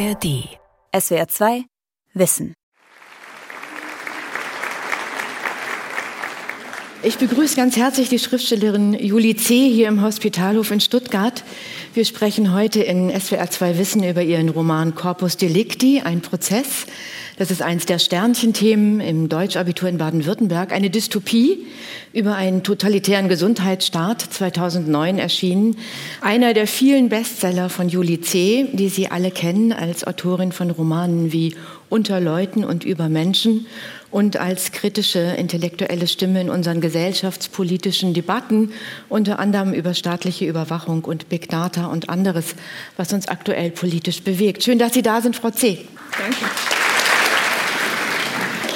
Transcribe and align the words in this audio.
ARD. 0.00 0.58
SWR 0.94 1.28
2 1.28 1.64
Wissen. 2.14 2.54
Ich 7.02 7.16
begrüße 7.16 7.56
ganz 7.56 7.78
herzlich 7.78 8.10
die 8.10 8.18
Schriftstellerin 8.18 8.92
Julie 8.92 9.34
C. 9.34 9.70
hier 9.70 9.88
im 9.88 10.02
Hospitalhof 10.02 10.70
in 10.70 10.80
Stuttgart. 10.80 11.44
Wir 11.94 12.04
sprechen 12.04 12.52
heute 12.52 12.82
in 12.82 13.08
SWR 13.08 13.48
2 13.48 13.78
Wissen 13.78 14.04
über 14.04 14.22
ihren 14.22 14.50
Roman 14.50 14.94
Corpus 14.94 15.38
Delicti, 15.38 16.02
ein 16.04 16.20
Prozess. 16.20 16.84
Das 17.38 17.50
ist 17.50 17.62
eins 17.62 17.86
der 17.86 17.98
Sternchenthemen 17.98 19.00
im 19.00 19.30
Deutschabitur 19.30 19.88
in 19.88 19.96
Baden-Württemberg. 19.96 20.72
Eine 20.72 20.90
Dystopie 20.90 21.64
über 22.12 22.34
einen 22.34 22.64
totalitären 22.64 23.30
Gesundheitsstaat 23.30 24.20
2009 24.20 25.16
erschienen. 25.18 25.76
Einer 26.20 26.52
der 26.52 26.66
vielen 26.66 27.08
Bestseller 27.08 27.70
von 27.70 27.88
Julie 27.88 28.20
C., 28.20 28.66
die 28.74 28.90
Sie 28.90 29.10
alle 29.10 29.30
kennen 29.30 29.72
als 29.72 30.06
Autorin 30.06 30.52
von 30.52 30.70
Romanen 30.70 31.32
wie 31.32 31.54
Unter 31.88 32.20
Leuten 32.20 32.62
und 32.62 32.84
über 32.84 33.08
Menschen 33.08 33.66
und 34.10 34.36
als 34.36 34.72
kritische 34.72 35.20
intellektuelle 35.20 36.06
Stimme 36.06 36.40
in 36.40 36.50
unseren 36.50 36.80
gesellschaftspolitischen 36.80 38.14
Debatten, 38.14 38.72
unter 39.08 39.38
anderem 39.38 39.72
über 39.72 39.94
staatliche 39.94 40.46
Überwachung 40.46 41.04
und 41.04 41.28
Big 41.28 41.48
Data 41.48 41.86
und 41.86 42.08
anderes, 42.08 42.54
was 42.96 43.12
uns 43.12 43.28
aktuell 43.28 43.70
politisch 43.70 44.22
bewegt. 44.22 44.64
Schön, 44.64 44.78
dass 44.78 44.94
Sie 44.94 45.02
da 45.02 45.20
sind, 45.20 45.36
Frau 45.36 45.50
C. 45.50 45.86
Danke. 46.18 46.44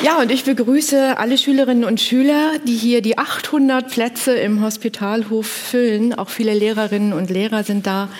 Ja, 0.04 0.18
und 0.20 0.30
ich 0.30 0.44
begrüße 0.44 1.16
alle 1.16 1.38
Schülerinnen 1.38 1.84
und 1.84 1.98
Schüler, 1.98 2.58
die 2.66 2.76
hier 2.76 3.00
die 3.00 3.16
800 3.16 3.90
Plätze 3.90 4.34
im 4.34 4.62
Hospitalhof 4.62 5.46
füllen. 5.46 6.12
Auch 6.12 6.28
viele 6.28 6.52
Lehrerinnen 6.52 7.14
und 7.14 7.30
Lehrer 7.30 7.64
sind 7.64 7.86
da 7.86 8.10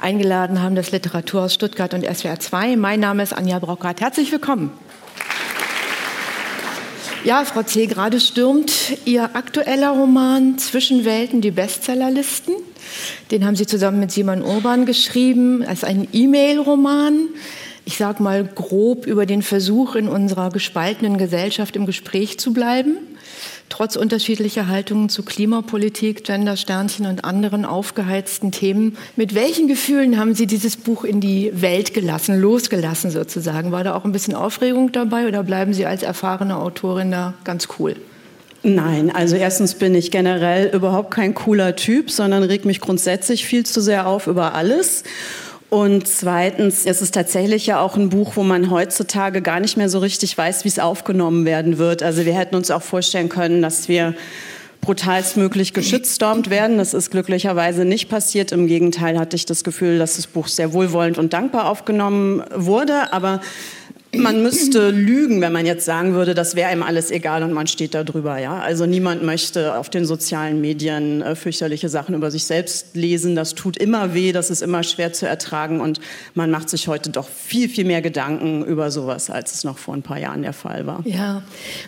eingeladen, 0.00 0.60
haben 0.60 0.74
das 0.74 0.90
Literaturhaus 0.90 1.54
Stuttgart 1.54 1.94
und 1.94 2.04
SWR 2.04 2.40
2. 2.40 2.76
Mein 2.76 2.98
Name 2.98 3.22
ist 3.22 3.32
Anja 3.32 3.60
Brockert. 3.60 4.00
Herzlich 4.00 4.32
willkommen. 4.32 4.72
Ja, 7.24 7.44
Frau 7.44 7.62
C., 7.64 7.86
gerade 7.86 8.20
stürmt 8.20 8.72
Ihr 9.04 9.34
aktueller 9.34 9.90
Roman 9.90 10.56
Zwischenwelten 10.56 11.40
die 11.40 11.50
Bestsellerlisten. 11.50 12.54
Den 13.30 13.44
haben 13.44 13.56
Sie 13.56 13.66
zusammen 13.66 13.98
mit 13.98 14.12
Simon 14.12 14.42
Urban 14.42 14.86
geschrieben 14.86 15.64
als 15.64 15.82
einen 15.82 16.06
E-Mail-Roman. 16.12 17.28
Ich 17.84 17.96
sage 17.96 18.22
mal 18.22 18.44
grob 18.44 19.06
über 19.06 19.26
den 19.26 19.42
Versuch, 19.42 19.96
in 19.96 20.08
unserer 20.08 20.50
gespaltenen 20.50 21.18
Gesellschaft 21.18 21.74
im 21.74 21.86
Gespräch 21.86 22.38
zu 22.38 22.52
bleiben 22.52 22.98
trotz 23.68 23.96
unterschiedlicher 23.96 24.68
Haltungen 24.68 25.08
zu 25.08 25.22
Klimapolitik, 25.22 26.24
Gendersternchen 26.24 27.06
und 27.06 27.24
anderen 27.24 27.64
aufgeheizten 27.64 28.52
Themen. 28.52 28.96
Mit 29.16 29.34
welchen 29.34 29.68
Gefühlen 29.68 30.18
haben 30.18 30.34
Sie 30.34 30.46
dieses 30.46 30.76
Buch 30.76 31.04
in 31.04 31.20
die 31.20 31.50
Welt 31.54 31.94
gelassen, 31.94 32.40
losgelassen 32.40 33.10
sozusagen? 33.10 33.72
War 33.72 33.84
da 33.84 33.94
auch 33.94 34.04
ein 34.04 34.12
bisschen 34.12 34.34
Aufregung 34.34 34.92
dabei 34.92 35.26
oder 35.26 35.42
bleiben 35.42 35.74
Sie 35.74 35.86
als 35.86 36.02
erfahrene 36.02 36.56
Autorin 36.56 37.10
da 37.10 37.34
ganz 37.44 37.68
cool? 37.78 37.96
Nein, 38.62 39.14
also 39.14 39.36
erstens 39.36 39.74
bin 39.74 39.94
ich 39.94 40.10
generell 40.10 40.74
überhaupt 40.74 41.12
kein 41.12 41.34
cooler 41.34 41.76
Typ, 41.76 42.10
sondern 42.10 42.42
reg 42.42 42.64
mich 42.64 42.80
grundsätzlich 42.80 43.46
viel 43.46 43.64
zu 43.64 43.80
sehr 43.80 44.06
auf 44.06 44.26
über 44.26 44.54
alles. 44.54 45.04
Und 45.70 46.08
zweitens 46.08 46.86
ist 46.86 47.02
es 47.02 47.10
tatsächlich 47.10 47.66
ja 47.66 47.80
auch 47.80 47.96
ein 47.96 48.08
Buch, 48.08 48.36
wo 48.36 48.42
man 48.42 48.70
heutzutage 48.70 49.42
gar 49.42 49.60
nicht 49.60 49.76
mehr 49.76 49.90
so 49.90 49.98
richtig 49.98 50.36
weiß, 50.36 50.64
wie 50.64 50.68
es 50.68 50.78
aufgenommen 50.78 51.44
werden 51.44 51.76
wird. 51.76 52.02
Also 52.02 52.24
wir 52.24 52.32
hätten 52.32 52.56
uns 52.56 52.70
auch 52.70 52.82
vorstellen 52.82 53.28
können, 53.28 53.60
dass 53.60 53.88
wir 53.88 54.14
brutalstmöglich 54.80 55.74
geschütztormt 55.74 56.48
werden. 56.48 56.78
Das 56.78 56.94
ist 56.94 57.10
glücklicherweise 57.10 57.84
nicht 57.84 58.08
passiert. 58.08 58.52
Im 58.52 58.66
Gegenteil 58.66 59.18
hatte 59.18 59.36
ich 59.36 59.44
das 59.44 59.62
Gefühl, 59.62 59.98
dass 59.98 60.16
das 60.16 60.26
Buch 60.26 60.48
sehr 60.48 60.72
wohlwollend 60.72 61.18
und 61.18 61.34
dankbar 61.34 61.68
aufgenommen 61.68 62.42
wurde. 62.54 63.12
Aber 63.12 63.42
man 64.16 64.42
müsste 64.42 64.90
lügen, 64.90 65.40
wenn 65.42 65.52
man 65.52 65.66
jetzt 65.66 65.84
sagen 65.84 66.14
würde, 66.14 66.34
das 66.34 66.56
wäre 66.56 66.72
ihm 66.72 66.82
alles 66.82 67.10
egal 67.10 67.42
und 67.42 67.52
man 67.52 67.66
steht 67.66 67.94
da 67.94 68.04
drüber. 68.04 68.38
Ja? 68.38 68.58
Also 68.58 68.86
niemand 68.86 69.22
möchte 69.22 69.76
auf 69.76 69.90
den 69.90 70.06
sozialen 70.06 70.60
Medien 70.60 71.20
äh, 71.20 71.34
fürchterliche 71.34 71.88
Sachen 71.88 72.14
über 72.14 72.30
sich 72.30 72.44
selbst 72.44 72.96
lesen. 72.96 73.36
Das 73.36 73.54
tut 73.54 73.76
immer 73.76 74.14
weh, 74.14 74.32
das 74.32 74.50
ist 74.50 74.62
immer 74.62 74.82
schwer 74.82 75.12
zu 75.12 75.26
ertragen 75.26 75.80
und 75.80 76.00
man 76.34 76.50
macht 76.50 76.70
sich 76.70 76.88
heute 76.88 77.10
doch 77.10 77.28
viel, 77.28 77.68
viel 77.68 77.84
mehr 77.84 78.00
Gedanken 78.00 78.64
über 78.64 78.90
sowas, 78.90 79.28
als 79.28 79.52
es 79.52 79.64
noch 79.64 79.76
vor 79.76 79.94
ein 79.94 80.02
paar 80.02 80.18
Jahren 80.18 80.42
der 80.42 80.54
Fall 80.54 80.86
war. 80.86 81.02
Ja, 81.04 81.42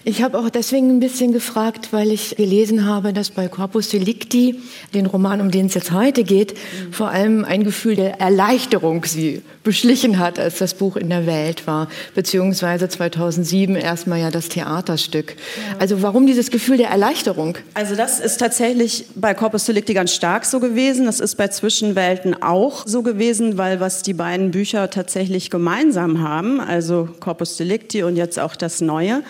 ich 0.04 0.22
habe 0.22 0.38
auch 0.38 0.50
deswegen 0.50 0.90
ein 0.90 1.00
bisschen 1.00 1.32
gefragt, 1.32 1.88
weil 1.92 2.10
ich 2.10 2.36
gelesen 2.36 2.84
habe, 2.84 3.14
dass 3.14 3.30
bei 3.30 3.48
Corpus 3.48 3.88
Delicti, 3.88 4.60
den 4.92 5.06
Roman, 5.06 5.40
um 5.40 5.50
den 5.50 5.66
es 5.66 5.74
jetzt 5.74 5.92
heute 5.92 6.24
geht, 6.24 6.52
mhm. 6.54 6.92
vor 6.92 7.08
allem 7.08 7.44
ein 7.46 7.64
Gefühl 7.64 7.96
der 7.96 8.20
Erleichterung 8.20 9.04
sie 9.06 9.42
beschlichen 9.62 10.18
hat, 10.18 10.38
als 10.38 10.58
das 10.58 10.74
Buch 10.74 10.96
in 10.96 11.08
der 11.08 11.26
Welt 11.26 11.66
war 11.66 11.88
beziehungsweise 12.14 12.88
2007 12.88 13.76
erstmal 13.76 14.20
ja 14.20 14.30
das 14.30 14.48
Theaterstück. 14.48 15.36
Ja. 15.36 15.78
Also 15.78 16.02
warum 16.02 16.26
dieses 16.26 16.50
Gefühl 16.50 16.76
der 16.76 16.88
Erleichterung? 16.88 17.56
Also 17.74 17.94
das 17.94 18.20
ist 18.20 18.38
tatsächlich 18.38 19.06
bei 19.14 19.34
Corpus 19.34 19.64
Delicti 19.64 19.94
ganz 19.94 20.14
stark 20.14 20.44
so 20.44 20.60
gewesen. 20.60 21.06
Das 21.06 21.20
ist 21.20 21.36
bei 21.36 21.48
Zwischenwelten 21.48 22.42
auch 22.42 22.86
so 22.86 23.02
gewesen, 23.02 23.58
weil 23.58 23.80
was 23.80 24.02
die 24.02 24.14
beiden 24.14 24.50
Bücher 24.50 24.90
tatsächlich 24.90 25.50
gemeinsam 25.50 26.20
haben, 26.20 26.60
also 26.60 27.08
Corpus 27.20 27.56
Delicti 27.56 28.02
und 28.02 28.16
jetzt 28.16 28.38
auch 28.38 28.56
das 28.56 28.80
Neue, 28.80 29.22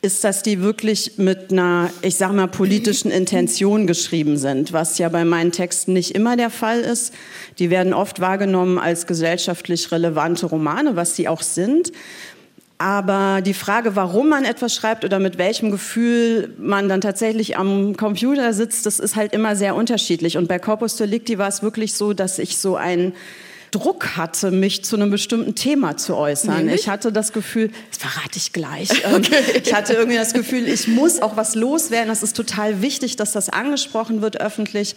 ist, 0.00 0.22
dass 0.24 0.42
die 0.42 0.60
wirklich 0.62 1.18
mit 1.18 1.50
einer, 1.50 1.90
ich 2.02 2.16
sag 2.16 2.32
mal, 2.32 2.46
politischen 2.46 3.10
Intention 3.10 3.86
geschrieben 3.86 4.36
sind, 4.36 4.72
was 4.72 4.98
ja 4.98 5.08
bei 5.08 5.24
meinen 5.24 5.52
Texten 5.52 5.92
nicht 5.92 6.14
immer 6.14 6.36
der 6.36 6.50
Fall 6.50 6.80
ist. 6.80 7.12
Die 7.58 7.70
werden 7.70 7.92
oft 7.92 8.20
wahrgenommen 8.20 8.78
als 8.78 9.06
gesellschaftlich 9.06 9.90
relevante 9.90 10.46
Romane, 10.46 10.96
was 10.96 11.16
sie 11.16 11.28
auch 11.28 11.42
sind. 11.42 11.92
Aber 12.78 13.40
die 13.42 13.54
Frage, 13.54 13.96
warum 13.96 14.28
man 14.28 14.44
etwas 14.44 14.72
schreibt 14.72 15.04
oder 15.04 15.18
mit 15.18 15.36
welchem 15.36 15.72
Gefühl 15.72 16.54
man 16.58 16.88
dann 16.88 17.00
tatsächlich 17.00 17.58
am 17.58 17.96
Computer 17.96 18.52
sitzt, 18.52 18.86
das 18.86 19.00
ist 19.00 19.16
halt 19.16 19.32
immer 19.32 19.56
sehr 19.56 19.74
unterschiedlich. 19.74 20.36
Und 20.36 20.46
bei 20.46 20.60
Corpus 20.60 20.96
Delicti 20.96 21.38
war 21.38 21.48
es 21.48 21.60
wirklich 21.60 21.94
so, 21.94 22.12
dass 22.12 22.38
ich 22.38 22.56
so 22.56 22.76
ein 22.76 23.14
Druck 23.70 24.16
hatte, 24.16 24.50
mich 24.50 24.84
zu 24.84 24.96
einem 24.96 25.10
bestimmten 25.10 25.54
Thema 25.54 25.96
zu 25.96 26.16
äußern. 26.16 26.58
Nämlich? 26.58 26.82
Ich 26.82 26.88
hatte 26.88 27.12
das 27.12 27.32
Gefühl, 27.32 27.70
das 27.90 27.98
verrate 27.98 28.36
ich 28.36 28.52
gleich. 28.52 28.88
Ähm, 29.08 29.22
okay. 29.24 29.62
Ich 29.64 29.72
hatte 29.72 29.92
irgendwie 29.94 30.16
das 30.16 30.34
Gefühl, 30.34 30.68
ich 30.68 30.88
muss 30.88 31.22
auch 31.22 31.36
was 31.36 31.54
loswerden. 31.54 32.08
Das 32.08 32.22
ist 32.22 32.36
total 32.36 32.82
wichtig, 32.82 33.16
dass 33.16 33.32
das 33.32 33.48
angesprochen 33.48 34.22
wird 34.22 34.40
öffentlich. 34.40 34.96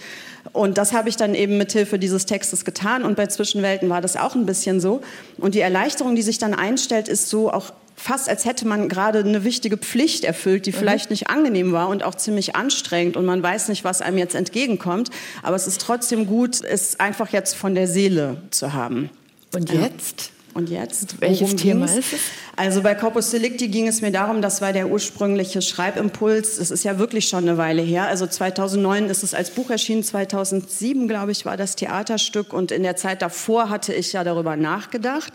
Und 0.53 0.77
das 0.77 0.91
habe 0.91 1.07
ich 1.07 1.17
dann 1.17 1.35
eben 1.35 1.57
mit 1.57 1.71
Hilfe 1.71 1.99
dieses 1.99 2.25
Textes 2.25 2.65
getan. 2.65 3.03
Und 3.03 3.15
bei 3.15 3.27
Zwischenwelten 3.27 3.89
war 3.89 4.01
das 4.01 4.17
auch 4.17 4.35
ein 4.35 4.45
bisschen 4.45 4.81
so. 4.81 5.01
Und 5.37 5.55
die 5.55 5.59
Erleichterung, 5.59 6.15
die 6.15 6.23
sich 6.23 6.39
dann 6.39 6.53
einstellt, 6.53 7.07
ist 7.07 7.29
so 7.29 7.51
auch 7.51 7.71
fast 8.01 8.27
als 8.27 8.45
hätte 8.45 8.67
man 8.67 8.89
gerade 8.89 9.19
eine 9.19 9.43
wichtige 9.43 9.77
Pflicht 9.77 10.23
erfüllt, 10.23 10.65
die 10.65 10.71
mhm. 10.71 10.75
vielleicht 10.75 11.09
nicht 11.11 11.29
angenehm 11.29 11.71
war 11.71 11.87
und 11.87 12.03
auch 12.03 12.15
ziemlich 12.15 12.55
anstrengend 12.55 13.15
und 13.15 13.25
man 13.25 13.43
weiß 13.43 13.69
nicht, 13.69 13.83
was 13.83 14.01
einem 14.01 14.17
jetzt 14.17 14.35
entgegenkommt. 14.35 15.09
Aber 15.43 15.55
es 15.55 15.67
ist 15.67 15.81
trotzdem 15.81 16.25
gut, 16.25 16.63
es 16.63 16.99
einfach 16.99 17.29
jetzt 17.29 17.55
von 17.55 17.75
der 17.75 17.87
Seele 17.87 18.37
zu 18.49 18.73
haben. 18.73 19.09
Und 19.53 19.71
jetzt? 19.71 20.31
Und 20.53 20.69
jetzt? 20.69 21.21
Welches 21.21 21.55
Thema 21.55 21.85
ging's? 21.85 21.99
ist 21.99 22.13
es? 22.13 22.19
Also 22.57 22.81
bei 22.81 22.95
Corpus 22.95 23.29
Delicti 23.29 23.69
ging 23.69 23.87
es 23.87 24.01
mir 24.01 24.11
darum, 24.11 24.41
das 24.41 24.61
war 24.61 24.73
der 24.73 24.89
ursprüngliche 24.89 25.61
Schreibimpuls. 25.61 26.57
Es 26.57 26.71
ist 26.71 26.83
ja 26.83 26.99
wirklich 26.99 27.29
schon 27.29 27.47
eine 27.47 27.57
Weile 27.57 27.81
her. 27.81 28.07
Also 28.07 28.27
2009 28.27 29.05
ist 29.05 29.23
es 29.23 29.33
als 29.33 29.51
Buch 29.51 29.69
erschienen, 29.69 30.03
2007, 30.03 31.07
glaube 31.07 31.31
ich, 31.31 31.45
war 31.45 31.55
das 31.55 31.75
Theaterstück. 31.75 32.51
Und 32.51 32.71
in 32.71 32.83
der 32.83 32.97
Zeit 32.97 33.21
davor 33.21 33.69
hatte 33.69 33.93
ich 33.93 34.11
ja 34.11 34.23
darüber 34.23 34.57
nachgedacht. 34.57 35.31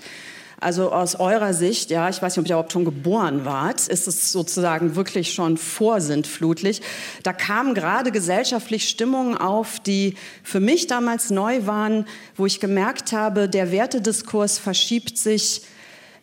Also 0.58 0.90
aus 0.90 1.16
eurer 1.16 1.52
Sicht, 1.52 1.90
ja, 1.90 2.08
ich 2.08 2.22
weiß 2.22 2.34
nicht, 2.36 2.38
ob 2.38 2.46
ihr 2.46 2.54
überhaupt 2.54 2.72
schon 2.72 2.86
geboren 2.86 3.44
wart, 3.44 3.86
ist 3.88 4.08
es 4.08 4.32
sozusagen 4.32 4.96
wirklich 4.96 5.34
schon 5.34 5.58
vorsintflutlich. 5.58 6.80
Da 7.22 7.34
kamen 7.34 7.74
gerade 7.74 8.10
gesellschaftlich 8.10 8.88
Stimmungen 8.88 9.36
auf, 9.36 9.80
die 9.80 10.14
für 10.42 10.60
mich 10.60 10.86
damals 10.86 11.28
neu 11.28 11.66
waren, 11.66 12.06
wo 12.36 12.46
ich 12.46 12.58
gemerkt 12.58 13.12
habe, 13.12 13.50
der 13.50 13.70
Wertediskurs 13.70 14.58
verschiebt 14.58 15.18
sich 15.18 15.62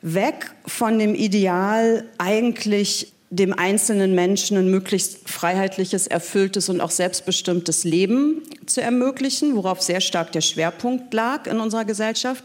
weg 0.01 0.51
von 0.65 0.97
dem 0.97 1.13
Ideal, 1.13 2.03
eigentlich 2.17 3.13
dem 3.29 3.53
einzelnen 3.53 4.13
Menschen 4.13 4.57
ein 4.57 4.69
möglichst 4.69 5.27
freiheitliches, 5.29 6.07
erfülltes 6.07 6.69
und 6.69 6.81
auch 6.81 6.91
selbstbestimmtes 6.91 7.83
Leben 7.83 8.43
zu 8.65 8.81
ermöglichen, 8.81 9.55
worauf 9.55 9.81
sehr 9.81 10.01
stark 10.01 10.31
der 10.31 10.41
Schwerpunkt 10.41 11.13
lag 11.13 11.47
in 11.47 11.59
unserer 11.59 11.85
Gesellschaft 11.85 12.43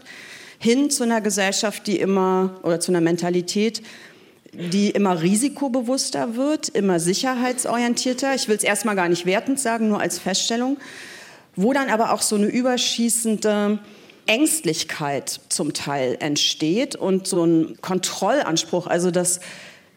hin 0.59 0.89
zu 0.89 1.03
einer 1.03 1.21
Gesellschaft, 1.21 1.87
die 1.87 1.97
immer, 1.99 2.59
oder 2.63 2.79
zu 2.79 2.91
einer 2.91 3.01
Mentalität, 3.01 3.81
die 4.53 4.89
immer 4.89 5.21
risikobewusster 5.21 6.35
wird, 6.35 6.69
immer 6.69 6.99
sicherheitsorientierter. 6.99 8.35
Ich 8.35 8.47
will 8.47 8.57
es 8.57 8.63
erstmal 8.63 8.95
gar 8.95 9.09
nicht 9.09 9.25
wertend 9.25 9.59
sagen, 9.59 9.87
nur 9.87 10.01
als 10.01 10.19
Feststellung, 10.19 10.77
wo 11.55 11.71
dann 11.73 11.89
aber 11.89 12.13
auch 12.13 12.21
so 12.21 12.35
eine 12.35 12.47
überschießende 12.47 13.79
Ängstlichkeit 14.25 15.39
zum 15.49 15.73
Teil 15.73 16.17
entsteht 16.19 16.95
und 16.95 17.27
so 17.27 17.45
ein 17.45 17.77
Kontrollanspruch, 17.81 18.87
also 18.87 19.11
das 19.11 19.39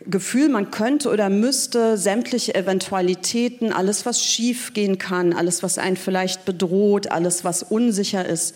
Gefühl, 0.06 0.48
man 0.48 0.70
könnte 0.70 1.10
oder 1.10 1.28
müsste 1.28 1.96
sämtliche 1.96 2.54
Eventualitäten, 2.54 3.72
alles, 3.72 4.06
was 4.06 4.24
schief 4.24 4.74
gehen 4.74 4.98
kann, 4.98 5.32
alles, 5.32 5.62
was 5.62 5.78
einen 5.78 5.96
vielleicht 5.96 6.44
bedroht, 6.44 7.10
alles, 7.10 7.44
was 7.44 7.62
unsicher 7.62 8.26
ist, 8.26 8.54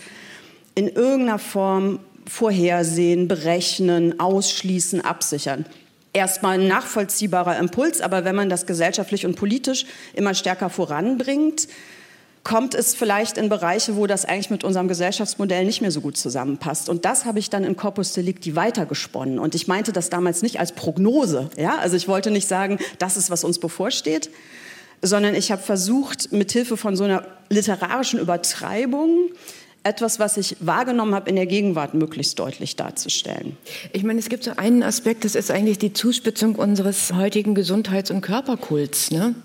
in 0.77 0.89
irgendeiner 0.89 1.41
Form 1.41 1.99
vorhersehen, 2.29 3.27
berechnen, 3.27 4.21
ausschließen, 4.21 5.01
absichern 5.01 5.65
erstmal 6.17 6.59
ein 6.59 6.67
nachvollziehbarer 6.67 7.59
Impuls, 7.59 8.01
aber 8.01 8.25
wenn 8.25 8.35
man 8.35 8.49
das 8.49 8.67
gesellschaftlich 8.67 9.27
und 9.27 9.37
politisch 9.37 9.85
immer 10.15 10.33
stärker 10.35 10.71
voranbringt, 10.71 11.69
kommt 12.43 12.75
es 12.75 12.95
vielleicht 12.95 13.39
in 13.39 13.49
Bereiche, 13.49 13.97
wo 13.97 14.07
das 14.07 14.25
eigentlich 14.25 14.51
mit 14.51 14.65
unserem 14.65 14.89
Gesellschaftsmodell 14.89 15.65
nicht 15.65 15.83
mehr 15.83 15.91
so 15.91 16.01
gut 16.01 16.17
zusammenpasst. 16.17 16.89
Und 16.89 17.05
das 17.05 17.25
habe 17.25 17.39
ich 17.39 17.51
dann 17.51 17.65
in 17.65 17.77
Corpus 17.77 18.13
Delicti 18.13 18.55
weitergesponnen. 18.57 19.39
Und 19.39 19.55
ich 19.55 19.67
meinte 19.67 19.93
das 19.93 20.11
damals 20.11 20.43
nicht 20.43 20.61
als 20.61 20.73
Prognose. 20.73 21.51
Ja? 21.57 21.77
Also 21.79 21.97
ich 21.97 22.07
wollte 22.07 22.31
nicht 22.31 22.47
sagen, 22.47 22.79
das 22.99 23.17
ist, 23.17 23.31
was 23.31 23.43
uns 23.43 23.59
bevorsteht, 23.59 24.31
sondern 25.03 25.35
ich 25.35 25.51
habe 25.51 25.61
versucht, 25.61 26.33
mithilfe 26.33 26.77
von 26.77 26.97
so 26.97 27.05
einer 27.05 27.27
literarischen 27.51 28.21
Übertreibung 28.21 29.31
etwas, 29.87 30.19
was 30.19 30.37
ich 30.37 30.57
wahrgenommen 30.61 31.15
habe 31.15 31.31
in 31.31 31.37
der 31.37 31.47
Gegenwart, 31.47 31.95
möglichst 31.95 32.39
deutlich 32.39 32.75
darzustellen. 32.75 33.57
Ich 33.93 34.03
meine, 34.03 34.19
es 34.19 34.29
gibt 34.29 34.43
so 34.43 34.51
einen 34.57 34.83
Aspekt, 34.83 35.25
das 35.25 35.37
ist 35.37 35.51
eigentlich 35.51 35.79
die 35.79 35.93
Zuspitzung 35.93 36.57
unseres 36.57 37.13
heutigen 37.13 37.55
Gesundheits- 37.55 38.11
und 38.11 38.21
Körperkults. 38.21 39.13
Ne? 39.13 39.37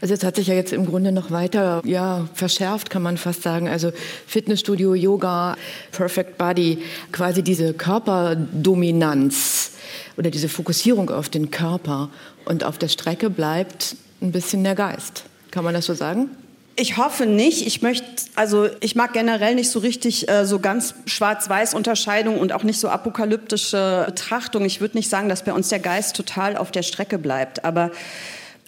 Also 0.00 0.14
es 0.14 0.24
hat 0.24 0.36
sich 0.36 0.46
ja 0.46 0.54
jetzt 0.54 0.72
im 0.72 0.86
Grunde 0.86 1.12
noch 1.12 1.30
weiter 1.30 1.82
ja, 1.84 2.26
verschärft, 2.32 2.88
kann 2.88 3.02
man 3.02 3.18
fast 3.18 3.42
sagen. 3.42 3.68
Also 3.68 3.92
Fitnessstudio, 4.26 4.94
Yoga, 4.94 5.56
Perfect 5.92 6.38
Body, 6.38 6.78
quasi 7.12 7.42
diese 7.42 7.74
Körperdominanz 7.74 9.72
oder 10.16 10.30
diese 10.30 10.48
Fokussierung 10.48 11.10
auf 11.10 11.28
den 11.28 11.50
Körper 11.50 12.08
und 12.46 12.64
auf 12.64 12.78
der 12.78 12.88
Strecke 12.88 13.28
bleibt 13.28 13.96
ein 14.22 14.32
bisschen 14.32 14.64
der 14.64 14.74
Geist. 14.74 15.24
Kann 15.50 15.64
man 15.64 15.74
das 15.74 15.84
so 15.86 15.94
sagen? 15.94 16.30
Ich 16.76 16.96
hoffe 16.96 17.26
nicht. 17.26 17.66
Ich 17.66 17.82
möchte, 17.82 18.06
also 18.36 18.68
ich 18.80 18.94
mag 18.96 19.12
generell 19.12 19.54
nicht 19.54 19.70
so 19.70 19.80
richtig 19.80 20.28
äh, 20.28 20.46
so 20.46 20.60
ganz 20.60 20.94
schwarz-weiß 21.06 21.74
Unterscheidung 21.74 22.38
und 22.38 22.52
auch 22.52 22.62
nicht 22.62 22.80
so 22.80 22.88
apokalyptische 22.88 24.04
Betrachtung. 24.06 24.64
Ich 24.64 24.80
würde 24.80 24.96
nicht 24.96 25.10
sagen, 25.10 25.28
dass 25.28 25.44
bei 25.44 25.52
uns 25.52 25.68
der 25.68 25.80
Geist 25.80 26.16
total 26.16 26.56
auf 26.56 26.70
der 26.70 26.82
Strecke 26.82 27.18
bleibt, 27.18 27.64
aber 27.64 27.90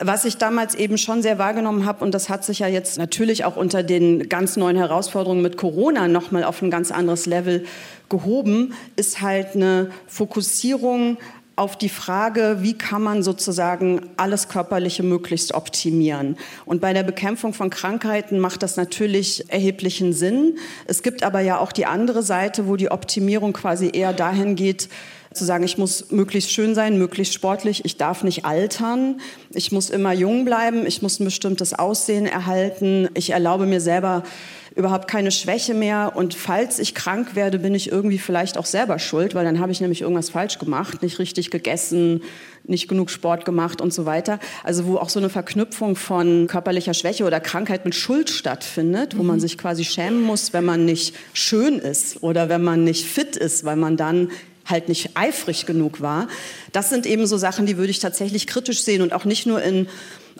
was 0.04 0.24
ich 0.24 0.36
damals 0.36 0.74
eben 0.74 0.98
schon 0.98 1.22
sehr 1.22 1.38
wahrgenommen 1.38 1.86
habe, 1.86 2.04
und 2.04 2.12
das 2.12 2.28
hat 2.28 2.44
sich 2.44 2.60
ja 2.60 2.66
jetzt 2.66 2.98
natürlich 2.98 3.44
auch 3.44 3.56
unter 3.56 3.82
den 3.82 4.28
ganz 4.28 4.56
neuen 4.56 4.76
Herausforderungen 4.76 5.42
mit 5.42 5.56
Corona 5.56 6.08
nochmal 6.08 6.44
auf 6.44 6.60
ein 6.62 6.70
ganz 6.70 6.90
anderes 6.90 7.26
Level 7.26 7.64
gehoben, 8.08 8.74
ist 8.96 9.20
halt 9.20 9.54
eine 9.54 9.90
Fokussierung 10.08 11.18
auf 11.56 11.76
die 11.76 11.88
Frage, 11.88 12.58
wie 12.60 12.74
kann 12.74 13.02
man 13.02 13.22
sozusagen 13.22 14.00
alles 14.16 14.48
Körperliche 14.48 15.02
möglichst 15.02 15.52
optimieren. 15.54 16.36
Und 16.64 16.80
bei 16.80 16.92
der 16.92 17.02
Bekämpfung 17.02 17.52
von 17.52 17.68
Krankheiten 17.68 18.38
macht 18.38 18.62
das 18.62 18.76
natürlich 18.76 19.50
erheblichen 19.50 20.12
Sinn. 20.12 20.58
Es 20.86 21.02
gibt 21.02 21.22
aber 21.22 21.40
ja 21.40 21.58
auch 21.58 21.72
die 21.72 21.86
andere 21.86 22.22
Seite, 22.22 22.66
wo 22.68 22.76
die 22.76 22.90
Optimierung 22.90 23.52
quasi 23.52 23.90
eher 23.92 24.12
dahin 24.12 24.56
geht, 24.56 24.88
zu 25.34 25.44
sagen, 25.44 25.64
ich 25.64 25.78
muss 25.78 26.10
möglichst 26.10 26.50
schön 26.50 26.74
sein, 26.74 26.98
möglichst 26.98 27.34
sportlich, 27.34 27.84
ich 27.84 27.96
darf 27.96 28.22
nicht 28.22 28.44
altern, 28.44 29.20
ich 29.50 29.72
muss 29.72 29.90
immer 29.90 30.12
jung 30.12 30.44
bleiben, 30.44 30.86
ich 30.86 31.02
muss 31.02 31.20
ein 31.20 31.24
bestimmtes 31.24 31.72
Aussehen 31.72 32.26
erhalten, 32.26 33.08
ich 33.14 33.30
erlaube 33.30 33.66
mir 33.66 33.80
selber 33.80 34.24
überhaupt 34.74 35.08
keine 35.08 35.30
Schwäche 35.30 35.74
mehr. 35.74 36.12
Und 36.14 36.34
falls 36.34 36.78
ich 36.78 36.94
krank 36.94 37.34
werde, 37.34 37.58
bin 37.58 37.74
ich 37.74 37.90
irgendwie 37.90 38.18
vielleicht 38.18 38.58
auch 38.58 38.66
selber 38.66 38.98
schuld, 38.98 39.34
weil 39.34 39.44
dann 39.44 39.60
habe 39.60 39.72
ich 39.72 39.80
nämlich 39.80 40.02
irgendwas 40.02 40.30
falsch 40.30 40.58
gemacht, 40.58 41.02
nicht 41.02 41.18
richtig 41.18 41.50
gegessen, 41.50 42.22
nicht 42.64 42.88
genug 42.88 43.10
Sport 43.10 43.44
gemacht 43.44 43.80
und 43.80 43.92
so 43.92 44.06
weiter. 44.06 44.38
Also 44.64 44.86
wo 44.86 44.96
auch 44.96 45.08
so 45.08 45.18
eine 45.18 45.30
Verknüpfung 45.30 45.96
von 45.96 46.46
körperlicher 46.46 46.94
Schwäche 46.94 47.24
oder 47.24 47.40
Krankheit 47.40 47.84
mit 47.84 47.94
Schuld 47.94 48.30
stattfindet, 48.30 49.16
wo 49.16 49.22
mhm. 49.22 49.28
man 49.28 49.40
sich 49.40 49.58
quasi 49.58 49.84
schämen 49.84 50.22
muss, 50.22 50.52
wenn 50.52 50.64
man 50.64 50.84
nicht 50.84 51.14
schön 51.32 51.78
ist 51.78 52.22
oder 52.22 52.48
wenn 52.48 52.62
man 52.62 52.84
nicht 52.84 53.06
fit 53.06 53.36
ist, 53.36 53.64
weil 53.64 53.76
man 53.76 53.96
dann 53.96 54.30
halt 54.64 54.88
nicht 54.88 55.16
eifrig 55.16 55.66
genug 55.66 56.00
war. 56.00 56.28
Das 56.70 56.88
sind 56.88 57.04
eben 57.04 57.26
so 57.26 57.36
Sachen, 57.36 57.66
die 57.66 57.76
würde 57.76 57.90
ich 57.90 57.98
tatsächlich 57.98 58.46
kritisch 58.46 58.82
sehen 58.82 59.02
und 59.02 59.12
auch 59.12 59.24
nicht 59.24 59.44
nur 59.44 59.60
in 59.60 59.88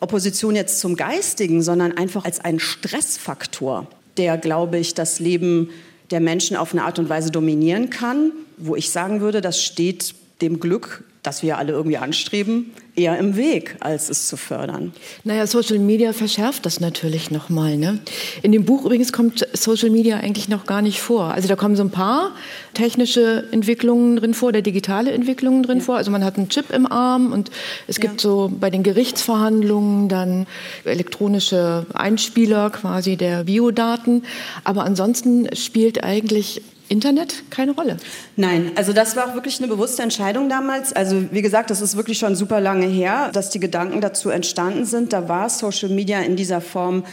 Opposition 0.00 0.56
jetzt 0.56 0.80
zum 0.80 0.96
Geistigen, 0.96 1.62
sondern 1.62 1.96
einfach 1.96 2.24
als 2.24 2.40
einen 2.40 2.60
Stressfaktor 2.60 3.88
der, 4.16 4.38
glaube 4.38 4.78
ich, 4.78 4.94
das 4.94 5.20
Leben 5.20 5.70
der 6.10 6.20
Menschen 6.20 6.56
auf 6.56 6.72
eine 6.72 6.84
Art 6.84 6.98
und 6.98 7.08
Weise 7.08 7.30
dominieren 7.30 7.90
kann, 7.90 8.32
wo 8.58 8.76
ich 8.76 8.90
sagen 8.90 9.20
würde, 9.20 9.40
das 9.40 9.62
steht 9.62 10.14
dem 10.40 10.60
Glück 10.60 11.04
das 11.22 11.42
wir 11.42 11.58
alle 11.58 11.72
irgendwie 11.72 11.98
anstreben, 11.98 12.72
eher 12.94 13.18
im 13.18 13.36
Weg, 13.36 13.76
als 13.80 14.10
es 14.10 14.28
zu 14.28 14.36
fördern. 14.36 14.92
Naja, 15.24 15.46
Social 15.46 15.78
Media 15.78 16.12
verschärft 16.12 16.66
das 16.66 16.78
natürlich 16.78 17.30
nochmal. 17.30 17.78
Ne? 17.78 18.00
In 18.42 18.52
dem 18.52 18.66
Buch 18.66 18.84
übrigens 18.84 19.12
kommt 19.14 19.46
Social 19.54 19.88
Media 19.88 20.18
eigentlich 20.18 20.48
noch 20.48 20.66
gar 20.66 20.82
nicht 20.82 21.00
vor. 21.00 21.32
Also 21.32 21.48
da 21.48 21.56
kommen 21.56 21.74
so 21.74 21.82
ein 21.82 21.90
paar 21.90 22.32
technische 22.74 23.48
Entwicklungen 23.50 24.16
drin 24.16 24.34
vor, 24.34 24.52
der 24.52 24.60
digitale 24.60 25.12
Entwicklungen 25.12 25.62
drin 25.62 25.78
ja. 25.78 25.84
vor. 25.84 25.96
Also 25.96 26.10
man 26.10 26.22
hat 26.22 26.36
einen 26.36 26.50
Chip 26.50 26.70
im 26.70 26.90
Arm 26.90 27.32
und 27.32 27.50
es 27.86 27.98
gibt 27.98 28.22
ja. 28.22 28.28
so 28.28 28.52
bei 28.60 28.68
den 28.68 28.82
Gerichtsverhandlungen 28.82 30.10
dann 30.10 30.46
elektronische 30.84 31.86
Einspieler 31.94 32.68
quasi 32.68 33.16
der 33.16 33.44
Biodaten. 33.44 34.24
Aber 34.64 34.84
ansonsten 34.84 35.48
spielt 35.56 36.04
eigentlich 36.04 36.60
Internet 36.92 37.42
keine 37.48 37.72
Rolle? 37.72 37.96
Nein, 38.36 38.72
also 38.76 38.92
das 38.92 39.16
war 39.16 39.30
auch 39.30 39.34
wirklich 39.34 39.58
eine 39.58 39.66
bewusste 39.66 40.02
Entscheidung 40.02 40.50
damals. 40.50 40.92
Also 40.92 41.24
wie 41.32 41.40
gesagt, 41.40 41.70
das 41.70 41.80
ist 41.80 41.96
wirklich 41.96 42.18
schon 42.18 42.36
super 42.36 42.60
lange 42.60 42.86
her, 42.86 43.30
dass 43.32 43.48
die 43.48 43.60
Gedanken 43.60 44.02
dazu 44.02 44.28
entstanden 44.28 44.84
sind. 44.84 45.14
Da 45.14 45.26
war 45.28 45.48
Social 45.48 45.88
Media 45.88 46.20
in 46.20 46.36
dieser 46.36 46.60
Form 46.60 47.04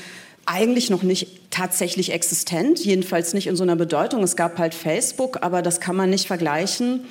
eigentlich 0.46 0.90
noch 0.90 1.02
nicht 1.02 1.50
tatsächlich 1.50 2.12
existent, 2.12 2.84
jedenfalls 2.84 3.34
nicht 3.34 3.48
in 3.48 3.56
so 3.56 3.64
einer 3.64 3.78
Bedeutung. 3.78 4.22
Es 4.22 4.36
gab 4.36 4.58
halt 4.58 4.74
Facebook, 4.74 5.44
aber 5.44 5.62
das 5.62 5.80
kann 5.80 5.96
man 5.96 6.10
nicht 6.10 6.28
vergleichen 6.28 7.06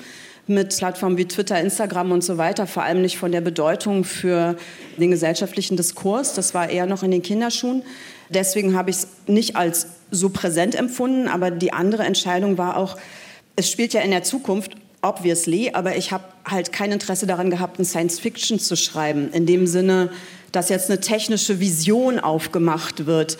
mit 0.46 0.76
Plattformen 0.76 1.16
wie 1.16 1.26
Twitter, 1.26 1.58
Instagram 1.60 2.12
und 2.12 2.24
so 2.24 2.36
weiter, 2.36 2.66
vor 2.66 2.82
allem 2.82 3.00
nicht 3.00 3.18
von 3.18 3.32
der 3.32 3.40
Bedeutung 3.40 4.04
für 4.04 4.56
den 4.98 5.10
gesellschaftlichen 5.10 5.76
Diskurs. 5.76 6.34
Das 6.34 6.52
war 6.52 6.68
eher 6.68 6.86
noch 6.86 7.02
in 7.02 7.10
den 7.10 7.22
Kinderschuhen. 7.22 7.82
Deswegen 8.28 8.76
habe 8.76 8.90
ich 8.90 8.96
es 8.96 9.08
nicht 9.26 9.56
als 9.56 9.86
so 10.10 10.30
präsent 10.30 10.74
empfunden, 10.74 11.28
aber 11.28 11.50
die 11.50 11.72
andere 11.72 12.04
Entscheidung 12.04 12.58
war 12.58 12.76
auch, 12.76 12.96
es 13.56 13.70
spielt 13.70 13.92
ja 13.92 14.00
in 14.00 14.10
der 14.10 14.22
Zukunft, 14.22 14.76
obviously, 15.02 15.70
aber 15.72 15.96
ich 15.96 16.12
habe 16.12 16.24
halt 16.44 16.72
kein 16.72 16.92
Interesse 16.92 17.26
daran 17.26 17.50
gehabt, 17.50 17.78
ein 17.78 17.84
Science 17.84 18.18
Fiction 18.18 18.58
zu 18.58 18.76
schreiben, 18.76 19.30
in 19.32 19.46
dem 19.46 19.66
Sinne, 19.66 20.10
dass 20.52 20.68
jetzt 20.68 20.90
eine 20.90 21.00
technische 21.00 21.60
Vision 21.60 22.18
aufgemacht 22.18 23.06
wird, 23.06 23.38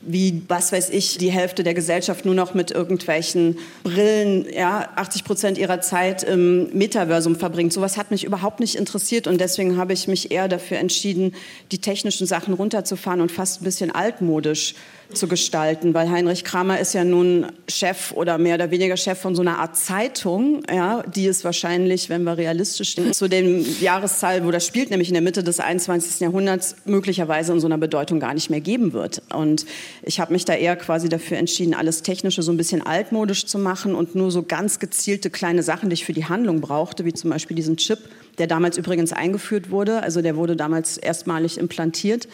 wie, 0.00 0.42
was 0.46 0.70
weiß 0.70 0.90
ich, 0.90 1.18
die 1.18 1.30
Hälfte 1.30 1.64
der 1.64 1.74
Gesellschaft 1.74 2.24
nur 2.24 2.34
noch 2.34 2.54
mit 2.54 2.70
irgendwelchen 2.70 3.58
Brillen, 3.82 4.46
ja, 4.52 4.88
80 4.94 5.24
Prozent 5.24 5.58
ihrer 5.58 5.80
Zeit 5.80 6.22
im 6.22 6.70
Metaversum 6.72 7.36
verbringt. 7.36 7.72
Sowas 7.72 7.96
hat 7.96 8.10
mich 8.10 8.24
überhaupt 8.24 8.60
nicht 8.60 8.76
interessiert 8.76 9.26
und 9.26 9.40
deswegen 9.40 9.76
habe 9.76 9.92
ich 9.92 10.06
mich 10.06 10.30
eher 10.30 10.48
dafür 10.48 10.78
entschieden, 10.78 11.34
die 11.72 11.78
technischen 11.78 12.26
Sachen 12.26 12.54
runterzufahren 12.54 13.20
und 13.20 13.32
fast 13.32 13.60
ein 13.60 13.64
bisschen 13.64 13.90
altmodisch 13.90 14.74
zu 15.12 15.26
gestalten, 15.26 15.94
weil 15.94 16.10
Heinrich 16.10 16.44
Kramer 16.44 16.78
ist 16.78 16.92
ja 16.92 17.02
nun 17.02 17.46
Chef 17.66 18.12
oder 18.12 18.36
mehr 18.36 18.56
oder 18.56 18.70
weniger 18.70 18.96
Chef 18.96 19.18
von 19.18 19.34
so 19.34 19.40
einer 19.40 19.58
Art 19.58 19.76
Zeitung, 19.76 20.62
ja, 20.70 21.02
die 21.02 21.26
es 21.26 21.44
wahrscheinlich, 21.44 22.10
wenn 22.10 22.24
wir 22.24 22.36
realistisch 22.36 22.94
sind, 22.94 23.14
zu 23.14 23.26
dem 23.28 23.64
Jahreszahl, 23.80 24.44
wo 24.44 24.50
das 24.50 24.66
spielt, 24.66 24.90
nämlich 24.90 25.08
in 25.08 25.14
der 25.14 25.22
Mitte 25.22 25.42
des 25.42 25.60
21. 25.60 26.20
Jahrhunderts, 26.20 26.76
möglicherweise 26.84 27.52
in 27.52 27.60
so 27.60 27.66
einer 27.66 27.78
Bedeutung 27.78 28.20
gar 28.20 28.34
nicht 28.34 28.50
mehr 28.50 28.60
geben 28.60 28.92
wird. 28.92 29.22
Und 29.34 29.64
ich 30.02 30.20
habe 30.20 30.32
mich 30.32 30.44
da 30.44 30.54
eher 30.54 30.76
quasi 30.76 31.08
dafür 31.08 31.38
entschieden, 31.38 31.74
alles 31.74 32.02
Technische 32.02 32.42
so 32.42 32.52
ein 32.52 32.58
bisschen 32.58 32.86
altmodisch 32.86 33.46
zu 33.46 33.58
machen 33.58 33.94
und 33.94 34.14
nur 34.14 34.30
so 34.30 34.42
ganz 34.42 34.78
gezielte 34.78 35.30
kleine 35.30 35.62
Sachen, 35.62 35.88
die 35.88 35.94
ich 35.94 36.04
für 36.04 36.12
die 36.12 36.26
Handlung 36.26 36.60
brauchte, 36.60 37.04
wie 37.06 37.14
zum 37.14 37.30
Beispiel 37.30 37.56
diesen 37.56 37.78
Chip, 37.78 37.98
der 38.36 38.46
damals 38.46 38.76
übrigens 38.76 39.12
eingeführt 39.12 39.70
wurde. 39.70 40.02
Also 40.02 40.20
der 40.20 40.36
wurde 40.36 40.54
damals 40.54 40.98
erstmalig 40.98 41.56
implantiert 41.56 42.28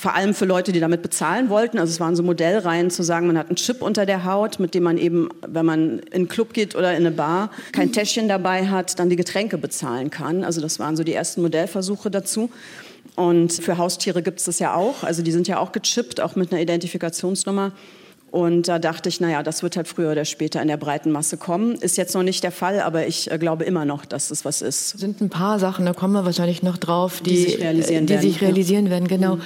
vor 0.00 0.14
allem 0.14 0.32
für 0.32 0.46
Leute, 0.46 0.72
die 0.72 0.80
damit 0.80 1.02
bezahlen 1.02 1.50
wollten. 1.50 1.78
Also 1.78 1.90
es 1.90 2.00
waren 2.00 2.16
so 2.16 2.22
Modellreihen 2.22 2.88
zu 2.88 3.02
sagen, 3.02 3.26
man 3.26 3.36
hat 3.36 3.48
einen 3.48 3.56
Chip 3.56 3.82
unter 3.82 4.06
der 4.06 4.24
Haut, 4.24 4.58
mit 4.58 4.74
dem 4.74 4.84
man 4.84 4.96
eben, 4.96 5.28
wenn 5.46 5.66
man 5.66 5.98
in 5.98 6.12
einen 6.14 6.28
Club 6.28 6.54
geht 6.54 6.74
oder 6.74 6.92
in 6.92 7.04
eine 7.04 7.10
Bar, 7.10 7.50
kein 7.72 7.92
Täschchen 7.92 8.26
dabei 8.26 8.66
hat, 8.68 8.98
dann 8.98 9.10
die 9.10 9.16
Getränke 9.16 9.58
bezahlen 9.58 10.08
kann. 10.08 10.42
Also 10.42 10.62
das 10.62 10.78
waren 10.78 10.96
so 10.96 11.04
die 11.04 11.12
ersten 11.12 11.42
Modellversuche 11.42 12.10
dazu. 12.10 12.48
Und 13.14 13.52
für 13.52 13.76
Haustiere 13.76 14.22
gibt 14.22 14.38
es 14.38 14.46
das 14.46 14.58
ja 14.58 14.74
auch. 14.74 15.02
Also 15.02 15.20
die 15.20 15.32
sind 15.32 15.46
ja 15.48 15.58
auch 15.58 15.70
gechippt, 15.70 16.22
auch 16.22 16.34
mit 16.34 16.50
einer 16.50 16.62
Identifikationsnummer. 16.62 17.72
Und 18.30 18.68
da 18.68 18.78
dachte 18.78 19.08
ich, 19.08 19.20
naja, 19.20 19.42
das 19.42 19.64
wird 19.64 19.76
halt 19.76 19.88
früher 19.88 20.12
oder 20.12 20.24
später 20.24 20.62
in 20.62 20.68
der 20.68 20.76
breiten 20.76 21.10
Masse 21.10 21.36
kommen. 21.36 21.74
Ist 21.74 21.96
jetzt 21.96 22.14
noch 22.14 22.22
nicht 22.22 22.44
der 22.44 22.52
Fall, 22.52 22.80
aber 22.80 23.08
ich 23.08 23.28
äh, 23.30 23.38
glaube 23.38 23.64
immer 23.64 23.84
noch, 23.84 24.04
dass 24.04 24.30
es 24.30 24.44
was 24.44 24.62
ist. 24.62 24.98
Sind 24.98 25.20
ein 25.20 25.30
paar 25.30 25.58
Sachen, 25.58 25.84
da 25.84 25.94
kommen 25.94 26.14
wir 26.14 26.24
wahrscheinlich 26.24 26.62
noch 26.62 26.76
drauf, 26.76 27.20
die, 27.22 27.30
die 27.30 27.36
sich 27.38 27.60
realisieren 27.60 28.06
die 28.06 28.12
werden. 28.14 28.22
Sich 28.22 28.40
realisieren 28.40 28.84
ja. 28.84 28.92
werden 28.92 29.08
genau. 29.08 29.36
Mhm. 29.36 29.42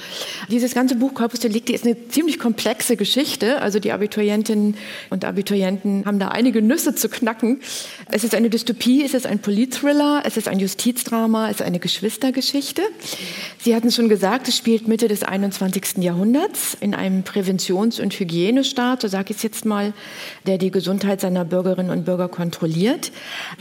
Dieses 0.49 0.75
ganze 0.75 0.95
Buch 0.95 1.15
Corpus 1.15 1.39
Delicti 1.39 1.73
ist 1.73 1.83
eine 1.83 2.07
ziemlich 2.09 2.37
komplexe 2.37 2.95
Geschichte. 2.95 3.61
Also 3.61 3.79
die 3.79 3.91
Abiturientinnen 3.91 4.75
und 5.09 5.25
Abiturienten 5.25 6.05
haben 6.05 6.19
da 6.19 6.27
einige 6.27 6.61
Nüsse 6.61 6.93
zu 6.93 7.09
knacken. 7.09 7.61
Es 8.11 8.23
ist 8.23 8.35
eine 8.35 8.51
Dystopie, 8.51 9.03
es 9.03 9.15
ist 9.15 9.25
ein 9.25 9.39
Politthriller, 9.39 10.21
es 10.25 10.37
ist 10.37 10.47
ein 10.47 10.59
Justizdrama, 10.59 11.49
es 11.49 11.55
ist 11.55 11.61
eine 11.63 11.79
Geschwistergeschichte. 11.79 12.83
Sie 13.59 13.75
hatten 13.75 13.89
schon 13.89 14.09
gesagt, 14.09 14.47
es 14.47 14.55
spielt 14.55 14.87
Mitte 14.87 15.07
des 15.07 15.23
21. 15.23 16.03
Jahrhunderts 16.03 16.77
in 16.79 16.93
einem 16.93 17.23
Präventions- 17.23 17.99
und 17.99 18.13
Hygienestaat 18.13 18.74
Staat, 18.75 19.03
so 19.03 19.07
sage 19.07 19.27
ich 19.29 19.37
es 19.37 19.43
jetzt 19.43 19.63
mal, 19.63 19.93
der 20.47 20.57
die 20.57 20.69
Gesundheit 20.69 21.21
seiner 21.21 21.45
Bürgerinnen 21.45 21.91
und 21.91 22.03
Bürger 22.03 22.27
kontrolliert. 22.27 23.13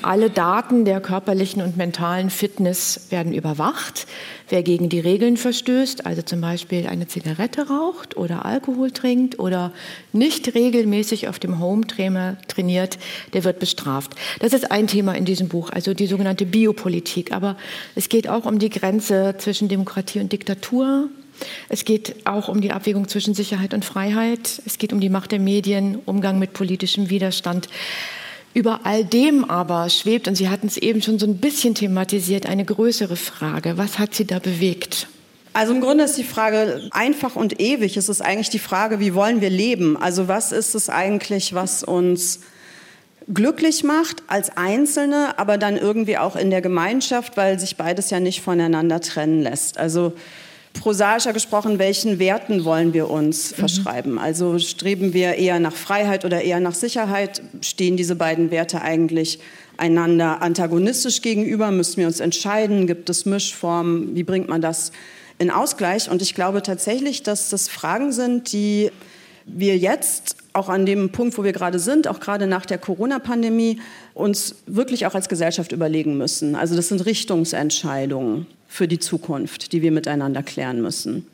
Alle 0.02 0.28
Daten 0.28 0.85
der 0.85 1.00
körperlichen 1.00 1.62
und 1.62 1.76
mentalen 1.76 2.30
Fitness 2.30 3.06
werden 3.11 3.33
überwacht. 3.33 4.09
Wer 4.49 4.64
gegen 4.64 4.88
die 4.88 4.99
Regeln 4.99 5.37
verstößt, 5.37 6.04
also 6.04 6.23
zum 6.23 6.40
Beispiel 6.40 6.88
eine 6.88 7.06
Zigarette 7.06 7.68
raucht 7.68 8.16
oder 8.16 8.44
Alkohol 8.44 8.90
trinkt 8.90 9.38
oder 9.38 9.71
nicht 10.12 10.52
regelmäßig 10.52 11.28
auf 11.28 11.38
dem 11.38 11.61
Home-Trainer 11.61 12.37
trainiert, 12.49 12.99
der 13.35 13.44
wird 13.44 13.61
bestraft. 13.61 14.16
Das 14.40 14.52
ist 14.52 14.73
ein 14.73 14.88
Thema 14.88 15.14
in 15.14 15.25
diesem 15.25 15.47
Buch, 15.47 15.71
also 15.71 15.94
die 15.94 16.09
sogenannte 16.09 16.44
Biopolitik. 16.44 17.30
Aber 17.30 17.56
es 17.94 18.09
geht 18.09 18.28
auch 18.28 18.47
um 18.47 18.59
die 18.59 18.71
Grenze 18.71 19.37
zwischen 19.38 19.68
Demokratie 19.68 20.18
und 20.18 20.33
Diktatur. 20.33 21.09
Es 21.68 21.84
geht 21.84 22.26
auch 22.26 22.48
um 22.48 22.60
die 22.60 22.72
Abwägung 22.72 23.08
zwischen 23.08 23.34
Sicherheit 23.34 23.74
und 23.74 23.84
Freiheit. 23.84 24.62
Es 24.66 24.78
geht 24.78 24.92
um 24.92 25.00
die 25.00 25.08
Macht 25.08 25.32
der 25.32 25.40
Medien, 25.40 25.98
Umgang 26.06 26.38
mit 26.38 26.52
politischem 26.52 27.10
Widerstand. 27.10 27.68
Über 28.54 28.80
all 28.84 29.04
dem 29.04 29.44
aber 29.44 29.90
schwebt, 29.90 30.28
und 30.28 30.36
Sie 30.36 30.48
hatten 30.48 30.68
es 30.68 30.76
eben 30.76 31.02
schon 31.02 31.18
so 31.18 31.26
ein 31.26 31.38
bisschen 31.38 31.74
thematisiert, 31.74 32.46
eine 32.46 32.64
größere 32.64 33.16
Frage. 33.16 33.76
Was 33.76 33.98
hat 33.98 34.14
Sie 34.14 34.26
da 34.26 34.38
bewegt? 34.38 35.08
Also 35.54 35.72
im 35.72 35.80
Grunde 35.80 36.04
ist 36.04 36.18
die 36.18 36.24
Frage 36.24 36.88
einfach 36.90 37.36
und 37.36 37.60
ewig. 37.60 37.96
Es 37.96 38.08
ist 38.08 38.20
eigentlich 38.20 38.50
die 38.50 38.58
Frage, 38.58 39.00
wie 39.00 39.14
wollen 39.14 39.40
wir 39.40 39.50
leben? 39.50 39.96
Also 39.96 40.26
was 40.28 40.52
ist 40.52 40.74
es 40.74 40.88
eigentlich, 40.88 41.54
was 41.54 41.84
uns 41.84 42.40
glücklich 43.32 43.84
macht 43.84 44.22
als 44.26 44.56
Einzelne, 44.56 45.38
aber 45.38 45.56
dann 45.56 45.76
irgendwie 45.76 46.18
auch 46.18 46.36
in 46.36 46.50
der 46.50 46.60
Gemeinschaft, 46.60 47.36
weil 47.36 47.58
sich 47.58 47.76
beides 47.76 48.10
ja 48.10 48.20
nicht 48.20 48.42
voneinander 48.42 49.00
trennen 49.00 49.42
lässt. 49.42 49.78
Also 49.78 50.12
prosaischer 50.74 51.32
gesprochen, 51.32 51.78
welchen 51.78 52.18
Werten 52.18 52.64
wollen 52.64 52.92
wir 52.92 53.08
uns 53.08 53.52
mhm. 53.52 53.56
verschreiben? 53.56 54.18
Also 54.18 54.58
streben 54.58 55.14
wir 55.14 55.36
eher 55.36 55.58
nach 55.58 55.74
Freiheit 55.74 56.24
oder 56.24 56.42
eher 56.42 56.60
nach 56.60 56.74
Sicherheit? 56.74 57.42
Stehen 57.62 57.96
diese 57.96 58.16
beiden 58.16 58.50
Werte 58.50 58.82
eigentlich 58.82 59.38
einander 59.78 60.42
antagonistisch 60.42 61.22
gegenüber? 61.22 61.70
Müssen 61.70 61.96
wir 61.98 62.06
uns 62.06 62.20
entscheiden? 62.20 62.86
Gibt 62.86 63.08
es 63.08 63.24
Mischformen? 63.24 64.14
Wie 64.14 64.24
bringt 64.24 64.48
man 64.48 64.60
das 64.60 64.92
in 65.38 65.50
Ausgleich? 65.50 66.10
Und 66.10 66.20
ich 66.20 66.34
glaube 66.34 66.62
tatsächlich, 66.62 67.22
dass 67.22 67.48
das 67.48 67.68
Fragen 67.68 68.12
sind, 68.12 68.52
die 68.52 68.90
wir 69.46 69.76
jetzt 69.76 70.36
auch 70.52 70.68
an 70.68 70.86
dem 70.86 71.10
Punkt, 71.10 71.36
wo 71.36 71.44
wir 71.44 71.52
gerade 71.52 71.78
sind, 71.78 72.08
auch 72.08 72.20
gerade 72.20 72.46
nach 72.46 72.64
der 72.64 72.78
Corona-Pandemie, 72.78 73.80
uns 74.14 74.56
wirklich 74.66 75.06
auch 75.06 75.14
als 75.14 75.28
Gesellschaft 75.28 75.72
überlegen 75.72 76.16
müssen. 76.16 76.54
Also 76.54 76.76
das 76.76 76.88
sind 76.88 77.04
Richtungsentscheidungen 77.04 78.46
für 78.74 78.88
die 78.88 78.98
Zukunft, 78.98 79.70
die 79.70 79.82
wir 79.82 79.92
miteinander 79.92 80.42
klären 80.42 80.82
müssen. 80.82 81.24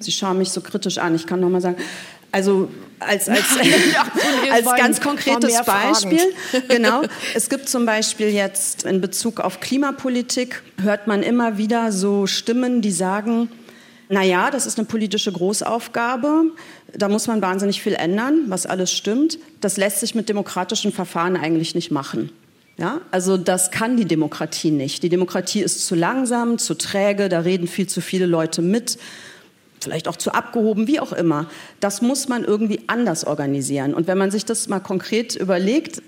Sie 0.00 0.10
schauen 0.10 0.38
mich 0.38 0.50
so 0.50 0.60
kritisch 0.60 0.98
an. 0.98 1.14
Ich 1.14 1.24
kann 1.24 1.38
noch 1.38 1.48
mal 1.48 1.60
sagen, 1.60 1.76
also 2.32 2.68
als, 2.98 3.28
als, 3.28 3.44
als 4.50 4.64
ganz 4.76 5.00
konkretes 5.00 5.64
Beispiel, 5.64 6.34
genau. 6.68 7.02
Es 7.36 7.48
gibt 7.48 7.68
zum 7.68 7.86
Beispiel 7.86 8.30
jetzt 8.30 8.82
in 8.82 9.00
Bezug 9.00 9.38
auf 9.38 9.60
Klimapolitik, 9.60 10.60
hört 10.82 11.06
man 11.06 11.22
immer 11.22 11.56
wieder 11.56 11.92
so 11.92 12.26
Stimmen, 12.26 12.82
die 12.82 12.90
sagen, 12.90 13.48
na 14.08 14.24
ja, 14.24 14.50
das 14.50 14.66
ist 14.66 14.76
eine 14.76 14.88
politische 14.88 15.30
Großaufgabe. 15.30 16.46
Da 16.92 17.08
muss 17.08 17.28
man 17.28 17.42
wahnsinnig 17.42 17.80
viel 17.80 17.94
ändern, 17.94 18.46
was 18.48 18.66
alles 18.66 18.92
stimmt. 18.92 19.38
Das 19.60 19.76
lässt 19.76 20.00
sich 20.00 20.16
mit 20.16 20.28
demokratischen 20.28 20.90
Verfahren 20.90 21.36
eigentlich 21.36 21.76
nicht 21.76 21.92
machen. 21.92 22.32
Ja, 22.78 23.00
also 23.10 23.38
das 23.38 23.70
kann 23.70 23.96
die 23.96 24.04
Demokratie 24.04 24.70
nicht. 24.70 25.02
Die 25.02 25.08
Demokratie 25.08 25.60
ist 25.60 25.86
zu 25.86 25.94
langsam, 25.94 26.58
zu 26.58 26.74
träge, 26.74 27.30
da 27.30 27.40
reden 27.40 27.68
viel 27.68 27.86
zu 27.86 28.02
viele 28.02 28.26
Leute 28.26 28.60
mit, 28.60 28.98
vielleicht 29.80 30.08
auch 30.08 30.16
zu 30.16 30.32
abgehoben, 30.32 30.86
wie 30.86 31.00
auch 31.00 31.12
immer. 31.12 31.46
Das 31.80 32.02
muss 32.02 32.28
man 32.28 32.44
irgendwie 32.44 32.80
anders 32.86 33.26
organisieren. 33.26 33.94
Und 33.94 34.06
wenn 34.06 34.18
man 34.18 34.30
sich 34.30 34.44
das 34.44 34.68
mal 34.68 34.80
konkret 34.80 35.36
überlegt, 35.36 36.02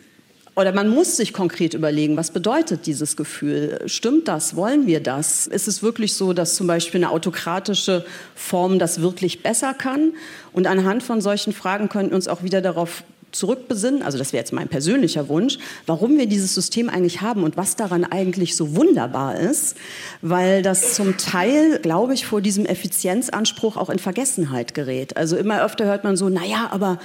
oder 0.56 0.72
man 0.72 0.88
muss 0.88 1.16
sich 1.16 1.32
konkret 1.32 1.72
überlegen, 1.72 2.16
was 2.16 2.32
bedeutet 2.32 2.84
dieses 2.86 3.16
Gefühl? 3.16 3.80
Stimmt 3.86 4.26
das? 4.26 4.56
Wollen 4.56 4.88
wir 4.88 5.00
das? 5.00 5.46
Ist 5.46 5.68
es 5.68 5.84
wirklich 5.84 6.14
so, 6.14 6.32
dass 6.32 6.56
zum 6.56 6.66
Beispiel 6.66 6.98
eine 6.98 7.12
autokratische 7.12 8.04
Form 8.34 8.80
das 8.80 9.00
wirklich 9.00 9.44
besser 9.44 9.72
kann? 9.72 10.14
Und 10.52 10.66
anhand 10.66 11.04
von 11.04 11.20
solchen 11.20 11.52
Fragen 11.52 11.88
könnten 11.88 12.10
wir 12.10 12.16
uns 12.16 12.26
auch 12.26 12.42
wieder 12.42 12.60
darauf 12.60 13.04
zurückbesinnen, 13.32 14.02
also 14.02 14.18
das 14.18 14.32
wäre 14.32 14.40
jetzt 14.40 14.52
mein 14.52 14.68
persönlicher 14.68 15.28
Wunsch, 15.28 15.58
warum 15.86 16.16
wir 16.18 16.26
dieses 16.26 16.54
System 16.54 16.88
eigentlich 16.88 17.20
haben 17.20 17.42
und 17.42 17.56
was 17.56 17.76
daran 17.76 18.04
eigentlich 18.04 18.56
so 18.56 18.74
wunderbar 18.74 19.38
ist, 19.38 19.76
weil 20.22 20.62
das 20.62 20.94
zum 20.94 21.16
Teil, 21.16 21.78
glaube 21.80 22.14
ich, 22.14 22.26
vor 22.26 22.40
diesem 22.40 22.66
Effizienzanspruch 22.66 23.76
auch 23.76 23.90
in 23.90 23.98
Vergessenheit 23.98 24.74
gerät. 24.74 25.16
Also 25.16 25.36
immer 25.36 25.62
öfter 25.62 25.84
hört 25.84 26.04
man 26.04 26.16
so, 26.16 26.28
naja, 26.28 26.68
aber 26.70 26.98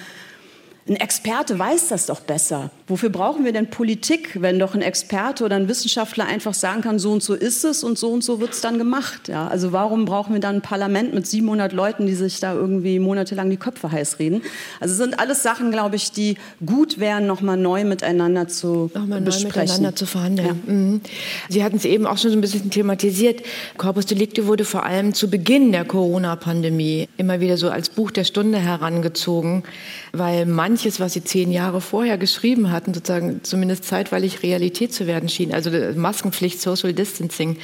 ein 0.87 0.97
Experte 0.97 1.57
weiß 1.57 1.87
das 1.87 2.07
doch 2.07 2.19
besser. 2.19 2.69
Wofür 2.87 3.09
brauchen 3.09 3.45
wir 3.45 3.53
denn 3.53 3.69
Politik, 3.69 4.41
wenn 4.41 4.59
doch 4.59 4.75
ein 4.75 4.81
Experte 4.81 5.45
oder 5.45 5.55
ein 5.55 5.69
Wissenschaftler 5.69 6.25
einfach 6.25 6.53
sagen 6.53 6.81
kann, 6.81 6.99
so 6.99 7.13
und 7.13 7.23
so 7.23 7.33
ist 7.33 7.63
es 7.63 7.85
und 7.85 7.97
so 7.97 8.11
und 8.11 8.21
so 8.21 8.41
wird 8.41 8.51
es 8.51 8.59
dann 8.59 8.77
gemacht? 8.77 9.29
Ja, 9.29 9.47
also 9.47 9.71
warum 9.71 10.03
brauchen 10.03 10.33
wir 10.33 10.41
dann 10.41 10.55
ein 10.55 10.61
Parlament 10.61 11.13
mit 11.13 11.25
700 11.25 11.71
Leuten, 11.71 12.05
die 12.05 12.15
sich 12.15 12.41
da 12.41 12.53
irgendwie 12.53 12.99
monatelang 12.99 13.49
die 13.49 13.55
Köpfe 13.55 13.89
heiß 13.89 14.19
reden? 14.19 14.41
Also 14.81 14.91
es 14.91 14.97
sind 14.97 15.19
alles 15.19 15.41
Sachen, 15.41 15.71
glaube 15.71 15.95
ich, 15.95 16.11
die 16.11 16.35
gut 16.65 16.99
wären, 16.99 17.27
nochmal 17.27 17.55
neu 17.55 17.85
miteinander 17.85 18.49
zu 18.49 18.91
nochmal 18.93 19.21
besprechen. 19.21 19.53
Neu 19.55 19.61
miteinander 19.61 19.95
zu 19.95 20.05
verhandeln. 20.05 20.47
Ja. 20.47 20.73
Mhm. 20.73 21.01
Sie 21.47 21.63
hatten 21.63 21.77
es 21.77 21.85
eben 21.85 22.05
auch 22.05 22.17
schon 22.17 22.31
so 22.31 22.37
ein 22.37 22.41
bisschen 22.41 22.71
thematisiert. 22.71 23.41
Corpus 23.77 24.05
Delicti 24.05 24.45
wurde 24.47 24.65
vor 24.65 24.83
allem 24.83 25.13
zu 25.13 25.29
Beginn 25.29 25.71
der 25.71 25.85
Corona-Pandemie 25.85 27.07
immer 27.15 27.39
wieder 27.39 27.55
so 27.55 27.69
als 27.69 27.87
Buch 27.87 28.11
der 28.11 28.25
Stunde 28.25 28.59
herangezogen, 28.59 29.63
weil 30.11 30.45
man 30.45 30.72
manches, 30.73 30.99
was 30.99 31.13
sie 31.13 31.23
zehn 31.23 31.51
Jahre 31.51 31.81
vorher 31.81 32.17
geschrieben 32.17 32.71
hatten, 32.71 32.95
sozusagen 32.95 33.41
zumindest 33.43 33.83
zeitweilig 33.83 34.41
Realität 34.41 34.91
zu 34.91 35.05
werden 35.05 35.29
schien. 35.29 35.53
Also 35.53 35.69
Maskenpflicht, 35.95 36.59
Social 36.59 36.93
Distancing. 36.93 37.57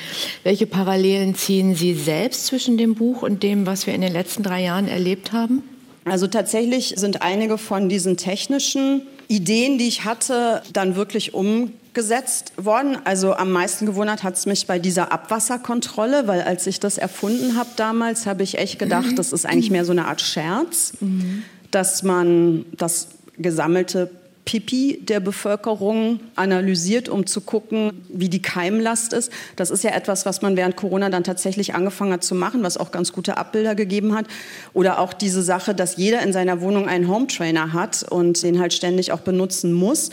Welche 0.44 0.68
Parallelen 0.68 1.34
ziehen 1.34 1.74
Sie 1.74 1.96
selbst 1.96 2.46
zwischen 2.46 2.78
dem 2.78 2.94
Buch 2.94 3.24
und 3.24 3.42
dem, 3.42 3.66
was 3.66 3.88
wir 3.88 3.96
in 3.96 4.02
den 4.02 4.14
letzten 4.14 4.44
drei 4.44 4.62
Jahren 4.62 4.88
erlebt 4.88 5.32
haben? 5.32 5.64
Also 6.06 6.28
tatsächlich 6.28 6.94
sind 6.98 7.24
einige 7.24 7.58
von 7.58 7.90
diesen 7.90 8.16
technischen 8.16 9.02
Ideen, 9.28 9.80
die 9.80 9.88
ich 9.88 10.06
hatte, 10.06 10.62
dann 10.72 10.96
wirklich 10.96 11.34
umgesetzt 11.34 12.54
worden. 12.58 12.96
Also 13.06 13.34
am 13.34 13.52
meisten 13.52 13.88
gewundert 13.88 14.22
hat 14.22 14.36
es 14.36 14.46
mich 14.46 14.68
bei 14.68 14.78
dieser 14.78 15.12
Abwasserkontrolle, 15.12 16.28
weil 16.28 16.44
als 16.44 16.68
ich 16.68 16.80
das 16.80 17.00
erfunden 17.00 17.58
habe 17.58 17.70
damals, 17.76 18.28
habe 18.28 18.44
ich 18.44 18.60
echt 18.60 18.78
gedacht, 18.78 19.18
das 19.18 19.34
ist 19.34 19.48
eigentlich 19.48 19.72
mehr 19.72 19.86
so 19.86 19.94
eine 19.94 20.06
Art 20.06 20.22
Scherz. 20.22 20.94
Mhm 21.00 21.44
dass 21.72 22.04
man 22.04 22.66
das 22.76 23.10
gesammelte 23.38 24.10
Pipi 24.50 25.00
der 25.04 25.20
Bevölkerung 25.20 26.22
analysiert, 26.36 27.08
um 27.08 27.28
zu 27.28 27.42
gucken, 27.42 28.04
wie 28.10 28.30
die 28.30 28.42
Keimlast 28.42 29.14
ist. 29.14 29.32
Das 29.56 29.70
ist 29.70 29.84
ja 29.84 29.92
etwas, 29.92 30.26
was 30.26 30.42
man 30.42 30.58
während 30.58 30.76
Corona 30.76 31.12
dann 31.12 31.24
tatsächlich 31.24 31.76
angefangen 31.76 32.14
hat 32.14 32.24
zu 32.24 32.34
machen, 32.34 32.64
was 32.64 32.78
auch 32.78 32.92
ganz 32.92 33.14
gute 33.14 33.38
Abbilder 33.38 33.76
gegeben 33.76 34.16
hat. 34.16 34.26
Oder 34.74 34.98
auch 34.98 35.14
diese 35.14 35.44
Sache, 35.44 35.76
dass 35.76 35.98
jeder 35.98 36.24
in 36.24 36.34
seiner 36.34 36.62
Wohnung 36.62 36.88
einen 36.88 37.08
Home 37.08 37.28
Trainer 37.28 37.74
hat 37.74 38.04
und 38.10 38.42
den 38.42 38.60
halt 38.60 38.74
ständig 38.74 39.12
auch 39.12 39.20
benutzen 39.20 39.72
muss. 39.72 40.10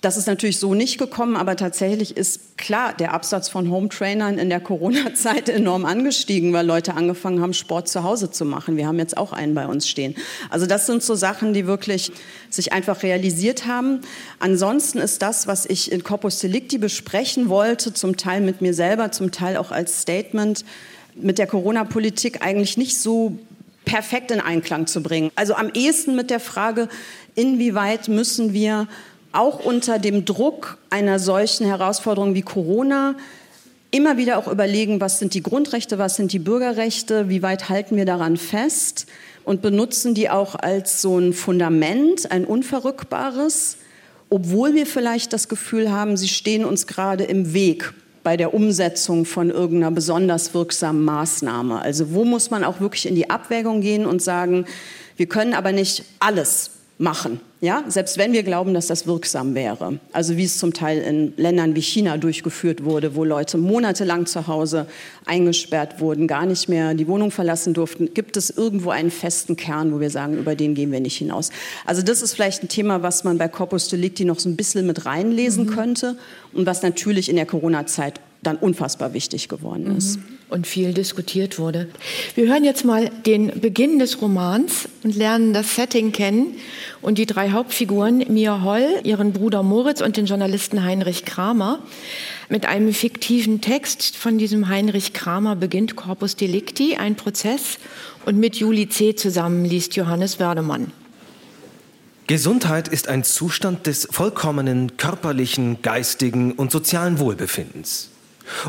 Das 0.00 0.16
ist 0.16 0.26
natürlich 0.26 0.58
so 0.58 0.74
nicht 0.74 0.98
gekommen, 0.98 1.36
aber 1.36 1.56
tatsächlich 1.56 2.16
ist 2.16 2.58
klar 2.58 2.92
der 2.92 3.14
Absatz 3.14 3.48
von 3.48 3.70
Home-Trainern 3.70 4.36
in 4.36 4.50
der 4.50 4.60
Corona-Zeit 4.60 5.48
enorm 5.48 5.84
angestiegen, 5.84 6.52
weil 6.52 6.66
Leute 6.66 6.94
angefangen 6.94 7.40
haben, 7.40 7.54
Sport 7.54 7.88
zu 7.88 8.02
Hause 8.02 8.30
zu 8.30 8.44
machen. 8.44 8.76
Wir 8.76 8.86
haben 8.86 8.98
jetzt 8.98 9.16
auch 9.16 9.32
einen 9.32 9.54
bei 9.54 9.66
uns 9.66 9.88
stehen. 9.88 10.14
Also 10.50 10.66
das 10.66 10.86
sind 10.86 11.02
so 11.02 11.14
Sachen, 11.14 11.54
die 11.54 11.66
wirklich 11.66 12.12
sich 12.50 12.72
einfach 12.72 13.02
realisiert 13.02 13.66
haben. 13.66 14.00
Ansonsten 14.40 14.98
ist 14.98 15.22
das, 15.22 15.46
was 15.46 15.66
ich 15.66 15.92
in 15.92 16.02
Corpus 16.02 16.40
Delicti 16.40 16.78
besprechen 16.78 17.48
wollte, 17.48 17.94
zum 17.94 18.16
Teil 18.16 18.40
mit 18.40 18.60
mir 18.60 18.74
selber, 18.74 19.12
zum 19.12 19.30
Teil 19.30 19.56
auch 19.56 19.70
als 19.70 20.02
Statement, 20.02 20.64
mit 21.14 21.38
der 21.38 21.46
Corona-Politik 21.46 22.42
eigentlich 22.44 22.76
nicht 22.76 22.98
so 22.98 23.38
perfekt 23.86 24.30
in 24.30 24.40
Einklang 24.40 24.86
zu 24.86 25.02
bringen. 25.02 25.30
Also 25.36 25.54
am 25.54 25.70
ehesten 25.72 26.16
mit 26.16 26.28
der 26.28 26.40
Frage, 26.40 26.88
inwieweit 27.34 28.08
müssen 28.08 28.52
wir 28.52 28.88
auch 29.36 29.64
unter 29.64 29.98
dem 29.98 30.24
Druck 30.24 30.78
einer 30.90 31.18
solchen 31.18 31.66
Herausforderung 31.66 32.34
wie 32.34 32.42
Corona 32.42 33.14
immer 33.90 34.16
wieder 34.16 34.38
auch 34.38 34.48
überlegen, 34.48 35.00
was 35.00 35.18
sind 35.18 35.34
die 35.34 35.42
Grundrechte, 35.42 35.98
was 35.98 36.16
sind 36.16 36.32
die 36.32 36.38
Bürgerrechte, 36.38 37.28
wie 37.28 37.42
weit 37.42 37.68
halten 37.68 37.96
wir 37.96 38.04
daran 38.04 38.36
fest 38.36 39.06
und 39.44 39.62
benutzen 39.62 40.14
die 40.14 40.28
auch 40.28 40.54
als 40.54 41.00
so 41.00 41.18
ein 41.18 41.32
Fundament, 41.32 42.30
ein 42.30 42.44
unverrückbares, 42.44 43.78
obwohl 44.28 44.74
wir 44.74 44.86
vielleicht 44.86 45.32
das 45.32 45.48
Gefühl 45.48 45.90
haben, 45.90 46.16
sie 46.16 46.28
stehen 46.28 46.64
uns 46.64 46.86
gerade 46.86 47.24
im 47.24 47.54
Weg 47.54 47.94
bei 48.24 48.36
der 48.36 48.54
Umsetzung 48.54 49.24
von 49.24 49.50
irgendeiner 49.50 49.92
besonders 49.92 50.52
wirksamen 50.52 51.04
Maßnahme. 51.04 51.80
Also 51.80 52.12
wo 52.12 52.24
muss 52.24 52.50
man 52.50 52.64
auch 52.64 52.80
wirklich 52.80 53.06
in 53.06 53.14
die 53.14 53.30
Abwägung 53.30 53.80
gehen 53.80 54.04
und 54.04 54.20
sagen, 54.20 54.66
wir 55.16 55.26
können 55.26 55.54
aber 55.54 55.70
nicht 55.70 56.04
alles 56.18 56.72
machen, 56.98 57.40
ja, 57.60 57.84
selbst 57.88 58.16
wenn 58.16 58.32
wir 58.32 58.42
glauben, 58.42 58.72
dass 58.72 58.86
das 58.86 59.06
wirksam 59.06 59.54
wäre. 59.54 59.98
Also 60.12 60.36
wie 60.36 60.44
es 60.44 60.58
zum 60.58 60.72
Teil 60.72 60.98
in 60.98 61.34
Ländern 61.36 61.74
wie 61.74 61.82
China 61.82 62.16
durchgeführt 62.16 62.84
wurde, 62.84 63.14
wo 63.14 63.24
Leute 63.24 63.58
monatelang 63.58 64.24
zu 64.26 64.46
Hause 64.46 64.86
eingesperrt 65.26 66.00
wurden, 66.00 66.26
gar 66.26 66.46
nicht 66.46 66.68
mehr 66.68 66.94
die 66.94 67.06
Wohnung 67.06 67.30
verlassen 67.30 67.74
durften, 67.74 68.14
gibt 68.14 68.36
es 68.38 68.48
irgendwo 68.50 68.90
einen 68.90 69.10
festen 69.10 69.56
Kern, 69.56 69.92
wo 69.92 70.00
wir 70.00 70.10
sagen, 70.10 70.38
über 70.38 70.54
den 70.54 70.74
gehen 70.74 70.90
wir 70.90 71.00
nicht 71.00 71.16
hinaus. 71.16 71.50
Also 71.84 72.00
das 72.00 72.22
ist 72.22 72.32
vielleicht 72.32 72.62
ein 72.62 72.68
Thema, 72.68 73.02
was 73.02 73.24
man 73.24 73.36
bei 73.36 73.48
Corpus 73.48 73.88
Delicti 73.88 74.24
noch 74.24 74.38
so 74.38 74.48
ein 74.48 74.56
bisschen 74.56 74.86
mit 74.86 75.04
reinlesen 75.04 75.66
mhm. 75.66 75.70
könnte 75.70 76.16
und 76.54 76.64
was 76.64 76.82
natürlich 76.82 77.28
in 77.28 77.36
der 77.36 77.46
Corona-Zeit 77.46 78.20
dann 78.42 78.56
unfassbar 78.56 79.12
wichtig 79.12 79.48
geworden 79.48 79.84
mhm. 79.84 80.35
Und 80.48 80.68
viel 80.68 80.94
diskutiert 80.94 81.58
wurde. 81.58 81.88
Wir 82.36 82.46
hören 82.46 82.62
jetzt 82.62 82.84
mal 82.84 83.10
den 83.26 83.60
Beginn 83.60 83.98
des 83.98 84.22
Romans 84.22 84.88
und 85.02 85.16
lernen 85.16 85.52
das 85.52 85.74
Setting 85.74 86.12
kennen 86.12 86.54
und 87.02 87.18
die 87.18 87.26
drei 87.26 87.50
Hauptfiguren, 87.50 88.24
Mia 88.28 88.62
Holl, 88.62 88.86
ihren 89.02 89.32
Bruder 89.32 89.64
Moritz 89.64 90.00
und 90.00 90.16
den 90.16 90.26
Journalisten 90.26 90.84
Heinrich 90.84 91.24
Kramer. 91.24 91.80
Mit 92.48 92.64
einem 92.64 92.94
fiktiven 92.94 93.60
Text 93.60 94.16
von 94.16 94.38
diesem 94.38 94.68
Heinrich 94.68 95.12
Kramer 95.12 95.56
beginnt 95.56 95.96
Corpus 95.96 96.36
Delicti, 96.36 96.94
ein 96.94 97.16
Prozess, 97.16 97.78
und 98.24 98.38
mit 98.38 98.54
Juli 98.54 98.88
C. 98.88 99.16
zusammen 99.16 99.64
liest 99.64 99.96
Johannes 99.96 100.38
Werdemann. 100.38 100.92
Gesundheit 102.28 102.86
ist 102.86 103.08
ein 103.08 103.24
Zustand 103.24 103.88
des 103.88 104.06
vollkommenen 104.12 104.96
körperlichen, 104.96 105.82
geistigen 105.82 106.52
und 106.52 106.70
sozialen 106.70 107.18
Wohlbefindens 107.18 108.10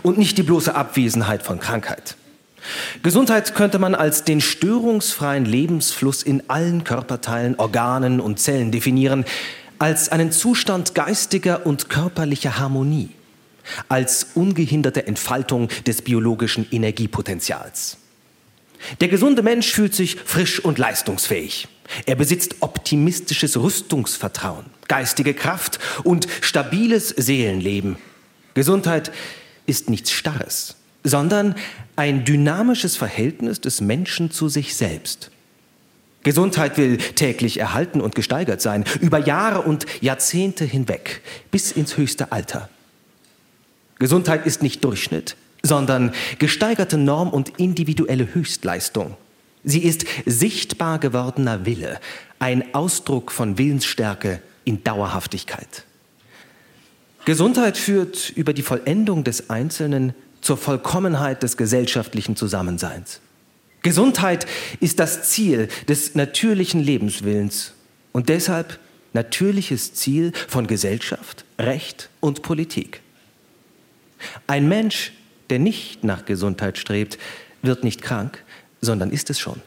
und 0.04 0.18
nicht 0.18 0.38
die 0.38 0.44
bloße 0.44 0.74
Abwesenheit 0.74 1.44
von 1.44 1.60
Krankheit. 1.60 2.16
Gesundheit 3.04 3.56
könnte 3.56 3.80
man 3.80 3.96
als 3.96 4.24
den 4.24 4.42
störungsfreien 4.42 5.46
Lebensfluss 5.46 6.24
in 6.24 6.44
allen 6.50 6.84
Körperteilen, 6.84 7.56
Organen 7.58 8.20
und 8.20 8.40
Zellen 8.40 8.72
definieren, 8.72 9.26
als 9.80 10.10
einen 10.10 10.32
Zustand 10.32 10.96
geistiger 10.96 11.66
und 11.66 11.90
körperlicher 11.90 12.60
Harmonie, 12.60 13.10
als 13.90 14.28
ungehinderte 14.34 15.08
Entfaltung 15.08 15.70
des 15.86 16.02
biologischen 16.02 16.68
Energiepotenzials. 16.72 17.98
Der 19.02 19.08
gesunde 19.08 19.44
Mensch 19.44 19.72
fühlt 19.72 19.96
sich 19.96 20.18
frisch 20.24 20.60
und 20.60 20.78
leistungsfähig. 20.78 21.68
Er 22.06 22.16
besitzt 22.16 22.58
optimistisches 22.60 23.58
Rüstungsvertrauen, 23.58 24.66
geistige 24.88 25.34
Kraft 25.34 25.80
und 26.04 26.28
stabiles 26.42 27.10
Seelenleben. 27.10 27.98
Gesundheit 28.54 29.12
ist 29.68 29.90
nichts 29.90 30.12
Starres, 30.12 30.76
sondern 31.04 31.56
ein 31.96 32.26
dynamisches 32.26 32.96
Verhältnis 32.96 33.62
des 33.62 33.82
Menschen 33.82 34.32
zu 34.32 34.50
sich 34.50 34.76
selbst. 34.76 35.30
Gesundheit 36.24 36.78
will 36.78 36.98
täglich 36.98 37.60
erhalten 37.60 38.02
und 38.02 38.16
gesteigert 38.16 38.62
sein, 38.62 38.84
über 39.00 39.20
Jahre 39.20 39.62
und 39.62 39.86
Jahrzehnte 40.02 40.66
hinweg, 40.66 41.22
bis 41.52 41.72
ins 41.72 41.96
höchste 41.96 42.32
Alter. 42.32 42.70
Gesundheit 44.00 44.46
ist 44.46 44.62
nicht 44.62 44.84
Durchschnitt, 44.84 45.38
sondern 45.64 46.14
gesteigerte 46.38 46.98
Norm 46.98 47.30
und 47.30 47.60
individuelle 47.60 48.34
Höchstleistung. 48.34 49.16
Sie 49.64 49.84
ist 49.84 50.06
sichtbar 50.26 51.00
gewordener 51.00 51.66
Wille, 51.66 52.00
ein 52.40 52.74
Ausdruck 52.76 53.32
von 53.32 53.58
Willensstärke 53.58 54.42
in 54.66 54.84
Dauerhaftigkeit. 54.84 55.87
Gesundheit 57.28 57.78
führt 57.78 58.30
über 58.30 58.54
die 58.54 58.62
Vollendung 58.62 59.26
des 59.26 59.50
Einzelnen 59.50 60.16
zur 60.40 60.56
Vollkommenheit 60.56 61.44
des 61.44 61.58
gesellschaftlichen 61.58 62.38
Zusammenseins. 62.38 63.20
Gesundheit 63.82 64.46
ist 64.80 65.02
das 65.02 65.24
Ziel 65.30 65.68
des 65.90 66.16
natürlichen 66.16 66.82
Lebenswillens 66.82 67.74
und 68.14 68.30
deshalb 68.30 68.80
natürliches 69.12 69.94
Ziel 69.94 70.32
von 70.48 70.68
Gesellschaft, 70.68 71.44
Recht 71.60 72.10
und 72.22 72.44
Politik. 72.44 73.02
Ein 74.48 74.70
Mensch, 74.70 75.12
der 75.50 75.60
nicht 75.60 76.06
nach 76.06 76.24
Gesundheit 76.24 76.78
strebt, 76.78 77.18
wird 77.62 77.84
nicht 77.84 78.02
krank, 78.02 78.42
sondern 78.80 79.12
ist 79.12 79.30
es 79.30 79.38
schon. 79.38 79.62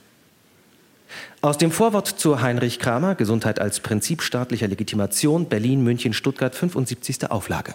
Aus 1.43 1.57
dem 1.57 1.71
Vorwort 1.71 2.07
zu 2.07 2.43
Heinrich 2.43 2.79
Kramer, 2.79 3.15
Gesundheit 3.15 3.63
als 3.63 3.81
Prinzip 3.81 4.21
staatlicher 4.21 4.69
Legitimation, 4.69 5.47
Berlin, 5.47 5.83
München, 5.83 6.13
Stuttgart, 6.13 6.55
75. 6.55 7.31
Auflage. 7.31 7.73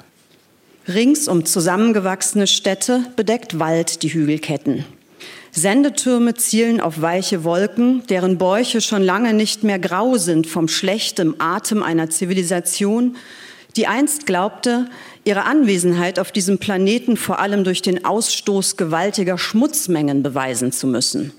Rings 0.88 1.28
um 1.28 1.46
zusammengewachsene 1.46 2.46
Städte 2.46 3.06
bedeckt 3.16 3.58
Wald 3.58 4.04
die 4.04 4.14
Hügelketten. 4.14 4.86
Sendetürme 5.52 6.36
zielen 6.36 6.80
auf 6.80 7.02
weiche 7.02 7.44
Wolken, 7.44 8.06
deren 8.06 8.38
Bäuche 8.38 8.82
schon 8.82 9.02
lange 9.02 9.34
nicht 9.34 9.64
mehr 9.64 9.80
grau 9.80 10.18
sind 10.18 10.46
vom 10.46 10.68
schlechtem 10.68 11.34
Atem 11.40 11.82
einer 11.82 12.12
Zivilisation, 12.12 13.16
die 13.78 13.88
einst 13.88 14.28
glaubte, 14.28 14.88
ihre 15.24 15.46
Anwesenheit 15.46 16.20
auf 16.20 16.32
diesem 16.32 16.60
Planeten 16.60 17.18
vor 17.18 17.40
allem 17.40 17.64
durch 17.64 17.82
den 17.82 18.06
Ausstoß 18.06 18.78
gewaltiger 18.78 19.40
Schmutzmengen 19.40 20.22
beweisen 20.22 20.72
zu 20.72 20.86
müssen. 20.86 21.32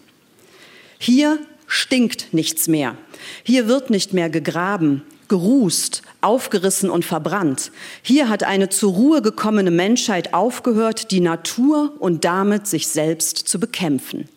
Hier 0.98 1.38
stinkt 1.66 2.32
nichts 2.32 2.68
mehr. 2.68 2.96
Hier 3.42 3.68
wird 3.68 3.90
nicht 3.90 4.12
mehr 4.12 4.30
gegraben, 4.30 5.02
gerußt, 5.28 6.02
aufgerissen 6.20 6.90
und 6.90 7.04
verbrannt. 7.04 7.72
Hier 8.02 8.28
hat 8.28 8.44
eine 8.44 8.68
zur 8.68 8.92
Ruhe 8.92 9.22
gekommene 9.22 9.70
Menschheit 9.70 10.34
aufgehört, 10.34 11.10
die 11.10 11.20
Natur 11.20 11.94
und 11.98 12.24
damit 12.24 12.66
sich 12.66 12.88
selbst 12.88 13.36
zu 13.38 13.58
bekämpfen. 13.58 14.28